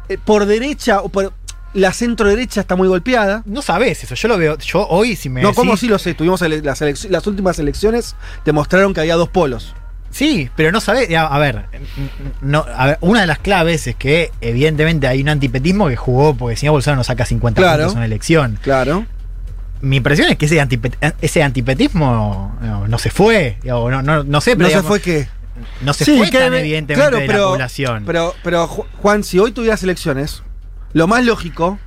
[0.10, 1.34] Eh, por derecha o por.
[1.74, 3.42] La centro derecha está muy golpeada.
[3.48, 4.56] No sabes eso, yo lo veo.
[4.60, 5.42] Yo hoy, si me.
[5.42, 6.14] No, decís- ¿cómo sí lo sé?
[6.14, 8.16] Tuvimos ele- las, últimas elecciones,
[8.46, 9.74] demostraron que había dos polos.
[10.12, 11.10] Sí, pero no sabes.
[11.10, 11.66] ya, A ver,
[12.42, 16.36] no, a ver, una de las claves es que, evidentemente, hay un antipetismo que jugó
[16.36, 17.78] porque si no Bolsonaro no saca 50 Claro.
[17.78, 18.60] puntos en una elección.
[18.62, 19.08] Claro.
[19.84, 23.58] Mi impresión es que ese, antipet- ese antipetismo no, no se fue.
[23.64, 24.70] No, no, no sé, pero.
[24.70, 25.28] no se fue que.
[25.82, 28.04] No se Sí, fue que- tan evidentemente claro, de la población.
[28.06, 30.42] Pero, pero, Ju- Juan, si hoy tuvieras elecciones,
[30.94, 31.78] lo más lógico.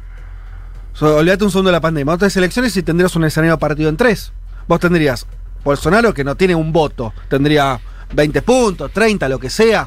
[0.92, 2.14] so- olvídate un segundo de la pandemia.
[2.14, 4.32] Otras elecciones y tendrías un escenario partido en tres.
[4.68, 5.26] Vos tendrías
[5.64, 7.80] Bolsonaro, que no tiene un voto, tendría
[8.14, 9.86] 20 puntos, 30, lo que sea.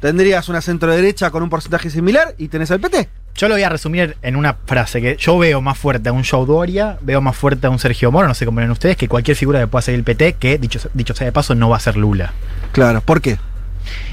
[0.00, 3.08] Tendrías una centro derecha con un porcentaje similar y tenés al PT.
[3.36, 6.22] Yo lo voy a resumir en una frase que yo veo más fuerte a un
[6.24, 9.08] Joe Doria, veo más fuerte a un Sergio Moro, no sé cómo ven ustedes, que
[9.08, 11.76] cualquier figura que pueda ser el PT, que dicho, dicho sea de paso no va
[11.78, 12.32] a ser Lula.
[12.72, 13.38] Claro, ¿por qué?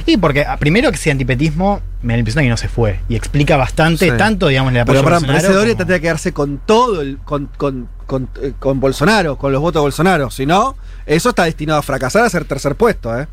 [0.05, 2.67] Y porque ah, primero que ese antipetismo me da la impresión de que no se
[2.67, 2.99] fue.
[3.09, 4.17] Y explica bastante, Sí.
[4.17, 7.19] tanto, digamos, apoyo Pero para Bolsonaro ese Doria como- tendría que quedarse con todo el.
[7.19, 10.32] con, con, con, eh, con Bolsonaro, con los votos de Bolsonaro.
[10.32, 13.28] Si no, eso está destinado a fracasar a ser tercer puesto, ¿eh?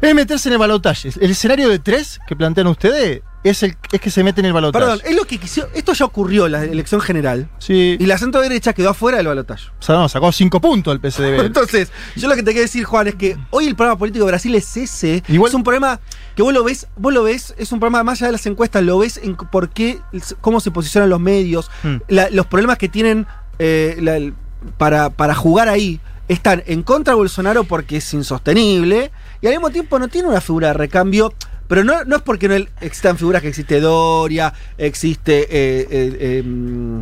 [0.00, 1.10] Es meterse en el balotaje.
[1.20, 4.52] El escenario de tres que plantean ustedes es, el, es que se mete en el
[4.52, 4.84] balotaje.
[4.84, 5.70] Perdón, es lo que quisieron.
[5.74, 7.48] Esto ya ocurrió en la elección general.
[7.58, 7.96] Sí.
[7.98, 9.68] Y la centro derecha quedó afuera del balotaje.
[9.78, 11.40] O sea, no, sacó cinco puntos el PSDB.
[11.46, 14.30] Entonces, yo lo que te quiero decir, Juan, es que hoy el problema político de
[14.32, 15.22] Brasil es ese.
[15.28, 16.00] Igual- es un problema
[16.34, 18.82] que vos lo ves, vos lo ves, es un problema más allá de las encuestas,
[18.82, 20.00] lo ves en por qué,
[20.40, 21.70] cómo se posicionan los medios,
[22.08, 23.26] la- los problemas que tienen
[23.58, 24.32] eh, la-
[24.76, 26.00] para, para jugar ahí.
[26.28, 30.40] Están en contra de Bolsonaro porque es insostenible y al mismo tiempo no tiene una
[30.40, 31.32] figura de recambio.
[31.68, 35.42] Pero no, no es porque no el- existan figuras que existe Doria, existe.
[35.50, 37.00] eh, eh, eh, mm,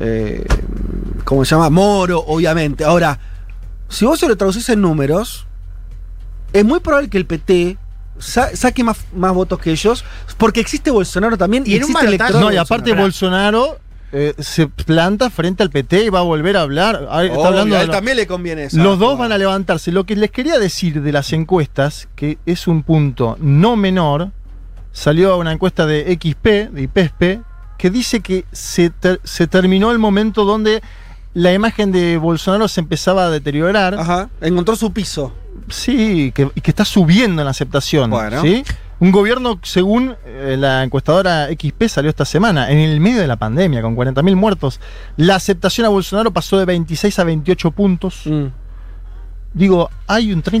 [0.00, 0.44] eh,
[1.24, 1.70] ¿Cómo se llama?
[1.70, 2.84] Moro, obviamente.
[2.84, 3.18] Ahora,
[3.88, 5.46] si vos se lo traducís en números,
[6.52, 7.78] es muy probable que el PT
[8.18, 10.04] sa- saque más, más votos que ellos,
[10.36, 13.78] porque existe Bolsonaro también Y en un existe balotaje- electorado No, y de aparte Bolsonaro
[14.16, 17.00] eh, se planta frente al PT y va a volver a hablar.
[17.02, 18.78] Está Obvio, hablando a él también le conviene eso.
[18.82, 19.90] Los dos van a levantarse.
[19.90, 24.30] Lo que les quería decir de las encuestas, que es un punto no menor,
[24.92, 27.22] salió una encuesta de XP, de IPESP,
[27.76, 30.80] que dice que se, ter- se terminó el momento donde
[31.34, 33.94] la imagen de Bolsonaro se empezaba a deteriorar.
[33.98, 35.34] Ajá, encontró su piso.
[35.68, 38.10] Sí, que, y que está subiendo en la aceptación.
[38.10, 38.40] Bueno.
[38.42, 38.62] ¿sí?
[39.04, 43.36] Un gobierno, según eh, la encuestadora XP, salió esta semana, en el medio de la
[43.36, 44.80] pandemia, con 40.000 muertos.
[45.18, 48.22] La aceptación a Bolsonaro pasó de 26 a 28 puntos.
[48.24, 48.46] Mm.
[49.52, 50.54] Digo, hay un 30%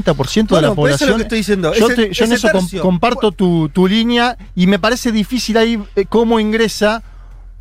[0.56, 1.08] de Bueno, la pero eso es población.
[1.10, 1.72] lo que estoy diciendo.
[1.72, 5.56] Yo, Ese- te- yo en eso com- comparto tu, tu línea y me parece difícil
[5.56, 7.02] ahí eh, cómo ingresa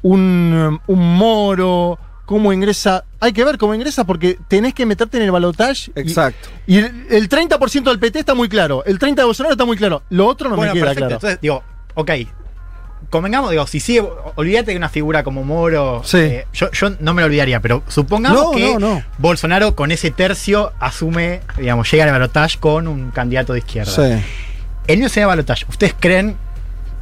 [0.01, 3.03] un, um, un Moro, cómo ingresa.
[3.19, 5.91] Hay que ver cómo ingresa porque tenés que meterte en el balotaje.
[5.95, 6.49] Exacto.
[6.67, 8.83] Y, el, el 30% del PT está muy claro.
[8.85, 10.03] El 30% de Bolsonaro está muy claro.
[10.09, 11.07] Lo otro no bueno, me queda perfecto.
[11.07, 11.15] claro.
[11.15, 11.63] Entonces, digo,
[11.95, 12.11] ok.
[13.09, 14.03] Convengamos, digo, si sigue,
[14.35, 16.01] olvídate de una figura como Moro.
[16.03, 16.17] Sí.
[16.17, 19.03] eh, yo, yo no me lo olvidaría, pero supongamos No, que no, no.
[19.19, 23.91] Bolsonaro con ese tercio asume, digamos, llega al balotaje con un candidato de izquierda.
[23.91, 24.23] Sí.
[24.87, 26.37] El escenario de balotaje, ¿ustedes creen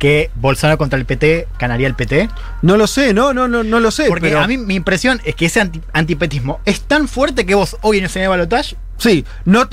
[0.01, 2.27] que Bolsonaro contra el PT ganaría el PT?
[2.63, 4.07] No lo sé, no, no, no, no lo sé.
[4.07, 7.53] Porque pero- a mí mi impresión es que ese anti- antipetismo es tan fuerte que
[7.53, 9.67] vos hoy en el escenario de balotaje Sí, no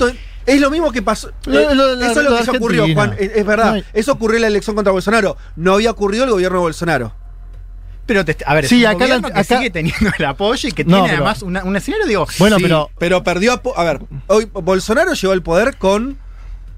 [0.45, 1.31] es lo mismo que pasó.
[1.45, 2.85] La- eso es lo que se ocurrió.
[2.93, 3.15] Juan.
[3.17, 3.65] Es, es verdad.
[3.69, 5.35] No hay- Eso ocurrió en la elección contra Bolsonaro.
[5.55, 7.15] No había ocurrido el gobierno de Bolsonaro.
[8.05, 10.25] Pero, te- a ver, Sí, es un acá la- gobierno que acá- sigue teniendo el
[10.25, 12.89] apoyo y que No, tiene pero- además una- un escenario, digo, Bueno, Sí, pero.
[12.99, 13.59] Pero perdió.
[13.75, 16.17] A ver, hoy Bolsonaro llegó al poder con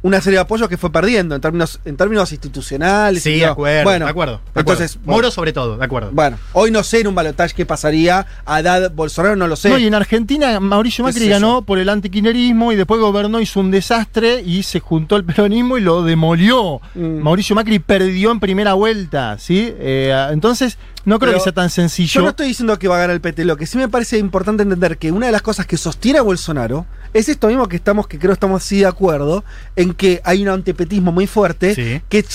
[0.03, 3.21] una serie de apoyos que fue perdiendo en términos, en términos institucionales.
[3.21, 4.41] sí, de acuerdo, Bueno, de acuerdo.
[4.53, 5.11] de Entonces, acuerdo.
[5.11, 6.09] Moro sobre todo, de acuerdo.
[6.11, 8.25] Bueno, hoy no sé en un balotaje qué pasaría.
[8.45, 9.69] A edad Bolsonaro no lo sé.
[9.69, 13.59] No, y en Argentina Mauricio ¿Qué Macri ganó por el antiquinerismo y después gobernó, hizo
[13.59, 16.81] un desastre y se juntó el peronismo y lo demolió.
[16.95, 17.19] Mm.
[17.21, 19.73] Mauricio Macri perdió en primera vuelta, ¿sí?
[19.77, 22.11] Eh, entonces, no creo Pero que sea tan sencillo.
[22.11, 23.45] Yo no estoy diciendo que va a ganar el PT.
[23.45, 26.21] Lo que sí me parece importante entender que una de las cosas que sostiene a
[26.21, 29.43] Bolsonaro es esto mismo que estamos, que creo estamos sí de acuerdo,
[29.75, 32.01] en que hay un antipetismo muy fuerte Sí.
[32.09, 32.25] que,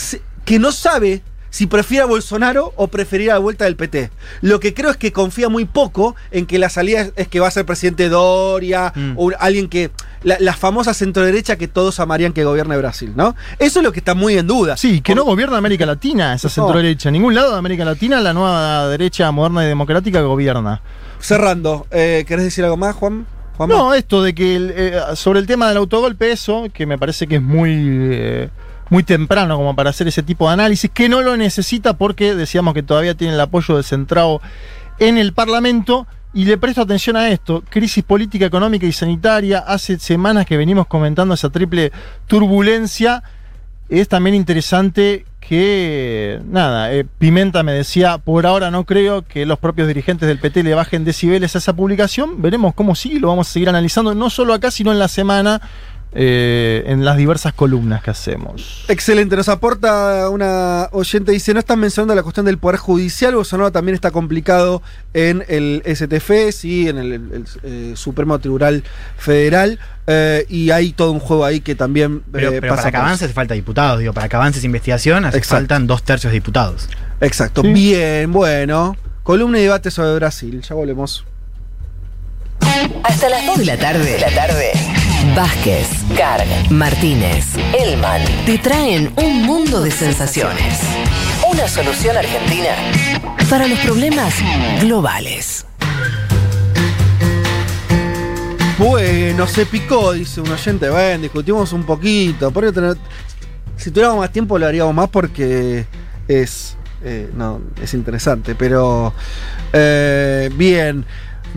[0.45, 4.11] que no sabe si prefiere a Bolsonaro o preferir a la vuelta del PT.
[4.43, 7.41] Lo que creo es que confía muy poco en que la salida es, es que
[7.41, 9.13] va a ser presidente Doria Mm.
[9.17, 9.91] o un- alguien que.
[10.23, 13.37] La, la famosa centroderecha que todos amarían que gobierne Brasil, ¿no?
[13.59, 14.77] Eso es lo que está muy en duda.
[14.77, 16.55] Sí, que no gobierna América Latina, esa No.
[16.55, 17.09] centro derecha.
[17.11, 20.81] En ningún lado de América Latina la nueva derecha moderna y democrática gobierna.
[21.21, 23.27] Cerrando, eh, ¿querés decir algo más, Juan?
[23.57, 23.75] Juanma?
[23.75, 27.27] No, esto de que el, eh, sobre el tema del autogolpe, eso, que me parece
[27.27, 27.75] que es muy,
[28.11, 28.49] eh,
[28.91, 32.75] muy temprano como para hacer ese tipo de análisis, que no lo necesita porque decíamos
[32.75, 34.41] que todavía tiene el apoyo de Centrado
[34.99, 36.07] en el Parlamento.
[36.37, 39.61] Y le presto atención a esto, crisis política, económica y sanitaria.
[39.61, 41.93] Hace semanas que venimos comentando esa triple
[42.27, 43.23] turbulencia.
[43.89, 49.59] Es también interesante que, nada, eh, Pimenta me decía, por ahora no creo que los
[49.59, 52.43] propios dirigentes del PT le bajen decibeles a esa publicación.
[52.43, 55.63] Veremos cómo sigue, lo vamos a seguir analizando, no solo acá, sino en la semana,
[56.13, 58.85] eh, en las diversas columnas que hacemos.
[58.89, 63.71] Excelente, nos aporta una oyente, dice, no están mencionando la cuestión del Poder Judicial, Bolsonaro
[63.71, 68.83] también está complicado en el STF, sí, en el, el- el, eh, Supremo Tribunal
[69.19, 72.91] Federal, eh, y hay todo un juego ahí que también Pero, eh, pero pasa para
[72.93, 75.57] que avance hace falta diputados, digo, para que avance esa investigación hace Exacto.
[75.63, 76.89] faltan dos tercios de diputados.
[77.21, 77.69] Exacto, Sí.
[77.73, 81.25] bien, bueno, columna y debate sobre Brasil, ya volvemos.
[83.03, 84.19] Hasta las 2 de la tarde.
[84.19, 84.73] la tarde.
[85.37, 87.45] Vázquez, Carg, Martínez,
[87.79, 90.81] Elman te traen un mundo de sensaciones.
[91.53, 92.71] Una solución argentina
[93.51, 94.35] para los problemas
[94.81, 95.67] globales.
[98.79, 102.97] Bueno, se picó, dice un oyente, bueno, discutimos un poquito, por tener-
[103.77, 105.85] si tuviéramos más tiempo lo haríamos más porque
[106.29, 109.13] es, eh, no, es interesante, pero
[109.73, 111.05] eh, bien.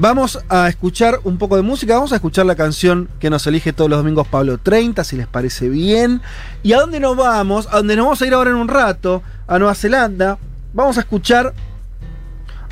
[0.02, 3.74] Vamos a escuchar un poco de música, vamos a escuchar la canción que nos elige
[3.74, 6.22] todos los domingos Pablo 30, si les parece bien.
[6.64, 7.68] ¿Y a dónde nos vamos?
[7.68, 10.38] A dónde nos vamos a ir ahora en un rato, a Nueva Zelanda.
[10.74, 11.54] Vamos a escuchar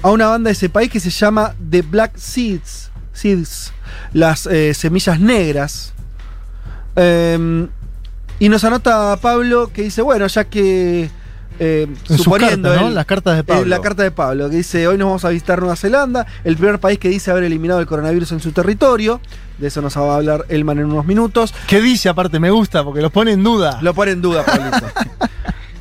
[0.02, 3.74] a una banda de ese país que se llama The Black Seeds, Seeds
[4.14, 5.94] las eh, semillas negras.
[6.96, 7.68] Eh,
[8.40, 11.10] y nos anota Pablo que dice, bueno, ya que
[11.60, 12.90] eh, suponiendo ¿no?
[12.90, 13.66] Las cartas de eh, Pablo.
[13.66, 16.80] la carta de Pablo, que dice, hoy nos vamos a visitar Nueva Zelanda, el primer
[16.80, 19.20] país que dice haber eliminado el coronavirus en su territorio.
[19.58, 21.54] De eso nos va a hablar Elman en unos minutos.
[21.68, 22.40] ¿Qué dice aparte?
[22.40, 23.80] Me gusta, porque lo pone en duda.
[23.82, 24.86] Lo pone en duda, Pablito.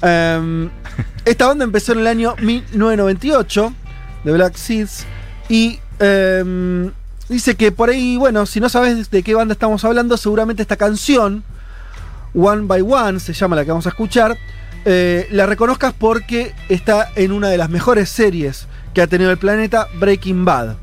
[0.03, 0.69] Em,
[1.25, 3.73] esta banda empezó en el año 1998,
[4.25, 5.07] de Black Seeds,
[5.49, 6.93] y em,
[7.31, 10.77] dice que por ahí, bueno, si no sabes de qué banda estamos hablando, seguramente esta
[10.77, 11.43] canción,
[12.35, 14.37] One by One, se llama la que vamos a escuchar,
[14.87, 19.37] eh, la reconozcas porque está en una de las mejores series que ha tenido el
[19.37, 20.77] planeta, Breaking Bad.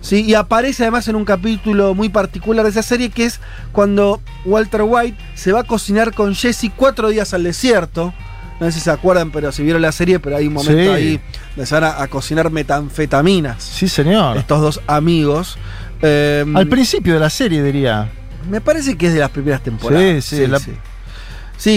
[0.00, 0.22] ¿sí?
[0.24, 3.40] Y aparece además en un capítulo muy particular de esa serie que es
[3.72, 8.14] cuando Walter White se va a cocinar con Jesse cuatro días al desierto.
[8.60, 10.88] No sé si se acuerdan, pero si vieron la serie, pero hay un momento Sí.
[10.88, 11.20] ahí
[11.56, 13.62] donde se van a, a cocinar metanfetaminas.
[13.62, 14.36] Sí, señor.
[14.36, 15.58] Estos dos amigos.
[16.00, 18.08] Eh, Al principio de la serie, diría.
[18.50, 20.24] me parece que es de las primeras temporadas.
[20.24, 20.72] Sí, sí, la- Sí,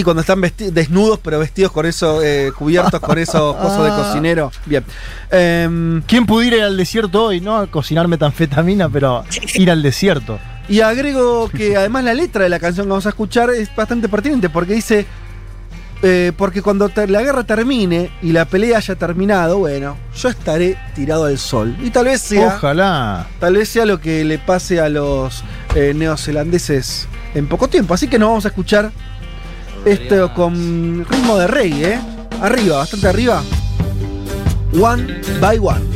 [0.04, 4.50] cuando están desnudos, pero vestidos con eso, eh, cubiertos con esos cosas de cocinero.
[4.64, 4.84] Bien.
[5.30, 7.56] Em, ¿Quién pudiera ir al desierto hoy, no?
[7.56, 10.38] A cocinar metanfetamina, pero ir al desierto.
[10.68, 14.08] Y agrego que además la letra de la canción que vamos a escuchar es bastante
[14.08, 15.06] pertinente porque dice,
[16.02, 21.26] eh, porque cuando la guerra termine y la pelea haya terminado, bueno, yo estaré tirado
[21.26, 21.76] al sol.
[21.80, 22.56] Y tal vez sea.
[22.56, 23.26] Ojalá.
[23.38, 25.44] Tal vez sea lo que le pase a los
[25.76, 27.94] eh, neozelandeses en poco tiempo.
[27.94, 28.90] Así que nos vamos a escuchar
[29.86, 32.00] esto con ritmo de reggae, ¿eh?
[32.42, 33.42] Arriba, bastante arriba.
[34.78, 35.95] One by one.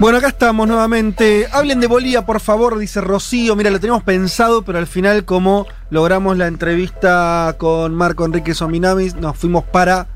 [0.00, 1.46] Bueno, acá estamos nuevamente.
[1.52, 3.54] Hablen de Bolivia, por favor, dice Rocío.
[3.54, 9.14] Mira, lo teníamos pensado, pero al final, como logramos la entrevista con Marco Enrique Sominamis,
[9.16, 10.06] nos fuimos para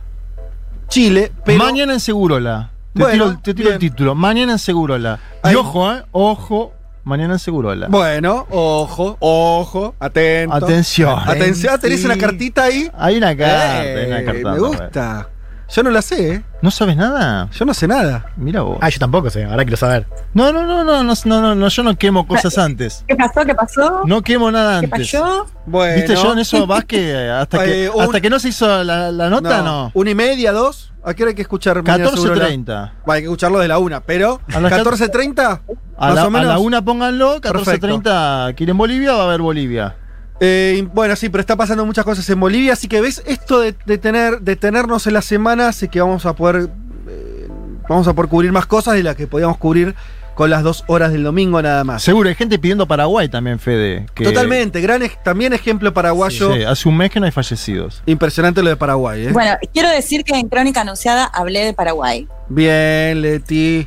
[0.89, 1.33] Chile.
[1.45, 2.71] Pero Mañana en Segurola.
[2.95, 4.15] Te Bueno, tiro, te tiro el título.
[4.15, 5.19] Mañana en Segurola.
[5.45, 6.03] Y Ahí- ojo, ¿eh?
[6.13, 6.73] Ojo.
[7.03, 7.89] Mañana en Segurola.
[7.91, 10.55] Bueno, ojo, ojo, atento.
[10.57, 11.19] Atención.
[11.27, 12.91] Atención, tenés una cartita ahí.
[12.97, 14.53] Hay una carta, Eh, una carta.
[14.53, 15.29] me gusta.
[15.75, 16.45] Yo no la sé, ¿eh?
[16.63, 17.49] ¿No sabes nada?
[17.51, 18.27] Yo no sé nada.
[18.37, 18.79] Mira vos.
[18.81, 20.07] Ah, yo tampoco sé, ahora quiero saber.
[20.33, 23.05] No, no, no, no, no, no, no, no, yo no quemo cosas antes.
[23.09, 23.45] ¿Qué pasó?
[23.45, 24.03] ¿Qué pasó?
[24.05, 25.11] No quemo nada ¿Qué antes.
[25.13, 25.47] pasó?
[25.67, 25.97] Bueno.
[25.97, 28.85] ¿Viste yo en eso vas que hasta que Eh, un- hasta que no se hizo
[28.85, 29.91] la, la nota no.
[29.95, 30.93] Una y media, dos.
[31.07, 31.83] ¿A qué hora hay que escuchar?
[31.83, 32.49] Mañana Segurola?
[32.49, 32.93] 14.30.
[33.09, 34.41] Va, hay que escucharlo de la una, pero.
[34.55, 35.61] A las 14.30.
[35.99, 36.47] A más la, o menos.
[36.49, 39.97] a la una pónganlo, 14.30 quieren Bolivia, va a haber Bolivia.
[40.41, 43.75] Eh, bueno, sí, pero está pasando muchas cosas en Bolivia, así que ves, esto de,
[43.87, 46.69] de tener, de tenernos en la semana, así que vamos a poder.
[47.09, 47.49] eh,
[47.89, 49.95] vamos a poder cubrir más cosas de las que podíamos cubrir
[50.35, 52.03] con las dos horas del domingo nada más.
[52.03, 54.07] Seguro, hay gente pidiendo Paraguay también, Fede.
[54.15, 56.53] que- Totalmente, gran ej- también ejemplo paraguayo.
[56.55, 58.03] Sí, hace un mes que no hay fallecidos.
[58.05, 59.33] Impresionante lo de Paraguay, ¿eh?
[59.33, 62.27] Bueno, quiero decir que en Crónica Anunciada hablé de Paraguay.
[62.49, 63.87] Bien, Leti.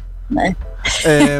[1.03, 1.39] Eh.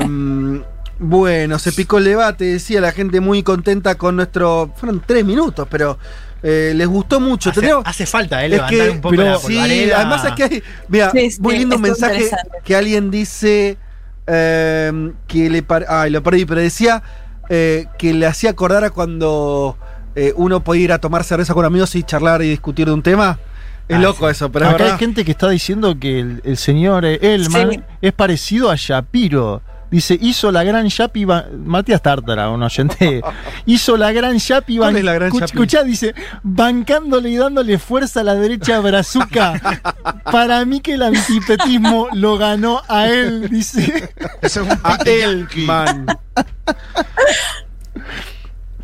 [1.00, 4.74] Bueno, se picó el debate, decía la gente muy contenta con nuestro.
[4.78, 6.00] Fueron tres minutos, pero
[6.42, 7.52] eh, les gustó mucho.
[7.52, 8.46] Hace, hace falta, ¿eh?
[8.46, 11.42] Es Levantar que- un poco pero la sí, además es que hay, mira, Sí, sí,
[11.42, 12.30] muy lindo un mensaje
[12.64, 13.78] que alguien dice
[14.26, 17.04] eh, que le ay, lo perdí, pero decía
[17.50, 19.78] eh, que le hacía acordar a cuando
[20.16, 23.04] eh, uno podía ir a tomar cerveza con amigos y charlar y discutir de un
[23.04, 23.40] tema.
[23.88, 24.94] Es Ah, loco eso, pero es Acá verdad.
[24.96, 27.80] hay gente que está diciendo que el, el señor eh, Elman Sí.
[28.02, 29.62] es parecido a Shapiro.
[29.90, 33.22] Dice, hizo la gran Yapi, ba- Matías Tártara, un oyente,
[33.66, 38.20] hizo la gran Yapi, ¿Cuál ban- es la gran escuchá, dice, bancándole y dándole fuerza
[38.20, 39.82] a la derecha brazuca.
[40.32, 44.10] Para mí que el antipetismo lo ganó a él, dice.
[44.84, 46.06] a él, man.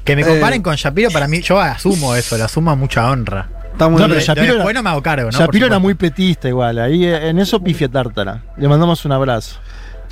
[0.04, 0.26] Que me Eh.
[0.26, 3.50] comparen con Shapiro, para mí, yo asumo eso, lo asumo mucha honra.
[3.72, 5.38] Está muy No, pero Shapiro Después era- no me hago cargo, ¿no?
[5.38, 8.42] Shapiro era muy petista igual, ahí eh, en eso pifia Tártara.
[8.58, 9.58] Le mandamos un abrazo.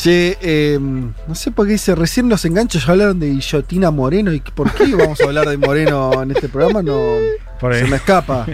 [0.01, 4.33] Che, eh, no sé por qué dice, recién los enganchos ya hablaron de Guillotina Moreno
[4.33, 7.17] y por qué vamos a hablar de Moreno en este programa, no
[7.59, 8.47] Por se me escapa.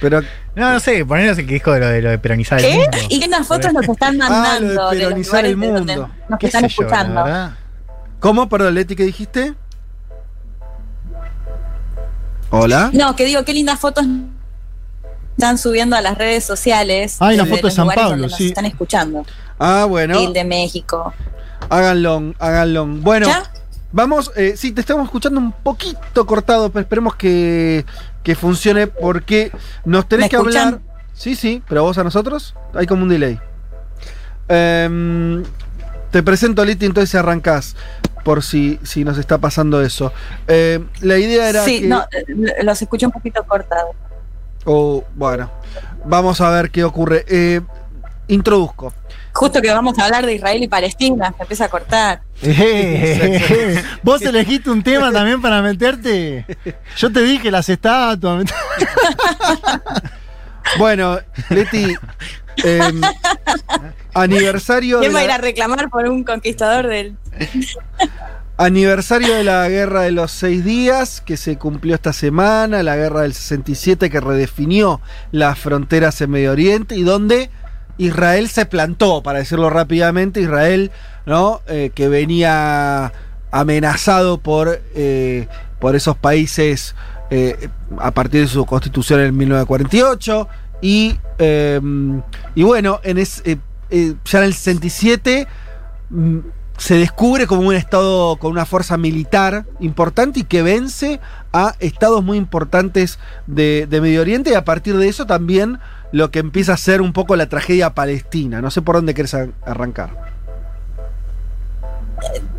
[0.00, 0.22] Pero
[0.54, 2.74] No, no sé, ponernos el que dijo de lo de, lo de peronizar el ¿Qué?
[2.78, 2.96] mundo.
[3.10, 5.56] ¿Y qué las fotos nos están Ah, mandando lo de de, los peronizar el de
[5.56, 6.10] mundo.
[6.30, 7.24] nos ¿Qué están yo, escuchando?
[8.18, 8.48] ¿Cómo?
[8.48, 9.52] Perdón, Leti, ¿qué dijiste?
[12.48, 12.88] ¿Hola?
[12.94, 14.06] No, que digo, qué lindas fotos
[15.36, 17.18] están subiendo a las redes sociales.
[17.20, 18.46] Ah, hay una de foto de San Pablo, donde nos sí.
[18.48, 19.26] están escuchando.
[19.58, 20.18] Ah, bueno.
[20.18, 21.12] El de México.
[21.68, 22.86] Háganlo, háganlo.
[22.86, 23.42] Bueno, ¿Ya?
[23.92, 27.84] vamos, eh, sí, te estamos escuchando un poquito cortado, pero esperemos que,
[28.22, 29.50] que funcione porque
[29.84, 30.64] nos tenés ¿Me que escuchan?
[30.66, 30.80] hablar.
[31.14, 33.40] Sí, sí, pero vos a nosotros hay como un delay.
[34.48, 35.42] Em,
[36.10, 37.74] te presento a Liti, entonces arrancás,
[38.24, 40.12] por si, si nos está pasando eso.
[40.46, 41.86] Em, la idea era Sí, que...
[41.88, 43.96] no, eh, los escuché un poquito cortados.
[44.64, 45.50] o, bueno,
[46.04, 47.24] vamos a ver qué ocurre.
[47.28, 47.60] Eh,
[48.28, 48.92] introduzco.
[49.36, 52.22] Justo que vamos a hablar de Israel y Palestina, se empieza a cortar.
[52.42, 56.44] Eh, Vos elegiste un tema también para meterte.
[56.96, 58.44] Yo te dije las estatuas.
[60.78, 61.94] Bueno, Leti,
[62.56, 63.00] em,
[64.14, 67.16] aniversario de ¿Quién va a ir a reclamar por un conquistador del.?
[68.58, 73.20] Aniversario de la guerra de los seis días, que se cumplió esta semana, la guerra
[73.20, 75.00] del 67 que redefinió
[75.30, 77.48] las fronteras en Medio Oriente y donde
[77.98, 80.90] Israel se plantó, para decirlo rápidamente, Israel,
[81.24, 81.62] ¿no?
[81.66, 83.12] Eh, que venía
[83.50, 85.48] amenazado por, eh,
[85.78, 86.94] por esos países
[87.30, 87.68] eh,
[87.98, 90.48] a partir de su constitución en 1948
[90.82, 91.80] y, eh,
[92.54, 95.46] y bueno, en es, ya en el 67
[96.10, 96.38] mm,
[96.76, 101.20] se descubre como un estado con una fuerza militar importante y que vence
[101.52, 105.78] a estados muy importantes de, de Medio Oriente y a partir de eso también
[106.16, 108.62] lo que empieza a ser un poco la tragedia palestina.
[108.62, 110.35] No sé por dónde querés arrancar.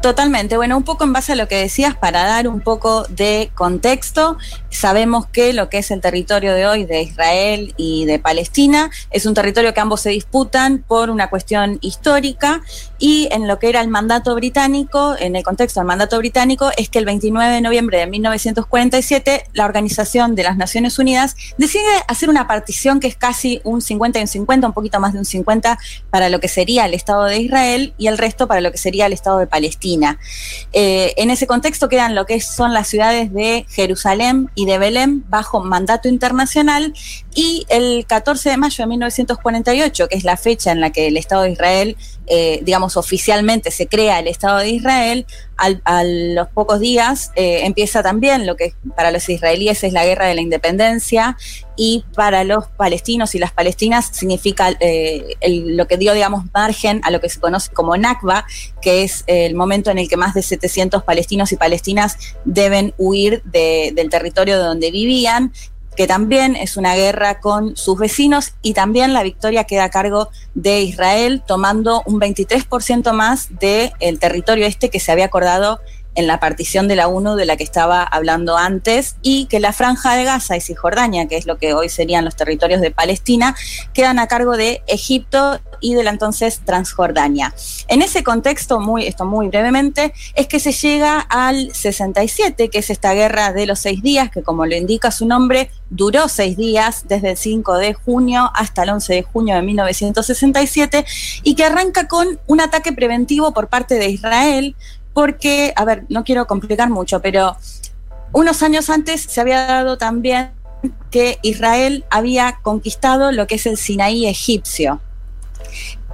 [0.02, 0.56] Totalmente.
[0.58, 4.38] Bueno, un poco en base a lo que decías, para dar un poco de contexto,
[4.70, 9.26] sabemos que lo que es el territorio de hoy de Israel y de Palestina es
[9.26, 12.62] un territorio que ambos se disputan por una cuestión histórica
[13.00, 16.90] y en lo que era el mandato británico, en el contexto del mandato británico, es
[16.90, 22.30] que el 29 de noviembre de 1947 la Organización de las Naciones Unidas decide hacer
[22.30, 25.26] una partición que es casi un 50 y un 50, un poquito más de un
[25.26, 25.80] 50
[26.12, 29.08] para lo que sería el Estado de Israel y el resto para lo que sería
[29.08, 30.20] el Estado de Palestina.
[30.74, 35.24] Eh, en ese contexto quedan lo que son las ciudades de Jerusalén y de Belén
[35.30, 36.94] bajo mandato internacional
[37.34, 41.18] y el 14 de mayo de 1948, que es la fecha en la que el
[41.18, 41.98] Estado de Israel,
[42.28, 45.26] eh, digamos, oficialmente se crea el Estado de Israel,
[45.58, 50.06] al- a los pocos días eh, empieza también lo que para los israelíes es la
[50.06, 51.36] guerra de la independencia
[51.76, 57.02] y para los palestinos y las palestinas significa eh, el- lo que dio, digamos, margen
[57.04, 58.46] a lo que se conoce como Nakba,
[58.82, 63.42] que es el momento en el que más de 700 palestinos y palestinas deben huir
[63.44, 65.52] de- del territorio de donde vivían
[65.98, 70.30] que también es una guerra con sus vecinos y también la victoria queda a cargo
[70.54, 75.82] de Israel tomando un 23% más del territorio este que se había acordado
[76.18, 79.72] en la partición de la ONU de la que estaba hablando antes y que la
[79.72, 83.56] franja de Gaza y Cisjordania, que es lo que hoy serían los territorios de Palestina,
[83.94, 87.54] quedan a cargo de Egipto y de la entonces Transjordania.
[87.88, 92.90] En ese contexto, muy, esto muy brevemente, es que se llega al 67, que es
[92.90, 97.08] esta guerra de los seis días, que como lo indica su nombre, duró seis días,
[97.08, 101.06] desde el 5 de junio hasta el 11 de junio de 1967,
[101.44, 104.76] y que arranca con un ataque preventivo por parte de Israel,
[105.18, 107.58] porque, a ver, no quiero complicar mucho, pero
[108.34, 110.52] unos años antes se había dado también
[111.10, 115.02] que Israel había conquistado lo que es el Sinaí egipcio.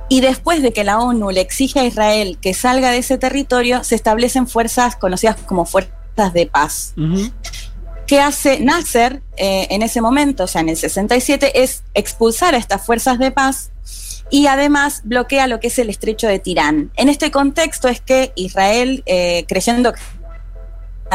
[0.08, 3.84] Y después de que la ONU le exige a Israel que salga de ese territorio,
[3.84, 6.94] se establecen fuerzas conocidas como fuerzas de paz.
[8.08, 12.58] ¿Qué hace Nasser eh, en ese momento, o sea, en el 67, es expulsar a
[12.58, 13.73] estas fuerzas de paz
[14.30, 16.92] y además bloquea lo que es el estrecho de Tirán.
[16.96, 20.00] En este contexto es que Israel, eh, creyendo que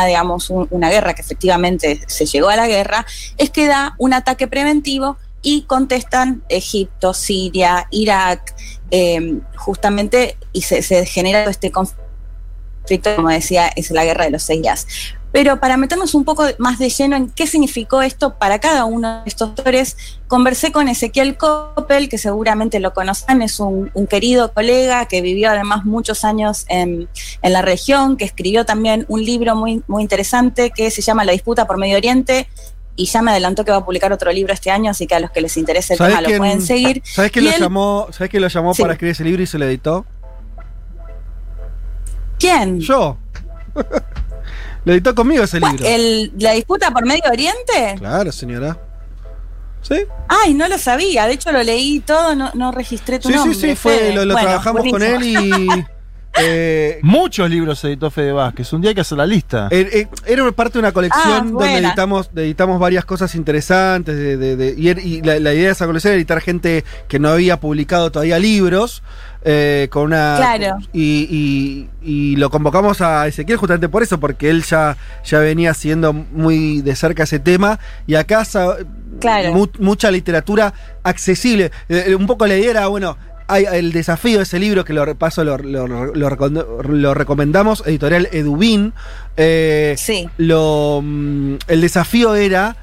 [0.06, 3.04] digamos, un- una guerra que efectivamente se llegó a la guerra,
[3.36, 8.54] es que da un ataque preventivo y contestan Egipto, Siria, Irak,
[8.92, 14.42] eh, justamente, y se, se genera este conflicto, como decía, es la guerra de los
[14.44, 14.86] seis días.
[15.30, 19.22] Pero para meternos un poco más de lleno en qué significó esto para cada uno
[19.22, 19.96] de estos actores,
[20.26, 25.50] conversé con Ezequiel Coppel, que seguramente lo conocen, es un, un querido colega que vivió
[25.50, 27.08] además muchos años en,
[27.42, 31.32] en la región, que escribió también un libro muy, muy interesante que se llama La
[31.32, 32.48] disputa por Medio Oriente.
[32.96, 35.20] Y ya me adelantó que va a publicar otro libro este año, así que a
[35.20, 37.00] los que les interese el ¿Sabés tema lo pueden seguir.
[37.04, 38.82] ¿Sabés quién lo llamó, ¿sabés quién lo llamó Sí.
[38.82, 40.04] para escribir ese libro y se lo editó?
[42.38, 42.80] ¿Quién?
[42.80, 43.16] Yo.
[44.88, 45.84] lo editó conmigo ese libro.
[45.86, 47.94] El, ¿La disputa por Medio Oriente?
[47.98, 48.78] Claro, señora.
[49.82, 49.96] ¿Sí?
[50.28, 51.26] Ay, no lo sabía.
[51.26, 53.54] De hecho, lo leí todo, no, no registré tu Sí, sí, nombre.
[53.54, 54.14] sí, fue, Fede.
[54.14, 55.68] lo, lo Bueno, trabajamos con él y.
[56.40, 58.72] eh, Muchos libros editó Fede Vázquez.
[58.72, 59.68] Un día hay que hacer la lista.
[59.70, 64.16] Eh, eh, Era parte de una colección Ah, donde editamos, editamos varias cosas interesantes.
[64.16, 66.84] de- de- de- y er- y la, la idea de esa colección era editar gente
[67.08, 69.02] que no había publicado todavía libros.
[69.44, 70.34] eh, con una.
[70.36, 70.78] Claro.
[70.92, 75.72] Y, y- y lo convocamos a Ezequiel justamente por eso, porque él ya, ya venía
[75.74, 77.78] siendo muy de cerca ese tema.
[78.08, 78.76] Y acá sa-
[79.20, 79.52] Claro.
[79.52, 80.74] mu- mucha literatura
[81.04, 81.70] accesible.
[81.88, 83.16] Eh, un poco la idea era, bueno.
[83.50, 87.82] Hay el desafío de ese libro que lo repaso, lo, lo- lo recom- lo recomendamos,
[87.86, 88.92] editorial Edubin.
[89.36, 90.28] Eh, Sí.
[90.36, 92.76] lo, mm, el desafío era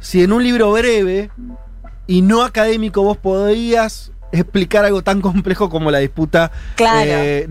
[0.00, 1.30] si en un libro breve
[2.06, 7.10] y no académico vos podías explicar algo tan complejo como la disputa Claro.
[7.10, 7.46] eh,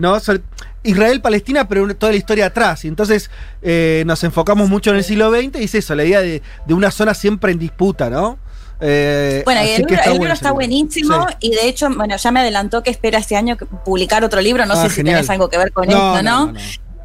[0.82, 2.84] Israel-Palestina, pero toda la historia atrás.
[2.84, 3.30] Y entonces
[3.62, 6.74] eh, nos enfocamos mucho en el siglo XX y es eso, la idea de, de
[6.74, 8.38] una zona siempre en disputa, ¿no?
[8.86, 11.34] Eh, Bueno, y el libro, el libro bueno está buenísimo Sí.
[11.40, 14.66] y de hecho, bueno, ya me adelantó que espera este año publicar otro libro.
[14.66, 15.16] No Ah, sé si genial.
[15.16, 16.46] tenés algo que ver con No, esto, no, ¿no?
[16.46, 16.58] no, no.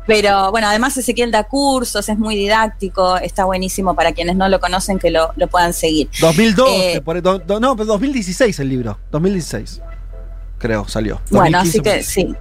[0.08, 4.60] Pero bueno, además Ezequiel da cursos, es muy didáctico, está buenísimo para quienes no lo
[4.60, 6.10] conocen que lo, lo puedan seguir.
[6.20, 9.00] 2002, Eh, do- do- no, pero 2016 el libro.
[9.12, 9.82] 2016.
[10.58, 11.22] Creo, salió.
[11.30, 12.36] Bueno, 2015 así que sí.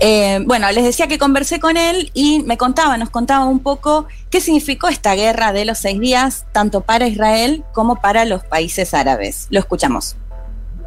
[0.00, 4.06] Eh, bueno, les decía que conversé con él y me contaba, nos contaba un poco
[4.30, 8.94] qué significó esta guerra de los seis días, tanto para Israel como para los países
[8.94, 9.46] árabes.
[9.50, 10.16] Lo escuchamos.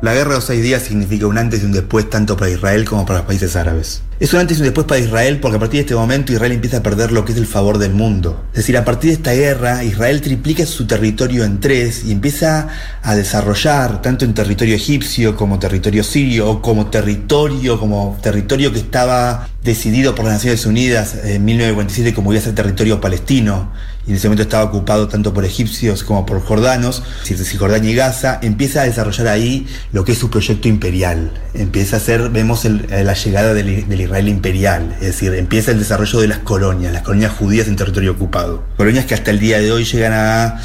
[0.05, 2.85] La guerra de los seis días significa un antes y un después tanto para Israel
[2.85, 4.03] como para los países árabes.
[4.19, 6.51] Es un antes y un después para Israel porque a partir de este momento Israel
[6.51, 8.45] empieza a perder lo que es el favor del mundo.
[8.51, 12.67] Es decir, a partir de esta guerra Israel triplica su territorio en tres y empieza
[13.01, 18.77] a desarrollar tanto en territorio egipcio como territorio sirio o como territorio, como territorio que
[18.81, 23.71] estaba decidido por las Naciones Unidas en 1947 como iba a ser territorio palestino
[24.07, 28.39] y en ese momento estaba ocupado tanto por egipcios como por jordanos, Cisjordania y Gaza,
[28.41, 31.31] empieza a desarrollar ahí lo que es su proyecto imperial.
[31.53, 35.79] Empieza a ser, vemos eh, la llegada del, del Israel imperial, es decir, empieza el
[35.79, 38.63] desarrollo de las colonias, las colonias judías en territorio ocupado.
[38.77, 40.61] Colonias que hasta el día de hoy llegan a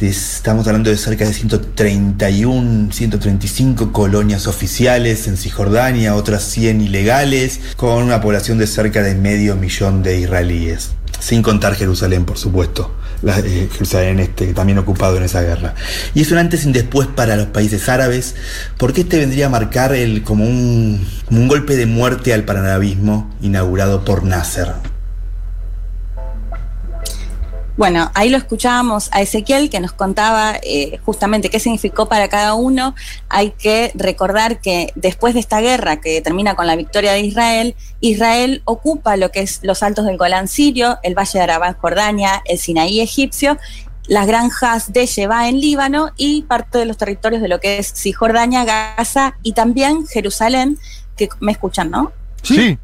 [0.00, 8.02] Estamos hablando de cerca de 131, 135 colonias oficiales en Cisjordania, otras 100 ilegales, con
[8.02, 10.90] una población de cerca de medio millón de israelíes.
[11.24, 12.94] Sin contar Jerusalén, por supuesto.
[13.26, 15.74] Eh, Jerusalén este, también ocupado en esa guerra.
[16.12, 18.34] Y es un antes y un después para los países árabes,
[18.76, 23.34] porque este vendría a marcar el, como, un, como un golpe de muerte al panarabismo
[23.40, 24.74] inaugurado por Nasser.
[27.76, 32.54] Bueno, ahí lo escuchábamos a Ezequiel que nos contaba eh, justamente qué significó para cada
[32.54, 32.94] uno.
[33.28, 37.74] Hay que recordar que después de esta guerra que termina con la victoria de Israel,
[38.00, 41.74] Israel ocupa lo que es los altos del Golán sirio, el Valle de Arabá en
[41.74, 43.58] Jordania, el Sinaí egipcio,
[44.06, 47.92] las granjas de Sheba en Líbano y parte de los territorios de lo que es
[47.92, 50.78] Cisjordania, Gaza y también Jerusalén,
[51.16, 52.12] que me escuchan, ¿no?
[52.42, 52.78] Sí.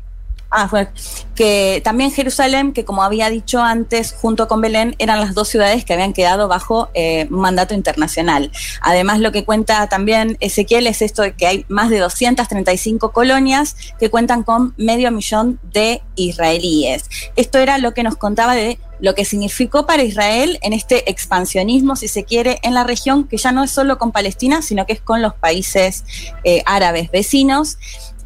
[0.50, 0.88] Ah, fue
[1.36, 5.84] que también Jerusalén, que como había dicho antes, junto con Belén, eran las dos ciudades
[5.84, 8.50] que habían quedado bajo eh, mandato internacional.
[8.82, 13.76] Además, lo que cuenta también Ezequiel es esto de que hay más de 235 colonias
[13.98, 17.04] que cuentan con medio millón de israelíes.
[17.36, 21.96] Esto era lo que nos contaba de lo que significó para Israel en este expansionismo,
[21.96, 24.92] si se quiere, en la región, que ya no es solo con Palestina, sino que
[24.92, 26.04] es con los países
[26.44, 27.78] eh, árabes vecinos.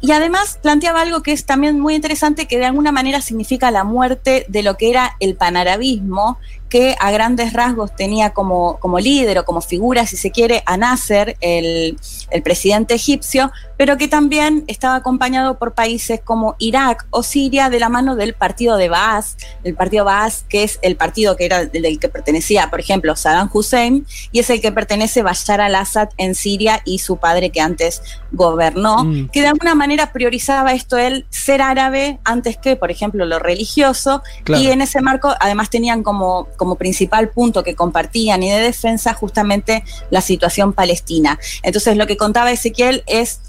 [0.05, 3.83] Y además planteaba algo que es también muy interesante, que de alguna manera significa la
[3.83, 6.37] muerte de lo que era el panarabismo,
[6.69, 10.77] que a grandes rasgos tenía como, como líder o como figura, si se quiere, a
[10.77, 11.97] Nasser, el,
[12.31, 17.79] el presidente egipcio, pero que también estaba acompañado por países como Irak o Siria de
[17.79, 21.59] la mano del partido de Baas, el partido Baas, que es el partido que era
[21.61, 26.09] el del que pertenecía, por ejemplo, Saddam Hussein, y es el que pertenece Bashar al-Assad
[26.17, 28.01] en Siria y su padre que antes
[28.31, 29.29] gobernó, Mm.
[29.29, 34.23] que de alguna manera priorizaba esto el ser árabe antes que, por ejemplo, lo religioso,
[34.43, 34.61] Claro.
[34.63, 39.13] y en ese marco además tenían como, como principal punto que compartían y de defensa
[39.13, 41.39] justamente la situación palestina.
[41.63, 43.39] Entonces lo que contaba Ezequiel es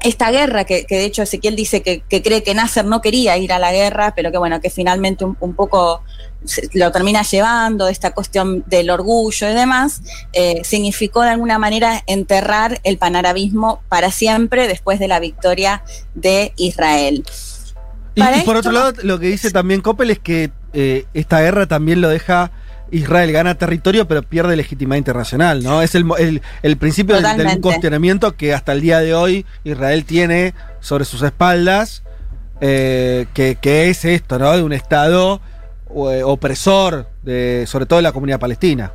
[0.00, 3.38] esta guerra, que, que de hecho Ezequiel dice que, que cree que Nasser no quería
[3.38, 6.02] ir a la guerra, pero que bueno, que finalmente un, un poco
[6.44, 10.02] se- lo termina llevando, esta cuestión del orgullo y demás,
[10.34, 15.82] eh, significó de alguna manera enterrar el panarabismo para siempre después de la victoria
[16.14, 17.24] de Israel.
[18.14, 21.66] Y, por esto- otro lado, lo que dice también Coppel es que eh, esta guerra
[21.66, 22.52] también lo deja.
[22.92, 25.82] Israel gana territorio, pero pierde legitimidad internacional, ¿no?
[25.82, 30.04] Es el, el, el principio del, del cuestionamiento que hasta el día de hoy Israel
[30.04, 32.04] tiene sobre sus espaldas,
[32.60, 34.56] eh, que, que es esto, ¿no?
[34.56, 35.40] De un Estado
[36.12, 38.92] eh, opresor, de, sobre todo de la comunidad palestina.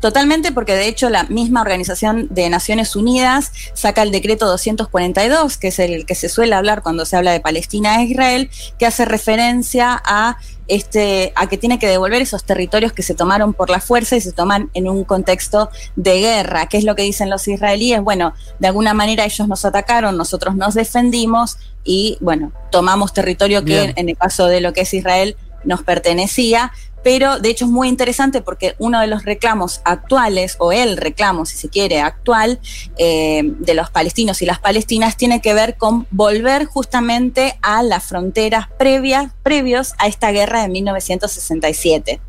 [0.00, 5.68] Totalmente, porque de hecho la misma Organización de Naciones Unidas saca el decreto 242, que
[5.68, 9.04] es el que se suele hablar cuando se habla de Palestina e Israel, que hace
[9.04, 13.80] referencia a este a que tiene que devolver esos territorios que se tomaron por la
[13.80, 16.66] fuerza y se toman en un contexto de guerra.
[16.66, 18.00] ¿Qué es lo que dicen los israelíes?
[18.00, 23.74] Bueno, de alguna manera ellos nos atacaron, nosotros nos defendimos y bueno, tomamos territorio que
[23.74, 23.92] Bien.
[23.96, 26.72] en el caso de lo que es Israel nos pertenecía,
[27.04, 31.44] pero de hecho es muy interesante porque uno de los reclamos actuales, o el reclamo,
[31.44, 32.58] si se quiere, actual
[32.96, 38.04] eh, de los palestinos y las palestinas tiene que ver con volver justamente a las
[38.04, 42.20] fronteras previas, previos a esta guerra de 1967.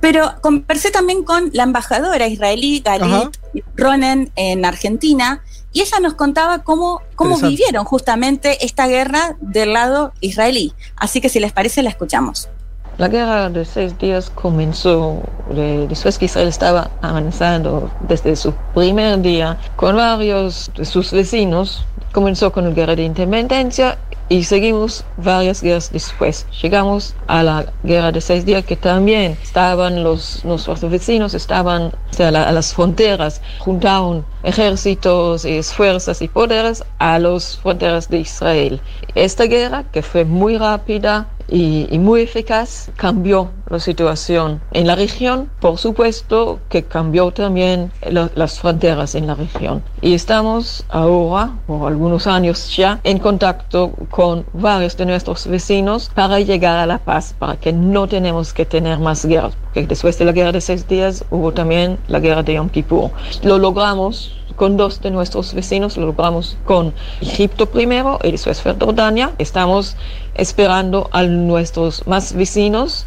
[0.00, 3.36] Pero conversé también con la embajadora israelí Galit
[3.76, 5.42] Ronen en Argentina
[5.76, 10.72] y ella nos contaba cómo, cómo vivieron justamente esta guerra del lado israelí.
[10.96, 12.48] Así que si les parece, la escuchamos.
[12.96, 15.20] La guerra de seis días comenzó
[15.50, 21.84] de- después que Israel estaba avanzando desde su primer día con varios de sus vecinos.
[22.10, 23.98] Comenzó con la guerra de independencia
[24.28, 26.46] y seguimos varias guerras después.
[26.62, 32.30] Llegamos a la guerra de seis días que también estaban los, nuestros vecinos, estaban sea,
[32.30, 38.80] la- a las fronteras, juntaron ejércitos y fuerzas y poderes a las fronteras de Israel.
[39.14, 44.96] Esta guerra, que fue muy rápida, y, y muy eficaz, cambió la situación en la
[44.96, 49.84] región, por supuesto que cambió también la- las fronteras en la región.
[50.00, 56.40] Y estamos ahora, por algunos años ya, en contacto con varios de nuestros vecinos para
[56.40, 60.24] llegar a la paz, para que no tenemos que tener más guerras, porque después de
[60.24, 63.10] la guerra de seis días hubo también la guerra de Yom Kippur.
[63.42, 69.32] Lo logramos con dos de nuestros vecinos, lo logramos con Egipto primero y después Jordania.
[69.36, 69.98] Estamos
[70.34, 73.04] esperando a nuestros más vecinos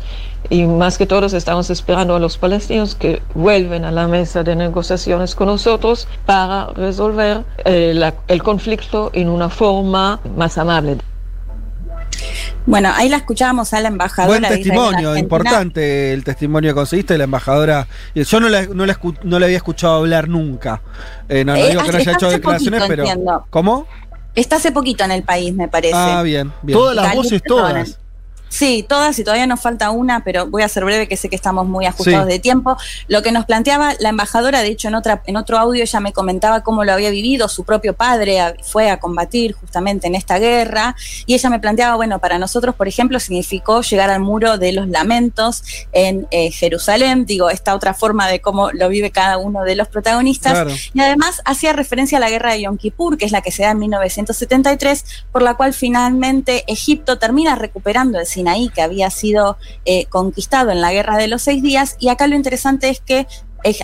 [0.50, 4.56] y más que todos estamos esperando a los palestinos que vuelven a la mesa de
[4.56, 10.98] negociaciones con nosotros para resolver eh, la- el conflicto en una forma más amable.
[12.66, 14.40] Bueno, ahí la escuchábamos a la embajadora.
[14.40, 17.88] Buen testimonio, importante el testimonio que conseguiste de la embajadora.
[18.14, 20.82] Yo no la, no la, escu- no la había escuchado hablar nunca.
[21.28, 23.04] Eh, no, no Eh, digo que no haya hecho declaraciones, poquito, pero.
[23.04, 23.46] entiendo.
[23.50, 23.88] ¿Cómo?
[24.36, 25.96] Está hace poquito en el país, me parece.
[25.96, 26.78] Ah, bien, bien.
[26.78, 28.00] Todas las voces, todas.
[28.50, 31.36] Sí, todas y todavía nos falta una, pero voy a ser breve que sé que
[31.36, 32.34] estamos muy ajustados Sí.
[32.34, 32.78] de tiempo.
[33.08, 36.14] Lo que nos planteaba la embajadora, de hecho en otra en otro audio ella me
[36.14, 40.96] comentaba cómo lo había vivido, su propio padre fue a combatir justamente en esta guerra
[41.26, 44.88] y ella me planteaba, bueno, para nosotros, por ejemplo, significó llegar al muro de los
[44.88, 49.76] lamentos en eh, Jerusalén, digo, esta otra forma de cómo lo vive cada uno de
[49.76, 50.72] los protagonistas Claro.
[50.94, 53.64] y además hacía referencia a la guerra de Yom Kippur, que es la que se
[53.64, 58.26] da en 1973, por la cual finalmente Egipto termina recuperando el
[58.74, 61.96] Que había sido eh, conquistado en la guerra de los seis días.
[62.00, 63.28] Y acá lo interesante es que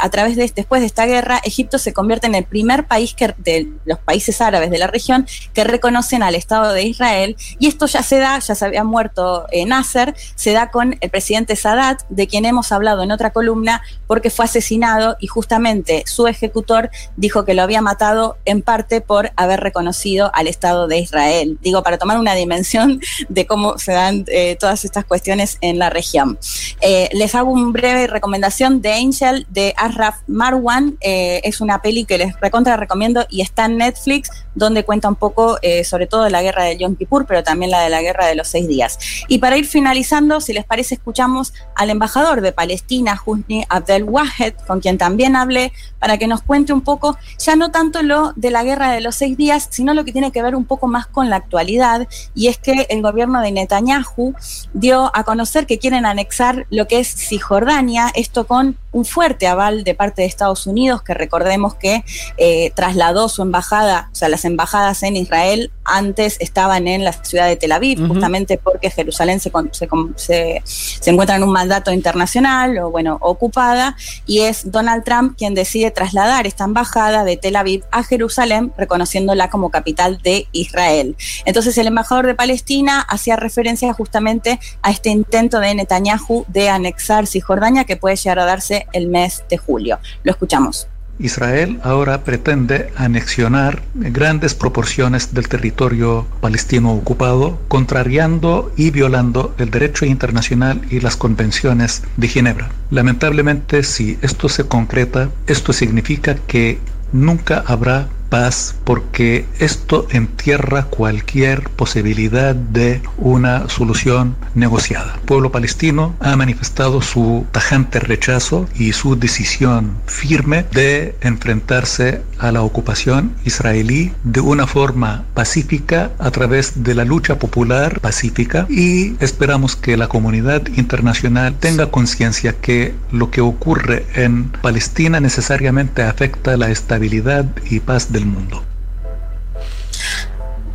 [0.02, 3.68] a través de después de esta guerra, Egipto se convierte en el primer país de
[3.86, 7.36] los países árabes de la región que reconocen al Estado de Israel.
[7.60, 11.10] Y esto ya se da, ya se había muerto eh, Nasser, se da con el
[11.10, 16.28] presidente Sadat, de quien hemos hablado en otra columna, porque fue asesinado y justamente su
[16.28, 21.58] ejecutor dijo que lo había matado en parte por haber reconocido al Estado de Israel.
[21.62, 25.90] Digo, para tomar una dimensión de cómo se dan eh, todas estas cuestiones en la
[25.90, 26.38] región.
[26.82, 30.98] Eh, les hago una breve recomendación de Angel de Ashraf Marwan.
[31.02, 35.16] Eh, es una peli que les recontra recomiendo y está en Netflix, donde cuenta un
[35.16, 38.02] poco eh, sobre todo de la guerra de Yom Kippur, pero también la de la
[38.02, 39.00] guerra de los seis días.
[39.28, 44.54] Y para ir finalizando, si les parece, escuchamos al embajador de Palestina, Husni Abdel Wahed,
[44.68, 48.52] con quien también hablé, para que nos cuente un poco, ya no tanto lo de
[48.52, 51.08] la guerra de los seis días, sino lo que tiene que ver un poco más
[51.08, 54.34] con la actualidad, y es que el gobierno de Netanyahu
[54.74, 59.84] dio a conocer que quieren anexar lo que es Cisjordania, esto con un fuerte aval
[59.84, 62.06] de parte de Estados Unidos, que recordemos que
[62.38, 67.48] eh, trasladó su embajada, o sea, las embajadas en Israel antes estaban en la ciudad
[67.48, 72.78] de Tel Aviv, justamente porque Jerusalén se, se, se- se encuentra en un mandato internacional
[72.80, 73.96] o, bueno, ocupada,
[74.26, 79.50] y es Donald Trump quien decide trasladar esta embajada de Tel Aviv a Jerusalén, reconociéndola
[79.50, 81.16] como capital de Israel.
[81.46, 87.28] Entonces, el embajador de Palestina hacía referencia justamente a este intento de Netanyahu de anexar
[87.28, 90.00] Cisjordania que puede llegar a darse el mes de julio.
[90.24, 90.88] Lo escuchamos.
[91.20, 100.06] Israel ahora pretende anexionar grandes proporciones del territorio palestino ocupado, contrariando y violando el derecho
[100.06, 102.70] internacional y las convenciones de Ginebra.
[102.92, 106.80] Lamentablemente, si esto se concreta, esto significa que
[107.12, 115.16] nunca habrá paz porque esto entierra cualquier posibilidad de una solución negociada.
[115.16, 122.52] El pueblo palestino ha manifestado su tajante rechazo y su decisión firme de enfrentarse a
[122.52, 129.16] la ocupación israelí de una forma pacífica a través de la lucha popular pacífica y
[129.20, 136.58] esperamos que la comunidad internacional tenga conciencia que lo que ocurre en Palestina necesariamente afecta
[136.58, 138.64] la estabilidad y paz del mundo.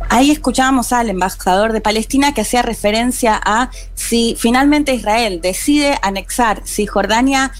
[0.09, 6.61] Ahí escuchábamos al embajador de Palestina que hacía referencia a si finalmente Israel decide anexar
[6.65, 7.51] Cisjordania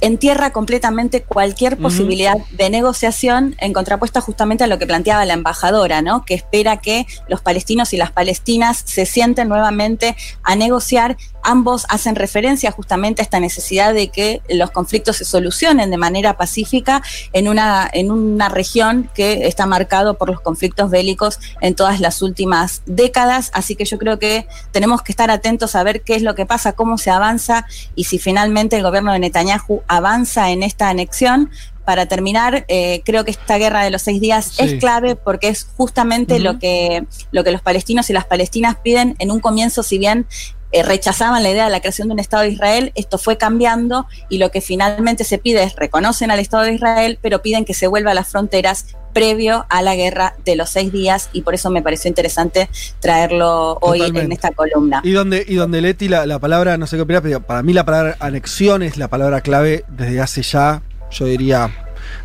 [0.00, 6.02] entierra completamente cualquier posibilidad de negociación en contrapuesta justamente a lo que planteaba la embajadora,
[6.02, 6.24] ¿no?
[6.24, 11.16] Que espera que los palestinos y las palestinas se sienten nuevamente a negociar
[11.46, 16.36] ambos hacen referencia justamente a esta necesidad de que los conflictos se solucionen de manera
[16.36, 17.02] pacífica
[17.32, 22.20] en una, en una región que está marcado por los conflictos bélicos en todas las
[22.20, 23.50] últimas décadas.
[23.54, 26.46] Así que yo creo que tenemos que estar atentos a ver qué es lo que
[26.46, 27.64] pasa, cómo se avanza
[27.94, 31.50] y si finalmente el gobierno de Netanyahu avanza en esta anexión,
[31.86, 34.64] para terminar, eh, creo que esta guerra de los seis días Sí.
[34.64, 39.14] es clave porque es justamente lo, que, lo que los palestinos y las palestinas piden
[39.20, 40.26] en un comienzo, si bien
[40.72, 44.08] eh, rechazaban la idea de la creación de un Estado de Israel, esto fue cambiando
[44.28, 47.72] y lo que finalmente se pide es reconocen al Estado de Israel, pero piden que
[47.72, 51.54] se vuelva a las fronteras previo a la guerra de los seis días y por
[51.54, 52.68] eso me pareció interesante
[53.00, 55.00] traerlo hoy en esta columna.
[55.04, 57.72] Y donde, y donde Leti, la, la palabra, no sé qué opinas, pero para mí
[57.72, 61.70] la palabra anexión es la palabra clave desde hace ya, yo diría,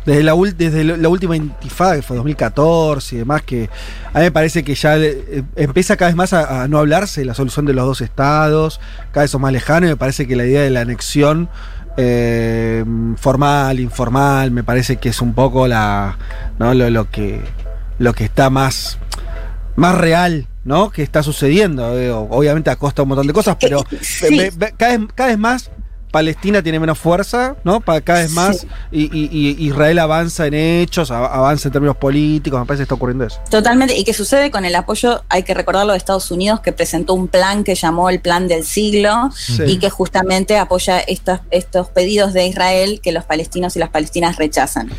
[0.04, 3.70] desde la, desde la última intifada, que fue 2014 y demás, que
[4.12, 7.22] a mí me parece que ya eh, empieza cada vez más a, a no hablarse
[7.22, 8.80] de la solución de los dos estados,
[9.12, 11.48] cada vez son más lejanos, y me parece que la idea de la anexión
[11.96, 12.84] eh,
[13.16, 16.16] formal, informal, me parece que es un poco la
[16.58, 16.74] ¿no?
[16.74, 17.40] lo, lo que
[17.98, 18.98] lo que está más
[19.76, 20.90] más real, ¿no?
[20.90, 21.98] Que está sucediendo.
[21.98, 24.38] eh, obviamente a costa de un montón de cosas, pero sí.
[24.38, 25.70] ve- ve- cada, vez, cada vez más
[26.12, 27.80] Palestina tiene menos fuerza, ¿no?
[27.80, 28.68] Pa- Cada vez más Sí.
[28.92, 32.94] y, y- y Israel avanza en hechos, avanza en términos políticos, me parece que está
[32.94, 33.40] ocurriendo eso.
[33.50, 37.14] Totalmente, y que sucede con el apoyo, hay que recordarlo de Estados Unidos, que presentó
[37.14, 39.62] un plan que llamó el Plan del Siglo Sí.
[39.66, 44.36] y que justamente apoya estos, estos pedidos de Israel que los palestinos y las palestinas
[44.36, 44.90] rechazan.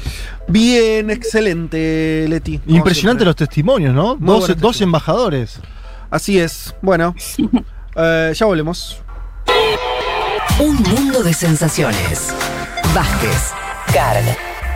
[0.47, 2.53] Bien, excelente, Leti.
[2.67, 3.25] Impresionante siempre.
[3.25, 4.15] los testimonios, ¿no?
[4.15, 5.59] Dos embajadores.
[6.09, 6.73] Así es.
[6.81, 7.15] Bueno,
[7.95, 8.97] eh, ya volvemos.
[10.59, 12.31] Un mundo de sensaciones.
[12.93, 13.51] Vázquez,
[13.91, 14.23] Carl,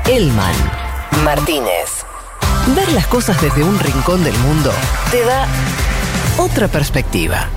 [0.08, 0.56] Elman,
[1.24, 2.04] Martínez.
[2.76, 4.72] Ver las cosas desde un rincón del mundo
[5.12, 5.46] te da
[6.40, 7.48] otra perspectiva.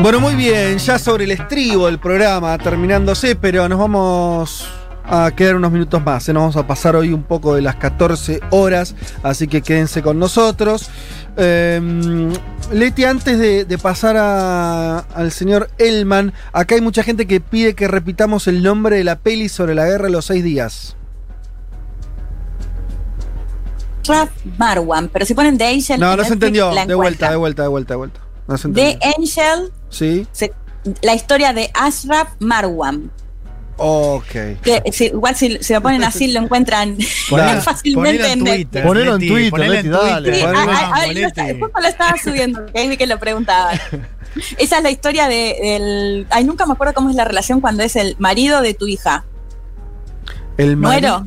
[0.00, 4.79] Bueno, muy bien, ya sobre el estribo del programa terminándose, pero nos vamos
[5.10, 6.28] a quedar unos minutos más.
[6.28, 6.32] ¿eh?
[6.32, 10.18] Nos vamos a pasar hoy un poco de las 14 horas, así que quédense con
[10.18, 10.88] nosotros.
[11.36, 12.30] Eh,
[12.72, 17.74] Leti, antes de, de pasar a- al señor Elman, acá hay mucha gente que pide
[17.74, 20.96] que repitamos el nombre de la peli sobre la guerra de los seis días.
[24.06, 26.00] Raf Marwan, pero si ponen The Angel.
[26.00, 26.70] No, no se entendió.
[26.86, 28.20] De vuelta, de vuelta, de vuelta, de vuelta.
[28.48, 29.08] No se The entendió.
[29.18, 30.26] Angel, Sí.
[30.32, 30.52] se-
[31.02, 33.10] la historia de Ashraf Marwan.
[33.82, 34.26] Ok.
[34.62, 36.98] Que si- igual si, si lo ponen así lo encuentran
[37.30, 38.82] Ponelo- fácilmente en Twitter.
[38.84, 40.30] Ponelo en Twitter, ponelo en Leti, dale.
[40.32, 41.34] Twitter.
[41.34, 43.80] Sí, lo estaba subiendo, que ahí vi que lo preguntaban.
[44.58, 46.26] Esa es la historia de el.
[46.30, 49.24] Ay, nunca me acuerdo cómo es la relación cuando es el marido de tu hija.
[50.58, 51.24] El mari- ¿Muero?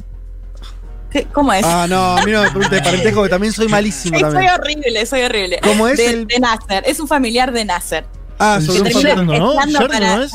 [1.12, 1.66] ¿Qué- ¿Cómo es?
[1.66, 4.32] Ah, no, a mí no me pregunte de parentesco, que también soy malísimo Sí, soy
[4.32, 4.52] también.
[4.54, 5.60] horrible, soy horrible.
[5.64, 8.06] ¿Cómo es de, el- de Nasser, es un familiar de Nasser.
[8.40, 9.54] Ah, sobre un termina ¿no?
[9.88, 10.32] para- ¿no es?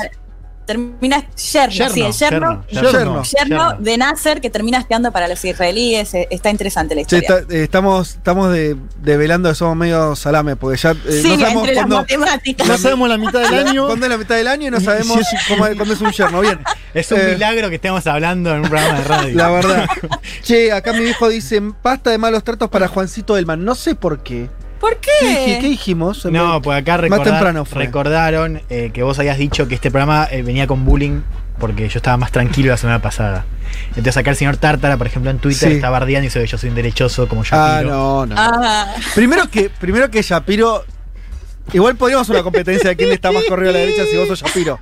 [0.69, 2.65] Termina yerno, Yerno, sí, el yerno.
[2.71, 3.23] yerno, yerno.
[3.23, 6.13] Yerno de Nasser que termina espiando para los israelíes.
[6.13, 7.27] eh, Está interesante la historia.
[7.27, 11.39] está- eh, estamos estamos de, develando que somos medio salame, porque ya eh, sí, no
[11.41, 12.69] sabemos cuándo, matemáticas.
[12.69, 13.87] No sabemos la mitad del año.
[13.87, 16.41] cuándo es la mitad del año y no sabemos cómo- cuándo es un yerno.
[16.43, 16.59] Bien,
[16.93, 19.35] Es un Eh, milagro que estemos hablando en un programa de radio.
[19.37, 19.87] la verdad.
[20.43, 23.65] che, acá mi viejo dice, pasta de malos tratos para Juancito Delman.
[23.65, 24.51] No sé por qué.
[24.81, 25.59] ¿Por qué?
[25.61, 26.25] ¿Qué, dijimos?
[26.27, 27.85] No, pues acá Más recordar- temprano fue.
[27.85, 31.23] recordaron eh, que vos habías dicho que este programa eh, venía con bullying
[31.59, 33.45] porque yo estaba más tranquilo la semana pasada.
[33.91, 35.75] Entonces acá el señor Tártara, por ejemplo, en Twitter Sí.
[35.77, 37.51] está bardeando y dice que yo soy un derechoso como yo.
[37.57, 38.35] Ah, no, no.
[38.39, 40.85] Ah, Primero que, primero que Shapiro.
[41.73, 44.29] Igual podríamos hacer una competencia de quién está más corrido a la derecha si vos
[44.29, 44.79] sos Shapiro.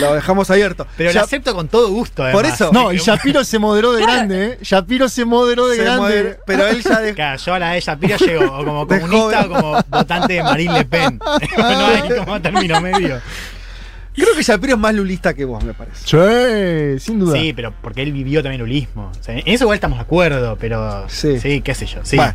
[0.00, 0.86] Lo dejamos abierto.
[0.96, 2.54] Pero Ya- lo acepto con todo gusto, Por además.
[2.60, 2.70] eso.
[2.72, 4.58] No, y Shapiro se moderó de grande, ¿eh?
[4.62, 6.38] Shapiro se moderó de se grande.
[6.46, 7.14] pero él ya dejó.
[7.16, 10.42] Claro, yo a la de Shapiro llego o como De comunista o como votante de
[10.42, 11.18] Marine Le Pen.
[11.58, 13.20] no hay como término medio.
[14.18, 15.98] Creo que Shapiro es más lulista que vos, me parece.
[16.04, 17.38] Sí, sin duda.
[17.38, 19.12] Sí, pero porque él vivió también ulismo.
[19.18, 21.04] O sea, en eso igual estamos de acuerdo, pero.
[21.08, 21.38] Sí.
[21.40, 22.00] Sí, qué sé yo.
[22.02, 22.16] Sí.
[22.16, 22.34] Bueno.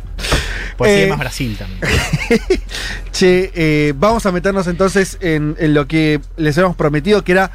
[0.76, 1.80] Pues sí, Eh, es más Brasil también.
[3.12, 7.50] Che, eh, vamos a meternos entonces en, en lo que les habíamos prometido, que era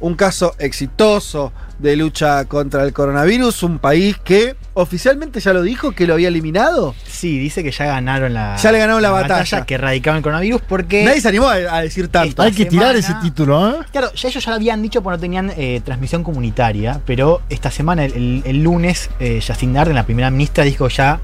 [0.00, 5.92] un caso exitoso de lucha contra el coronavirus, un país que oficialmente ya lo dijo
[5.92, 6.94] que lo había eliminado.
[7.06, 8.56] Sí, dice que ya ganaron la.
[8.56, 9.64] Ya le ganaron la batalla.
[9.64, 11.04] Que erradicaban el coronavirus porque.
[11.04, 12.42] Nadie se animó a, a decir tanto.
[12.42, 13.74] Hay que tirar ese título, ¿eh?
[13.92, 17.70] Claro, ya ellos ya lo habían dicho porque no tenían eh, transmisión comunitaria, pero esta
[17.70, 21.20] semana, el, el- el lunes, eh, Jacinda Ardern, la primera ministra, dijo que ya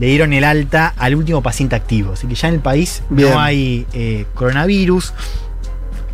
[0.00, 2.14] le dieron el alta al último paciente activo.
[2.14, 3.30] Así que ya en el país Bien.
[3.30, 5.12] no hay eh, coronavirus.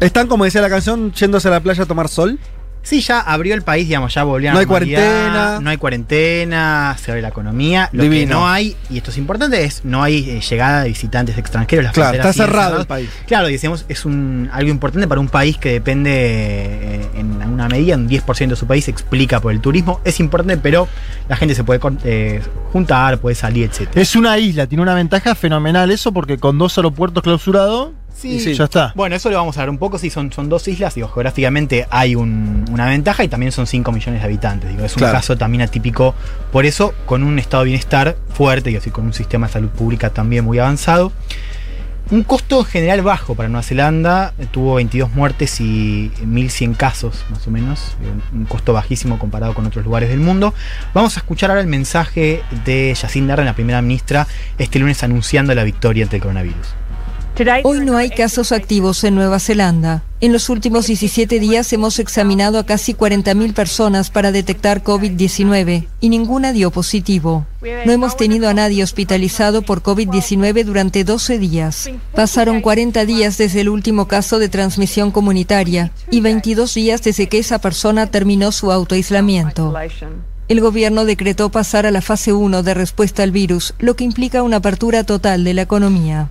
[0.00, 2.38] Están, como decía la canción, yéndose a la playa a tomar sol.
[2.82, 5.58] Sí, ya abrió el país, digamos, ya volvió a No hay cuarentena.
[5.60, 7.90] No hay cuarentena, se abre la economía.
[7.92, 11.36] Lo que no hay, y esto es importante, es no hay eh, llegada de visitantes
[11.36, 11.84] extranjeros.
[11.84, 13.10] Las Claro, está cerrado el país.
[13.26, 17.96] Claro, decíamos, es un, algo importante para un país que depende eh, en una medida,
[17.96, 20.00] un 10% de su país se explica por el turismo.
[20.04, 20.88] Es importante, pero
[21.28, 22.40] la gente se puede eh,
[22.72, 23.90] juntar, puede salir, etc.
[23.96, 27.90] Es una isla, tiene una ventaja fenomenal eso, porque con dos aeropuertos clausurados,
[28.20, 28.54] Sí.
[28.54, 28.92] ya está.
[28.96, 29.96] Bueno, eso lo vamos a ver un poco.
[29.98, 30.94] Sí, son, son dos islas.
[30.94, 34.70] Digo, geográficamente hay un- una ventaja y también son 5 millones de habitantes.
[34.70, 35.14] Digo, es un Claro.
[35.14, 36.14] caso también atípico.
[36.50, 39.68] Por eso, con un estado de bienestar fuerte y así con un sistema de salud
[39.68, 41.12] pública también muy avanzado.
[42.10, 44.32] Un costo en general bajo para Nueva Zelanda.
[44.50, 47.96] Tuvo 22 muertes y 1.100 casos, más o menos.
[48.32, 50.54] Un costo bajísimo comparado con otros lugares del mundo.
[50.94, 54.26] Vamos a escuchar ahora el mensaje de Jacinda Ardern, la primera ministra,
[54.56, 56.68] este lunes anunciando la victoria ante el coronavirus.
[57.62, 60.02] Hoy no hay casos activos en Nueva Zelanda.
[60.20, 66.08] En los últimos 17 días hemos examinado a casi 40.000 personas para detectar COVID-19 y
[66.08, 67.46] ninguna dio positivo.
[67.86, 71.88] No hemos tenido a nadie hospitalizado por COVID-19 durante 12 días.
[72.12, 77.38] Pasaron 40 días desde el último caso de transmisión comunitaria y 22 días desde que
[77.38, 79.72] esa persona terminó su autoaislamiento.
[80.48, 84.42] El gobierno decretó pasar a la fase 1 de respuesta al virus, lo que implica
[84.42, 86.30] una apertura total de la economía.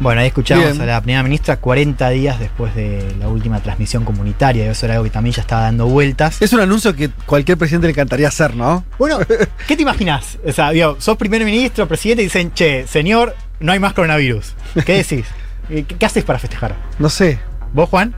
[0.00, 0.80] Bueno, ahí escuchamos Bien.
[0.80, 4.70] a la primera ministra 40 días después de la última transmisión comunitaria.
[4.70, 6.42] Eso era algo que también ya estaba dando vueltas.
[6.42, 8.84] Es un anuncio que cualquier presidente le encantaría hacer, ¿no?
[8.98, 9.18] Bueno,
[9.68, 10.38] ¿qué te imaginas?
[10.44, 14.54] O sea, digo, sos primer ministro, presidente y dicen, che, señor, no hay más coronavirus.
[14.84, 15.26] ¿Qué decís?
[15.68, 16.74] ¿Qué, qué haces para festejar?
[16.98, 17.38] No sé.
[17.72, 18.14] ¿Vos, Juan?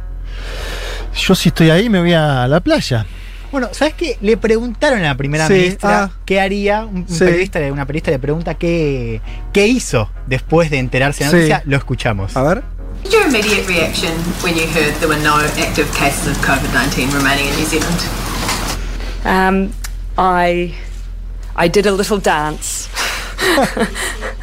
[1.15, 3.07] Yo si estoy ahí me voy a la playa.
[3.55, 4.19] Bueno, ¿sabes qué?
[4.21, 6.11] Le preguntaron a la primera Sí, ministra ah.
[6.25, 6.85] qué haría.
[6.85, 7.21] Un, un Sí.
[7.21, 9.21] periodista, una periodista le pregunta qué,
[9.53, 11.37] qué hizo después de enterarse de la Sí.
[11.37, 11.63] noticia.
[11.65, 12.37] Lo escuchamos.
[12.37, 12.65] A ver.
[13.13, 14.11] Your immediate reaction
[14.43, 18.01] when you heard there were no active cases of COVID 19 remaining in New Zealand?
[19.25, 19.71] Um,
[20.19, 20.75] I
[21.55, 22.89] I did a little dance.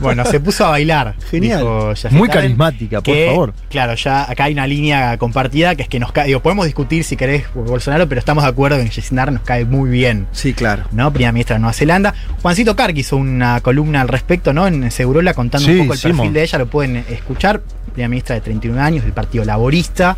[0.00, 1.14] Bueno, se puso a bailar.
[1.30, 1.60] Genial.
[1.60, 3.54] dijo Muy carismática, por que, favor.
[3.70, 6.26] Claro, ya acá hay una línea compartida que es que nos cae.
[6.26, 9.42] Digo, podemos discutir si querés por Bolsonaro, pero estamos de acuerdo en que Ardern nos
[9.44, 10.26] cae muy bien.
[10.32, 10.84] Sí, claro.
[10.92, 11.12] ¿No?
[11.12, 12.14] Primera ministra de Nueva Zelanda.
[12.42, 14.66] Juancito Carg hizo una columna al respecto, ¿no?
[14.66, 16.16] En Segurola contando Sí, un poco el hicimos.
[16.18, 17.60] perfil de ella, lo pueden escuchar.
[17.92, 20.16] Primera ministra de 31 años, del Partido Laborista.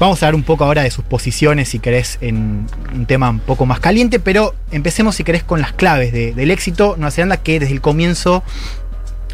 [0.00, 3.38] Vamos a hablar un poco ahora de sus posiciones, si querés, en un tema un
[3.38, 6.94] poco más caliente, pero empecemos, si querés, con las claves de- del éxito.
[6.96, 8.42] Nueva Zelanda, que desde el comienzo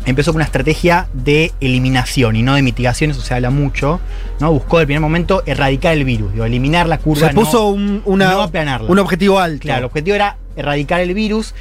[0.07, 4.01] empezó con una estrategia de eliminación y no de mitigación, eso se habla mucho,
[4.41, 4.51] ¿no?
[4.53, 7.29] Buscó del primer momento erradicar el virus, digo, eliminar la curva.
[7.29, 8.41] Se puso no- un, una- no
[8.89, 9.61] un objetivo alto.
[9.63, 11.55] Claro, el objetivo era erradicar el virus.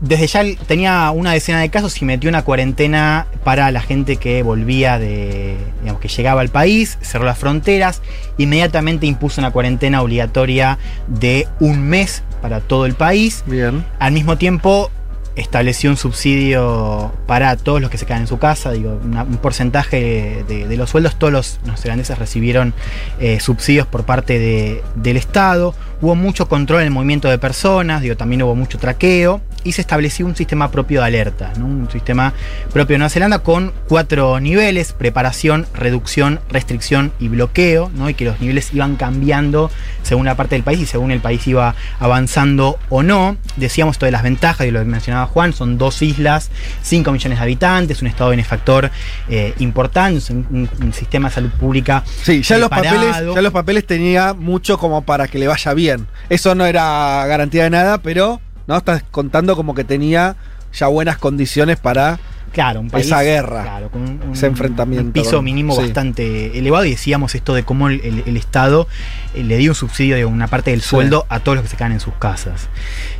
[0.00, 4.42] Desde ya tenía una decena de casos y metió una cuarentena para la gente que
[4.42, 8.00] volvía de, digamos, que llegaba al país, cerró las fronteras,
[8.38, 13.44] inmediatamente impuso una cuarentena obligatoria de un mes para todo el país.
[13.44, 13.84] Bien.
[13.98, 14.90] Al mismo tiempo
[15.36, 20.44] estableció un subsidio para todos los que se quedan en su casa, digo, un porcentaje
[20.46, 22.74] de, los sueldos, todos los neozelandeses recibieron
[23.20, 28.02] eh, subsidios por parte de- del Estado, hubo mucho control en el movimiento de personas,
[28.02, 31.66] digo, también hubo mucho traqueo y se estableció un sistema propio de alerta, ¿no?
[31.66, 32.32] un sistema
[32.72, 38.08] propio de Nueva Zelanda con cuatro niveles, preparación, reducción, restricción y bloqueo, ¿no?
[38.08, 39.70] y que los niveles iban cambiando
[40.02, 43.36] según la parte del país y según el país iba avanzando o no.
[43.56, 46.50] Decíamos esto de las ventajas, y lo que mencionaba Juan, son dos islas,
[46.82, 48.90] 5 millones de habitantes, un estado benefactor
[49.28, 52.02] eh, importante, un, sistema de salud pública.
[52.22, 56.06] Sí, ya los, papeles, ya los papeles tenía mucho como para que le vaya bien.
[56.28, 60.36] Eso no era garantía de nada, pero no estás contando como que tenía
[60.72, 62.18] ya buenas condiciones para
[62.52, 65.06] Claro, un país, esa guerra, claro, con un, ese enfrentamiento.
[65.06, 65.82] un piso mínimo sí.
[65.82, 68.88] bastante elevado y decíamos esto de cómo el, el- el Estado
[69.34, 70.88] eh, le dio un subsidio de una parte del Sí.
[70.88, 72.68] sueldo a todos los que se quedan en sus casas.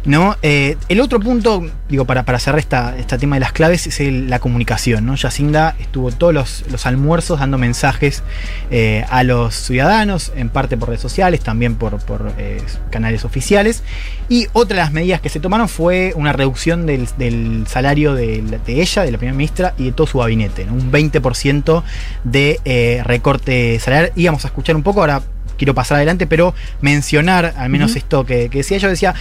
[0.05, 0.37] ¿no?
[0.43, 4.01] Eh, el otro punto, digo, para, para cerrar esta, este tema de las claves, es
[4.01, 5.07] el- la comunicación.
[5.07, 5.15] ¿no?
[5.15, 8.25] Yacinda estuvo todos los, los almuerzos dando mensajes
[8.73, 12.61] eh, a los ciudadanos, en parte por redes sociales, también por, por, eh,
[12.91, 13.85] canales oficiales.
[14.31, 18.41] Y otra de las medidas que se tomaron fue una reducción del, del salario de,
[18.49, 20.65] la- de ella, de la primera ministra, y de todo su gabinete.
[20.65, 20.73] ¿no?
[20.75, 21.83] Un 20%
[22.25, 24.13] de eh, recorte salarial.
[24.17, 25.21] Íbamos a escuchar un poco, ahora
[25.59, 29.15] quiero pasar adelante, pero mencionar al menos esto que, que decía yo, decía,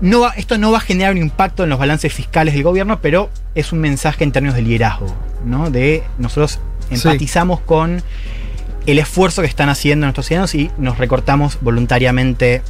[0.00, 3.00] no va- esto no va a generar un impacto en los balances fiscales del gobierno,
[3.00, 5.14] pero es un mensaje en términos de liderazgo,
[5.44, 5.70] ¿no?
[5.70, 6.58] De nosotros
[6.90, 8.02] empatizamos con
[8.86, 12.62] el esfuerzo que están haciendo nuestros ciudadanos y nos recortamos voluntariamente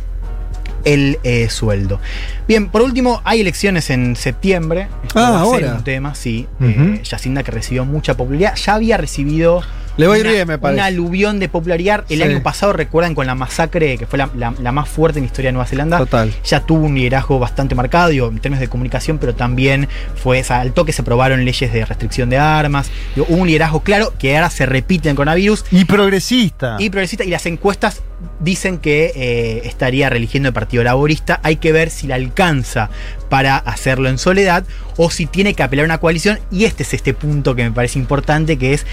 [0.87, 2.01] el eh, sueldo.
[2.49, 4.89] Bien, por último, hay elecciones en septiembre.
[5.07, 5.75] Esto Ah, va a ser ahora.
[5.75, 6.47] un tema, sí.
[6.63, 8.55] Eh, Yacinda que recibió mucha popularidad.
[8.57, 9.61] Ya había recibido
[9.97, 10.81] Le va a ir bien, me parece.
[10.81, 12.05] Un aluvión de popularidad.
[12.10, 12.23] El Sí.
[12.24, 15.27] año pasado, recuerdan, con la masacre, que fue la, la- la más fuerte en la
[15.28, 15.98] historia de Nueva Zelanda.
[15.98, 16.32] Total.
[16.44, 20.60] Ya tuvo un liderazgo bastante marcado, digo, en términos de comunicación, pero también fue esa-
[20.60, 22.90] al toque se aprobaron leyes de restricción de armas.
[23.14, 25.64] Digo, hubo un liderazgo claro que ahora se repite en el coronavirus.
[25.70, 26.77] Y progresista.
[26.78, 28.02] Y progresista, y las encuestas
[28.40, 31.40] dicen que eh, estaría reeligiendo el Partido Laborista.
[31.43, 32.90] Hay que ver si la alcanza
[33.31, 34.64] para hacerlo en soledad
[34.97, 36.39] o si tiene que apelar a una coalición.
[36.51, 38.86] Y este es este punto que me parece importante, que es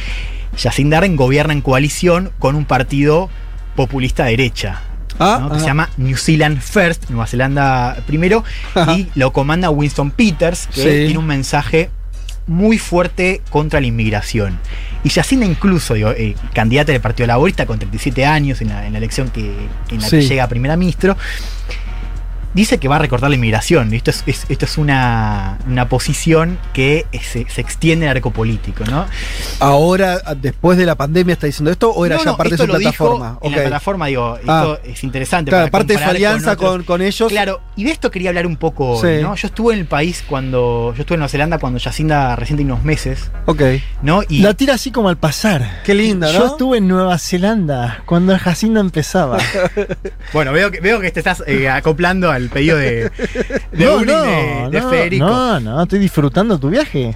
[0.58, 3.30] Jacinda Ardern gobierna en coalición con un partido
[3.76, 4.82] populista derecha.
[5.20, 5.50] Ah, ¿no?
[5.50, 5.60] que ah.
[5.60, 8.44] se llama New Zealand First, Nueva Zelanda primero,
[8.98, 11.06] y lo comanda Winston Peters, que Sí.
[11.06, 11.90] tiene un mensaje
[12.48, 14.60] muy fuerte contra la inmigración.
[15.04, 18.94] Y Jacinda incluso, digo, eh, candidata del Partido Laborista con 37 años en la, en
[18.94, 19.54] la elección que,
[19.90, 21.16] en la que llega a primera ministro,
[22.54, 23.94] dice que va a recortar la inmigración.
[23.94, 28.32] Esto es, es- esto es una, una posición que se, se extiende en el arco
[28.32, 29.06] político, ¿no?
[29.60, 32.58] Ahora, después de la pandemia, está diciendo esto o era No, ya no, parte de
[32.58, 33.40] su lo dijo plataforma.
[33.42, 34.76] En la plataforma, digo, Ah.
[34.78, 35.50] esto es interesante.
[35.52, 37.30] Claro, parte de su alianza con, con ellos.
[37.30, 39.00] Claro, y de esto quería hablar un poco.
[39.02, 39.22] Sí.
[39.22, 39.36] ¿no?
[39.36, 40.94] Yo estuve en el país cuando.
[40.96, 43.32] Yo estuve en Nueva Zelanda cuando Jacinda recién tenía unos meses.
[43.46, 43.62] Ok.
[44.02, 44.22] ¿no?
[44.28, 45.82] Y La tira así como al pasar.
[45.84, 46.40] Qué linda, ¿no?
[46.40, 49.38] Yo estuve en Nueva Zelanda cuando Jacinda empezaba.
[50.34, 53.10] bueno, veo que, veo que te estás eh, acoplando al pedido de,
[53.72, 55.26] de no, no, de, de no, Federico.
[55.26, 57.16] no, no, estoy disfrutando tu viaje.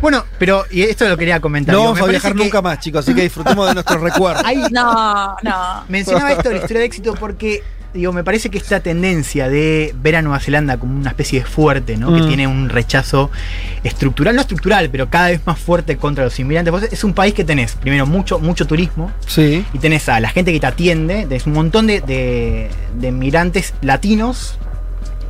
[0.00, 1.74] Bueno, pero y esto lo quería comentar.
[1.74, 4.42] No digo, vamos a viajar que nunca más, chicos, así que disfrutemos de nuestros recuerdos.
[4.46, 5.84] hay- No, no.
[5.88, 7.62] mencionaba esto de la historia de éxito porque.
[7.92, 11.44] Digo, me parece que esta tendencia de ver a Nueva Zelanda como una especie de
[11.44, 12.14] fuerte, ¿no?
[12.14, 12.28] Que Mm.
[12.28, 13.30] tiene un rechazo
[13.82, 16.70] estructural, no estructural, pero cada vez más fuerte contra los inmigrantes.
[16.70, 19.64] Vos Es un país que tenés, primero, mucho, mucho turismo, Sí.
[19.72, 23.74] y tenés a la gente que te atiende, tenés un montón de, de, de inmigrantes
[23.82, 24.56] latinos,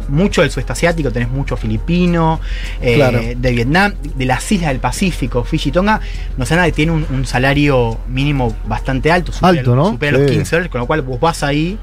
[0.09, 2.41] mucho del sudeste asiático, tenés mucho filipino,
[2.82, 3.20] eh, Claro.
[3.37, 6.01] de Vietnam, de las islas del Pacífico, Fiji Tonga,
[6.37, 9.91] Nueva Zelanda tiene un, un salario mínimo bastante alto, supera, Alto, ¿no?
[9.91, 10.35] supera los Sí.
[10.37, 11.78] 15 dólares, con lo cual vos vas ahí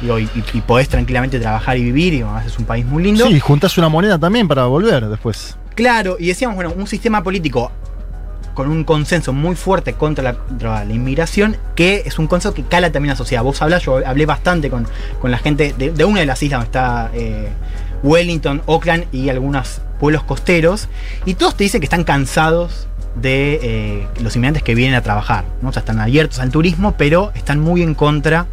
[0.00, 3.02] digo, y, y- y podés tranquilamente trabajar y vivir, y además es un país muy
[3.02, 3.26] lindo.
[3.26, 5.56] Sí, juntas una moneda también para volver después.
[5.74, 7.70] Claro, y decíamos, bueno, un sistema político
[8.54, 12.64] con un consenso muy fuerte contra la, contra la inmigración, que es un consenso que
[12.64, 13.44] cala también la sociedad.
[13.44, 14.84] Vos hablás, yo hablé bastante con,
[15.20, 17.48] con la gente de, de una de las islas donde está eh,
[18.02, 20.88] Wellington, Auckland y algunos pueblos costeros,
[21.24, 25.44] y todos te dicen que están cansados de eh, los inmigrantes que vienen a trabajar,
[25.62, 25.68] ¿no?
[25.68, 28.46] O sea, están abiertos al turismo, pero están muy en contra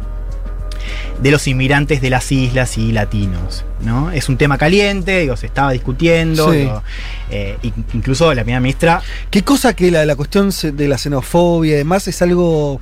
[1.20, 3.64] de los inmigrantes de las islas y latinos.
[3.82, 4.10] ¿no?
[4.10, 6.50] Es un tema caliente, digo, se estaba discutiendo.
[6.52, 6.58] Sí.
[6.58, 6.82] digo,
[7.30, 9.02] eh, in- incluso la primera ministra.
[9.30, 12.80] Qué cosa que la, la cuestión de la xenofobia y demás es algo.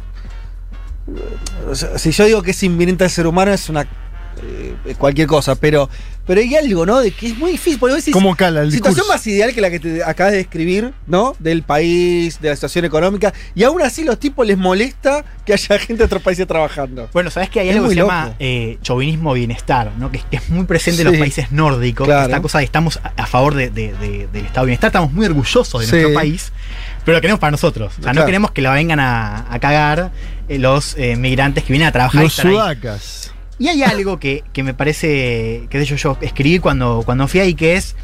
[1.96, 3.86] si yo digo que es inminente al ser humano, es una.
[4.42, 5.88] Eh, cualquier cosa, pero.
[6.26, 7.00] Pero hay algo, ¿no?
[7.00, 7.78] De que es muy difícil.
[7.78, 9.12] Porque decís, ¿Cómo cala el situación discurso?
[9.12, 11.36] más ideal que la que te acabas de describir, ¿no?
[11.38, 13.34] Del país, de la situación económica.
[13.54, 17.10] Y aún así, los tipos les molesta que haya gente de otros países trabajando.
[17.12, 18.10] Bueno, sabes que hay Es algo que se loco.
[18.10, 20.10] llama eh, chauvinismo bienestar, ¿no?
[20.10, 22.06] que, es- que es muy presente en los países nórdicos.
[22.06, 22.22] Claro.
[22.24, 25.26] Esta cosa de estamos a, favor de- de- de- del estado de bienestar, estamos muy
[25.26, 25.92] orgullosos de Sí.
[25.92, 26.52] nuestro país,
[27.04, 27.92] pero lo queremos para nosotros.
[27.92, 28.20] O sea, Claro.
[28.20, 30.10] no queremos que la vengan a, a cagar
[30.48, 32.22] eh, los eh, migrantes que vienen a trabajar.
[32.22, 33.23] Los sudacas.
[33.58, 37.40] Y hay algo que, que me parece, que de hecho yo escribí cuando, cuando fui
[37.40, 37.94] ahí, que es,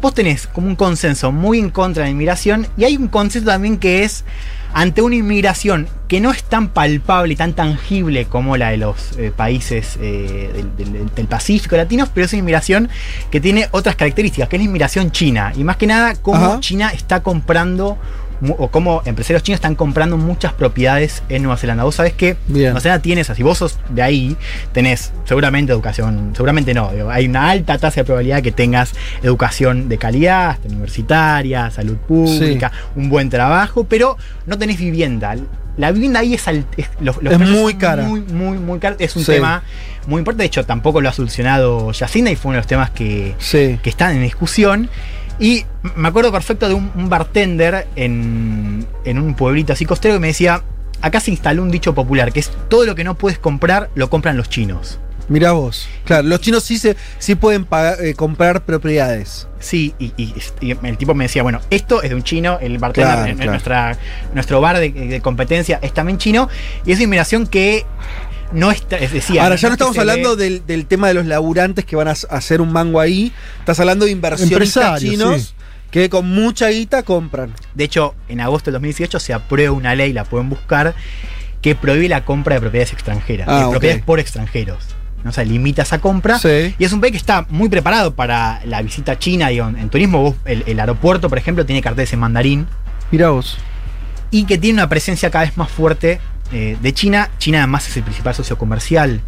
[0.00, 3.48] vos tenés como un consenso muy en contra de la inmigración y hay un consenso
[3.48, 4.24] también que es
[4.72, 9.12] ante una inmigración que no es tan palpable y tan tangible como la de los
[9.18, 12.88] eh, países eh, del, del- del Pacífico latinos, pero es una inmigración
[13.30, 15.52] que tiene otras características, que es la inmigración china.
[15.56, 16.60] Y más que nada, cómo Ajá.
[16.60, 17.98] China está comprando
[18.52, 21.84] o cómo empresarios chinos están comprando muchas propiedades en Nueva Zelanda.
[21.84, 22.66] Vos sabés que Bien.
[22.66, 23.36] Nueva Zelanda tiene esas.
[23.36, 24.36] Si vos sos de ahí,
[24.72, 26.90] tenés seguramente educación, seguramente no.
[26.92, 28.92] digo, hay una alta tasa de probabilidad que tengas
[29.22, 34.16] educación de calidad, universitaria, salud pública, un buen trabajo, pero
[34.46, 35.36] no tenés vivienda.
[35.76, 38.04] La vivienda ahí es, al- es- los, los Es muy cara.
[38.04, 38.94] Muy, muy, muy caro.
[38.98, 39.32] Es un Sí.
[39.32, 39.62] tema
[40.06, 40.42] muy importante.
[40.42, 43.80] De hecho, tampoco lo ha solucionado Yacinda y fue uno de los temas que, Sí.
[43.82, 44.88] que están en discusión.
[45.38, 45.64] Y
[45.96, 50.28] me acuerdo perfecto de un, un bartender en, en un pueblito así costero que me
[50.28, 50.62] decía,
[51.02, 54.08] acá se instaló un dicho popular, que es todo lo que no puedes comprar, lo
[54.10, 54.98] compran los chinos.
[55.26, 55.88] Mirá vos.
[56.04, 59.48] Claro, los chinos sí, se, sí pueden pagar- eh, comprar propiedades.
[59.58, 62.76] Sí, y, y- y el tipo me decía, bueno, esto es de un chino, el
[62.76, 63.50] bartender, Claro, en- en claro.
[63.52, 63.98] Nuestra,
[64.34, 66.50] nuestro bar de, de competencia es también chino,
[66.84, 67.86] y es una inmigración que
[68.54, 71.26] no está, es decir, Ahora, ya no estamos hablando ve- del, del tema de los
[71.26, 73.32] laburantes que van a hacer un mango ahí.
[73.58, 75.54] Estás hablando de inversionistas Empresarios, chinos sí.
[75.90, 77.52] que con mucha guita compran.
[77.74, 80.94] De hecho, en agosto del 2018 se aprueba una ley, la pueden buscar,
[81.60, 83.70] que prohíbe la compra de propiedades extranjeras, Ah, de ok.
[83.72, 84.78] propiedades por extranjeros.
[85.22, 85.30] ¿no?
[85.30, 86.38] O sea, limita esa compra.
[86.38, 86.74] Sí.
[86.78, 89.48] Y es un país que está muy preparado para la visita china.
[89.48, 92.66] Digo, en turismo, vos- el, el aeropuerto, por ejemplo, tiene carteles en mandarín.
[93.10, 93.56] Mirá vos.
[94.30, 96.20] y que tiene una presencia cada vez más fuerte
[96.52, 97.30] eh, de China.
[97.38, 99.20] China además es el principal socio comercial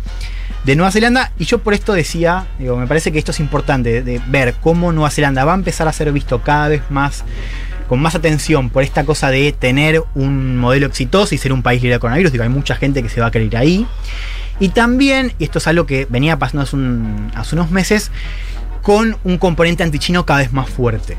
[0.65, 4.03] de Nueva Zelanda y yo por esto decía, digo, me parece que esto es importante
[4.03, 7.25] de, ver cómo Nueva Zelanda va a empezar a ser visto cada vez más
[7.89, 11.81] con más atención por esta cosa de tener un modelo exitoso y ser un país
[11.83, 13.87] libre de coronavirus, digo, hay mucha gente que se va a querer ahí.
[14.59, 16.77] Y también, y esto es algo que venía pasando hace,
[17.39, 18.11] hace unos meses,
[18.83, 21.17] con un componente antichino cada vez más fuerte.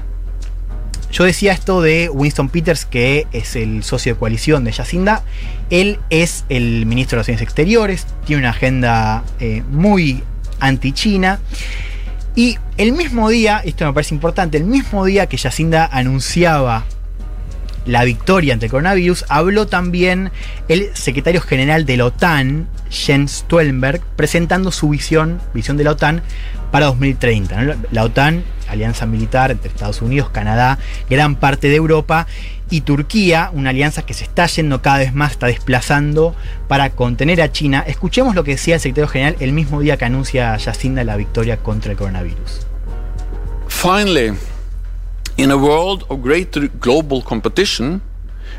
[1.11, 5.23] Yo decía esto de Winston Peters, que es el socio de coalición de Yacinda.
[5.69, 10.23] Él es el ministro de Relaciones Exteriores, tiene una agenda eh, muy
[10.59, 11.39] anti-China.
[12.35, 16.85] Y el mismo día, esto me parece importante, el mismo día que Yacinda anunciaba
[17.87, 20.31] la victoria ante el coronavirus, habló también
[20.67, 26.21] el secretario general de la OTAN, Jens Stoltenberg, presentando su visión, visión de la OTAN
[26.71, 27.61] para 2030.
[27.61, 27.73] ¿no?
[27.91, 30.77] La OTAN, alianza militar entre Estados Unidos, Canadá,
[31.09, 32.27] gran parte de Europa
[32.69, 36.35] y Turquía, una alianza que se está yendo cada vez más, está desplazando
[36.67, 37.83] para contener a China.
[37.87, 41.57] Escuchemos lo que decía el secretario general el mismo día que anuncia Yacinda la victoria
[41.57, 42.67] contra el coronavirus.
[43.67, 44.33] Finally,
[45.37, 48.01] in a world of greater global competition,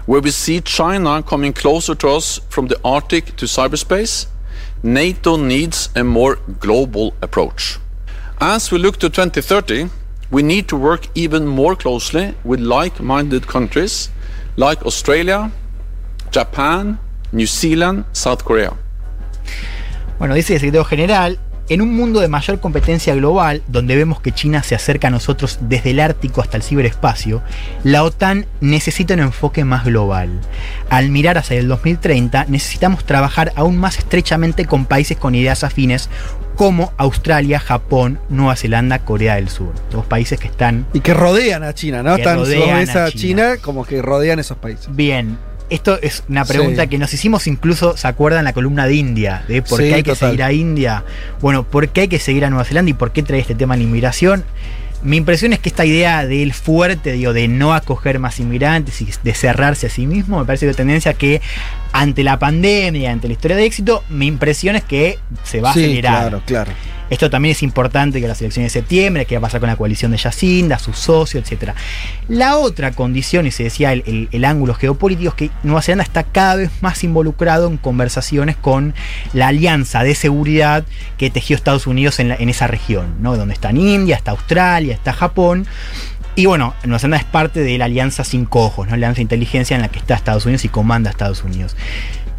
[0.06, 4.26] where we see China coming closer to us from the Arctic to cyberspace,
[4.82, 7.78] NATO needs a more global approach.
[8.40, 9.90] As we look to 2030,
[10.30, 14.10] we need to work even more closely with like minded countries
[14.56, 15.50] like Australia,
[16.30, 17.00] Japan,
[17.32, 18.74] New Zealand, South Korea.
[20.20, 24.30] Bueno, dice el secretario general, en un mundo de mayor competencia global, donde vemos que
[24.30, 27.42] China se acerca a nosotros desde el Ártico hasta el ciberespacio,
[27.82, 30.30] la OTAN necesita un enfoque más global.
[30.90, 36.08] Al mirar hacia el 2030, necesitamos trabajar aún más estrechamente con países con ideas afines
[36.58, 39.72] como Australia, Japón, Nueva Zelanda, Corea del Sur.
[39.92, 42.16] Dos países que están Y que rodean a China, ¿no?
[42.16, 44.88] Están rodean ves a China como que rodean esos países.
[44.90, 45.38] Bien.
[45.70, 46.88] Esto es una pregunta Sí.
[46.88, 49.44] que nos hicimos incluso, ¿se acuerdan la columna de India?
[49.46, 51.04] De por Sí, qué hay que seguir a India.
[51.40, 53.74] Bueno, ¿por qué hay que seguir a Nueva Zelanda y por qué trae este tema
[53.74, 54.42] de la inmigración?
[55.02, 59.08] Mi impresión es que esta idea del fuerte, digo, de no acoger más inmigrantes y
[59.22, 61.40] de cerrarse a sí mismo, me parece una tendencia que
[61.92, 65.74] ante la pandemia, ante la historia de éxito, mi impresión es que se va a
[65.74, 66.20] Sí, acelerar.
[66.22, 66.72] claro, claro.
[67.10, 69.76] Esto también es importante que las elecciones de septiembre, qué va a pasar con la
[69.76, 71.72] coalición de Yacinda, sus socios, etc.
[72.28, 76.22] La otra condición, y se decía el, el- ángulo geopolítico, es que Nueva Zelanda está
[76.24, 78.94] cada vez más involucrado en conversaciones con
[79.32, 80.84] la alianza de seguridad
[81.16, 83.36] que tejió Estados Unidos en, en esa región, ¿no?
[83.36, 85.66] donde están India, está Australia, está Japón.
[86.36, 88.94] Y bueno, Nueva Zelanda es parte de la alianza Cinco Ojos, ¿no?
[88.94, 91.74] alianza de inteligencia en la que está Estados Unidos y comanda Estados Unidos.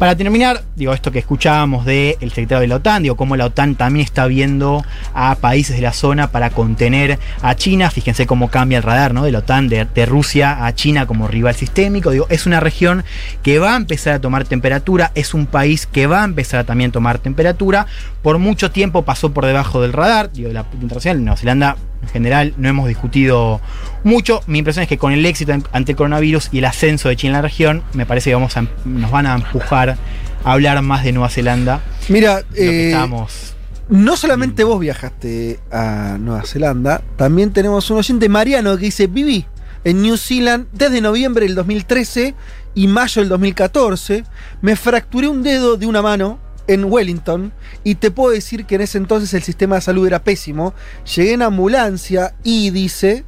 [0.00, 3.74] Para terminar, digo, esto que escuchábamos del secretario de la OTAN, digo, cómo la OTAN
[3.74, 4.82] también está viendo
[5.12, 7.90] a países de la zona para contener a China.
[7.90, 9.24] Fíjense cómo cambia el radar, ¿no?
[9.24, 12.12] De la OTAN, de, Rusia a China como rival sistémico.
[12.12, 13.04] Digo, es una región
[13.42, 16.64] que va a empezar a tomar temperatura, es un país que va a empezar a
[16.64, 17.86] también tomar temperatura.
[18.22, 22.54] Por mucho tiempo pasó por debajo del radar, digo, la internacional, Nueva Zelanda en general
[22.56, 23.60] no hemos discutido
[24.04, 24.40] mucho.
[24.46, 27.30] Mi impresión es que con el éxito ante el coronavirus y el ascenso de China
[27.30, 29.96] en la región, me parece que vamos a, nos van a empujar
[30.44, 31.80] a hablar más de Nueva Zelanda.
[32.08, 33.54] Mira, Lo que eh, estábamos-
[33.88, 39.46] no solamente vos viajaste a Nueva Zelanda, también tenemos un oyente Mariano que dice, viví
[39.82, 42.34] en New Zealand desde noviembre del 2013
[42.74, 44.24] y mayo del 2014,
[44.62, 46.38] me fracturé un dedo de una mano
[46.72, 47.52] en Wellington
[47.84, 50.74] y te puedo decir que en ese entonces el sistema de salud era pésimo,
[51.16, 53.24] llegué en ambulancia y dice,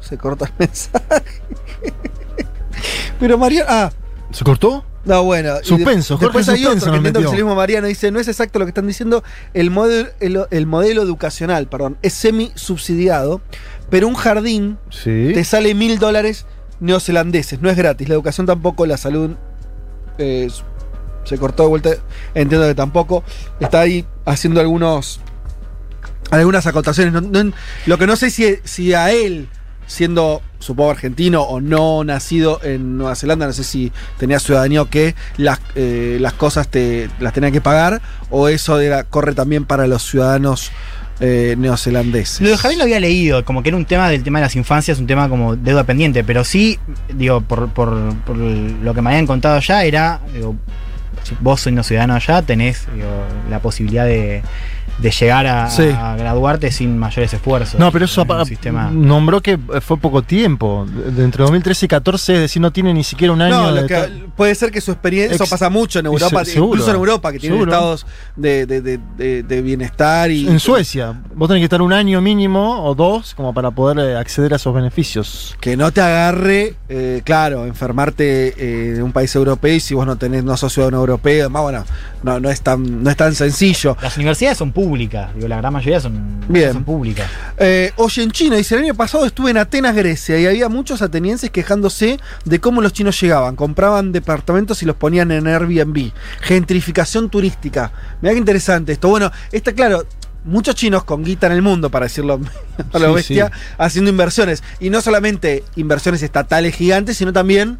[0.00, 1.42] se corta el mensaje,
[3.20, 3.92] pero Mariano, ah,
[4.32, 4.84] ¿Se cortó?
[5.04, 5.56] no, bueno.
[5.62, 7.86] Suspenso, Jorge Después hay suspenso otro que entiendo que es el mismo Mariano.
[7.86, 9.22] Dice, no es exacto lo que están diciendo.
[9.52, 13.40] El modelo, el, el modelo educacional, perdón, es semi-subsidiado,
[13.90, 15.32] pero un jardín Sí.
[15.34, 16.46] te sale mil dólares
[16.80, 17.60] neozelandeses.
[17.60, 18.08] No es gratis.
[18.08, 19.32] La educación tampoco, la salud
[20.18, 20.48] eh,
[21.24, 21.90] se cortó de vuelta.
[22.34, 23.24] Entiendo que tampoco.
[23.60, 25.20] Está ahí haciendo algunos
[26.30, 27.22] algunas acotaciones.
[27.86, 29.48] Lo que no sé si, si a él,
[29.86, 34.88] siendo, supongo, argentino o no nacido en Nueva Zelanda, no sé si tenía ciudadanía o
[34.88, 38.00] qué, las, eh, las cosas te las tenía que pagar,
[38.30, 38.78] o eso
[39.10, 40.70] corre también para los ciudadanos
[41.20, 42.40] eh, neozelandeses.
[42.40, 44.56] Lo de Javier lo había leído, como que era un tema del tema de las
[44.56, 46.78] infancias, un tema como deuda pendiente, pero sí,
[47.14, 50.20] digo, por, por- lo que me habían contado allá, era,
[51.40, 53.08] vos siendo ciudadano allá, tenés digo,
[53.50, 54.42] la posibilidad de,
[54.98, 55.84] de llegar a, Sí.
[55.96, 57.78] a graduarte sin mayores esfuerzos.
[57.80, 58.90] No, pero eso sistema.
[58.92, 60.86] nombró que fue poco tiempo.
[60.86, 63.82] De entre 2013 y 14, es decir, no tiene ni siquiera un año No, de
[63.82, 66.74] lo que- puede ser que su experiencia, eso pasa mucho en Europa, se- seguro.
[66.74, 67.64] incluso en Europa, que Seguro.
[67.72, 70.46] estados de, de- de- de- de bienestar y.
[70.46, 74.16] En Suecia, vos tenés que estar un año mínimo o dos como para poder eh,
[74.16, 75.56] acceder a esos beneficios.
[75.60, 80.06] Que no te agarre, eh, claro, enfermarte eh, en un país europeo y si vos
[80.06, 81.84] no tenés, no sos ciudadano europeo, además, bueno,
[82.22, 83.96] no, no, es tan, no es tan sencillo.
[84.02, 86.72] Las universidades son públicas, digo, la gran mayoría son, Bien.
[86.72, 87.28] son públicas.
[87.58, 91.02] Eh, oye, en China, dice, el año pasado estuve en Atenas, Grecia, y había muchos
[91.02, 96.12] atenienses quejándose de cómo los chinos llegaban, compraban departamentos y los ponían en Airbnb.
[96.40, 97.92] Gentrificación turística.
[98.20, 99.08] Mira qué interesante esto.
[99.08, 100.04] Bueno, está claro.
[100.44, 102.40] Muchos chinos con guita en el mundo, para decirlo
[102.92, 103.60] a lo Sí, bestia, sí.
[103.78, 104.64] haciendo inversiones.
[104.80, 107.78] Y no solamente inversiones estatales gigantes, sino también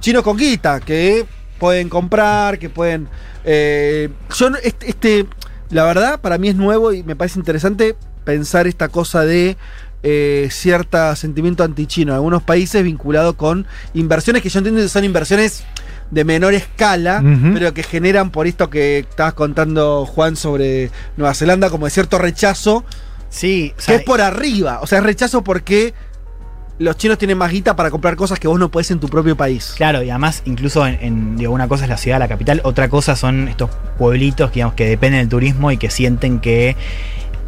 [0.00, 1.24] chinos con guita, que
[1.58, 3.08] pueden comprar, que pueden.
[3.44, 5.26] eh, yo, no- este, este,
[5.70, 9.56] la verdad, para mí es nuevo y me parece interesante pensar esta cosa de
[10.02, 15.04] eh, cierto sentimiento antichino en algunos países vinculado con inversiones que yo entiendo que son
[15.04, 15.64] inversiones
[16.10, 17.22] de menor escala,
[17.54, 22.18] pero que generan por esto que estabas contando, Juan, sobre Nueva Zelanda, como de cierto
[22.18, 22.84] rechazo,
[23.30, 24.78] Sí, o que sea, es por arriba.
[24.82, 25.92] O sea, es rechazo porque
[26.78, 29.36] los chinos tienen más guita para comprar cosas que vos no podés en tu propio
[29.36, 29.74] país.
[29.76, 32.88] Claro, y además, incluso en, en- digo, una cosa es la ciudad, la capital, otra
[32.88, 36.76] cosa son estos pueblitos que, digamos, que dependen del turismo y que sienten que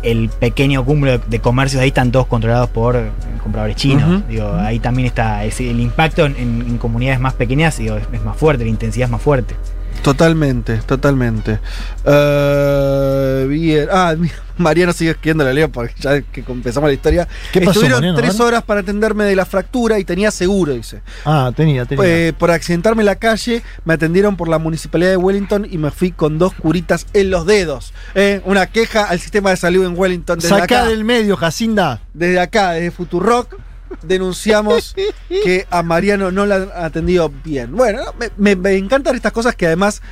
[0.03, 3.11] el pequeño cúmulo de comercios ahí están todos controlados por eh,
[3.43, 4.23] compradores chinos.
[4.28, 8.23] Digo, ahí también está el impacto en, en- en comunidades más pequeñas digo, es, es
[8.23, 9.57] más fuerte, la intensidad es más fuerte.
[10.06, 11.58] Totalmente, totalmente.
[12.04, 13.88] Eh, bien.
[13.90, 14.14] Ah,
[14.56, 17.26] Mariano sigue escribiendo la leo porque ya que empezamos la historia.
[17.52, 18.16] ¿Qué pasó, Estuvieron Mariano?
[18.16, 21.02] Tres horas para atenderme de la fractura y tenía seguro, dice.
[21.24, 22.04] Ah, tenía, tenía.
[22.06, 25.90] Eh, por accidentarme en la calle, me atendieron por la municipalidad de Wellington y me
[25.90, 27.92] fui con dos curitas en los dedos.
[28.14, 30.84] Eh, una queja al sistema de salud en Wellington desde Sacá acá.
[30.86, 32.00] del medio, Jacinda.
[32.14, 33.56] Desde acá, desde Futurock,
[34.02, 34.94] denunciamos
[35.28, 37.72] que a Mariano no la han atendido bien.
[37.76, 40.02] Bueno, no, me, me- me encantan estas cosas que además,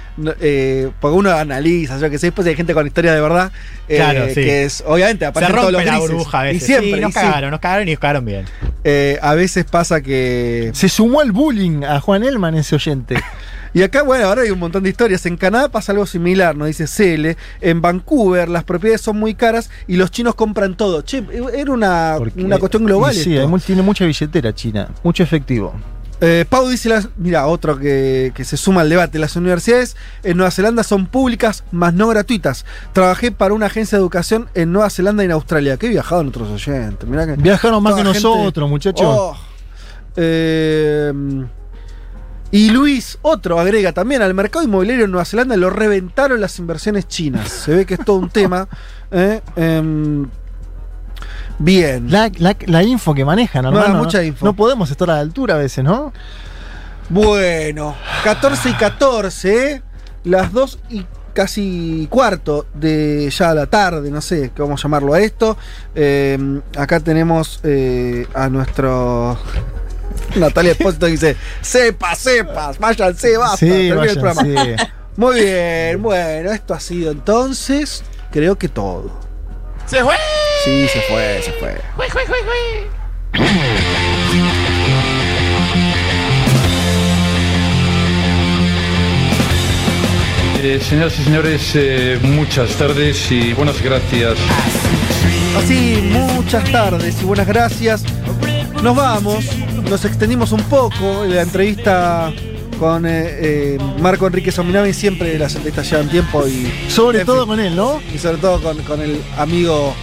[0.41, 3.53] eh, porque uno analiza, yo que sé, después hay gente con historia de verdad,
[3.89, 4.35] eh, Claro, sí.
[4.35, 6.11] que es, obviamente, Se aparecen todos los la grises.
[6.11, 6.63] burbuja a veces.
[6.63, 7.19] Y siempre, Sí, nos y sí.
[7.21, 8.45] cagaron, nos cagaron y nos cagaron bien.
[8.85, 10.71] Eh, a veces pasa que...
[10.75, 13.17] Se sumó al bullying a Juan Elman, ese oyente.
[13.75, 15.27] Y acá, bueno, ahora hay un montón de historias.
[15.27, 17.37] En Canadá pasa algo similar, nos dice CL.
[17.61, 21.03] En Vancouver las propiedades son muy caras y los chinos compran todo.
[21.03, 21.25] Che,
[21.55, 23.13] era una, una cuestión global.
[23.13, 23.59] Sí, esto.
[23.59, 25.75] tiene mucha billetera China, mucho efectivo.
[26.21, 29.19] Eh, Pau dice, las, mira, otro que, que se suma al debate.
[29.19, 32.65] Las universidades en Nueva Zelanda son públicas, más no gratuitas.
[32.93, 35.77] Trabajé para una agencia de educación en Nueva Zelanda y en Australia.
[35.77, 37.09] Que he viajado en otros oyentes.
[37.09, 39.05] Mirá que Viajaron más que gente- nosotros, muchachos.
[39.07, 39.37] Oh.
[40.17, 41.13] Eh,
[42.57, 47.09] y Luis, otro, agrega también, al mercado inmobiliario en Nueva Zelanda lo reventaron las inversiones
[47.09, 47.49] chinas.
[47.49, 48.69] Se ve que es todo un tema.
[49.11, 49.41] ¿eh?
[49.57, 50.29] Em,
[51.59, 52.11] bien.
[52.11, 53.99] La, la- la info que manejan, No, hermano.
[54.05, 54.45] mucha info.
[54.47, 56.13] No podemos estar a la altura a veces, ¿no?
[57.11, 57.95] Bueno,
[58.25, 59.83] 14 y 14, ¿eh?
[60.25, 65.13] las 2 y casi cuarto de ya la tarde, no sé qué vamos a llamarlo
[65.13, 65.57] a esto.
[65.95, 69.37] Eh, acá tenemos eh, a nuestro
[70.37, 74.43] Natalia Espósito dice, sepa, sepas, váyanse, basta, Sí, termina el programa.
[74.43, 74.93] váyanse.
[75.17, 79.21] Muy bien, bueno, esto ha sido entonces, creo que todo.
[79.87, 80.17] ¡Se fue!
[80.65, 81.77] Sí, se fue, se fue.
[81.97, 82.91] ¡Jue, jue, jue, jue!
[90.63, 94.39] Eh, señoras y señores, eh, muchas tardes y buenas gracias.
[95.59, 98.03] Así, muchas tardes y buenas gracias.
[98.85, 99.45] Nos vamos,
[99.89, 102.31] nos extendimos un poco en la entrevista
[102.79, 104.93] con eh, eh, Marco Enrique Sominami.
[104.93, 106.71] Siempre las entrevistas llevan tiempo y.
[106.91, 108.03] Sobre en todo con él, ¿no?
[108.15, 109.95] Y sobre todo con, con el amigo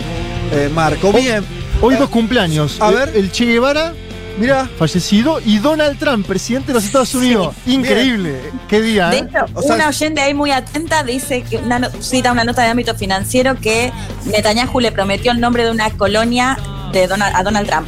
[0.52, 1.14] eh, Marco.
[1.14, 1.46] Bien,
[1.80, 2.82] Hoy dos cumpleaños.
[2.82, 3.12] A El- ver.
[3.16, 3.94] El Che Guevara,
[4.40, 4.68] mira.
[4.80, 7.54] fallecido, y Donald Trump, presidente de los Estados Unidos.
[7.68, 8.36] Increíble.
[8.68, 9.28] Qué día, De ¿eh?
[9.30, 12.64] hecho, O sea, una oyente ahí muy atenta dice que una no- cita una nota
[12.64, 13.92] de ámbito financiero que
[14.26, 16.58] Netanyahu le prometió el nombre de una colonia
[16.94, 17.88] de Donald, a Donald Trump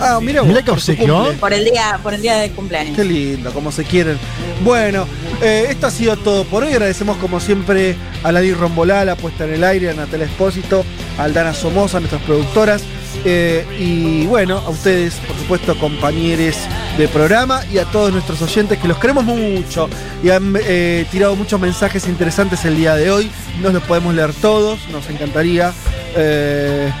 [0.00, 1.26] Ah, mira Mirá qué por obsequio.
[1.30, 2.96] el día por el día de cumpleaños.
[2.96, 4.18] Qué lindo, como se quieren.
[4.64, 5.06] Bueno,
[5.42, 6.72] eh, esto ha sido todo por hoy.
[6.72, 10.84] Agradecemos como siempre a Ladir Rombolá, la puesta en el aire, a Natalia Espósito,
[11.18, 12.82] a Aldana Somoza, nuestras productoras.
[13.24, 16.54] eh, y bueno, a ustedes, por supuesto, compañeros
[16.96, 19.88] de programa y a todos nuestros oyentes que los queremos mucho
[20.22, 23.30] y han eh, tirado muchos mensajes interesantes el día de hoy.
[23.62, 25.72] No los podemos leer todos, nos encantaría.
[26.16, 26.92] eh,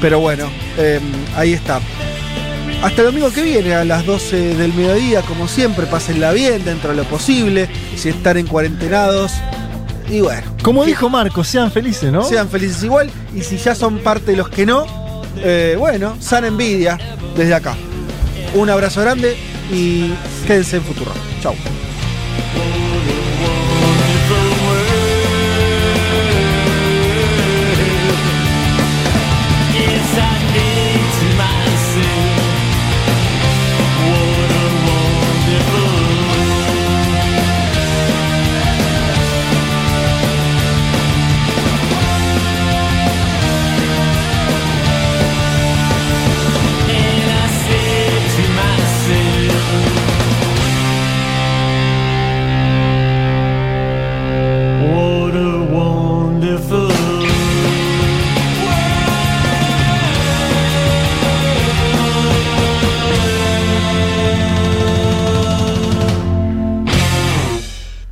[0.00, 0.48] pero bueno,
[0.78, 1.00] eh,
[1.36, 1.80] ahí está.
[2.82, 6.90] Hasta el domingo que viene a las 12 del mediodía, como siempre, pásenla bien dentro
[6.90, 9.32] de lo posible, si están en cuarentenados.
[10.08, 12.22] Y bueno, Como dijo Marco, sean felices, ¿no?
[12.22, 13.10] sean felices igual.
[13.34, 14.86] Y si ya son parte de los que no,
[15.38, 16.96] eh, bueno, sana envidia
[17.36, 17.76] desde acá.
[18.54, 19.36] Un abrazo grande
[19.72, 20.12] y
[20.46, 21.10] quédense en futuro.
[21.42, 21.54] Chau.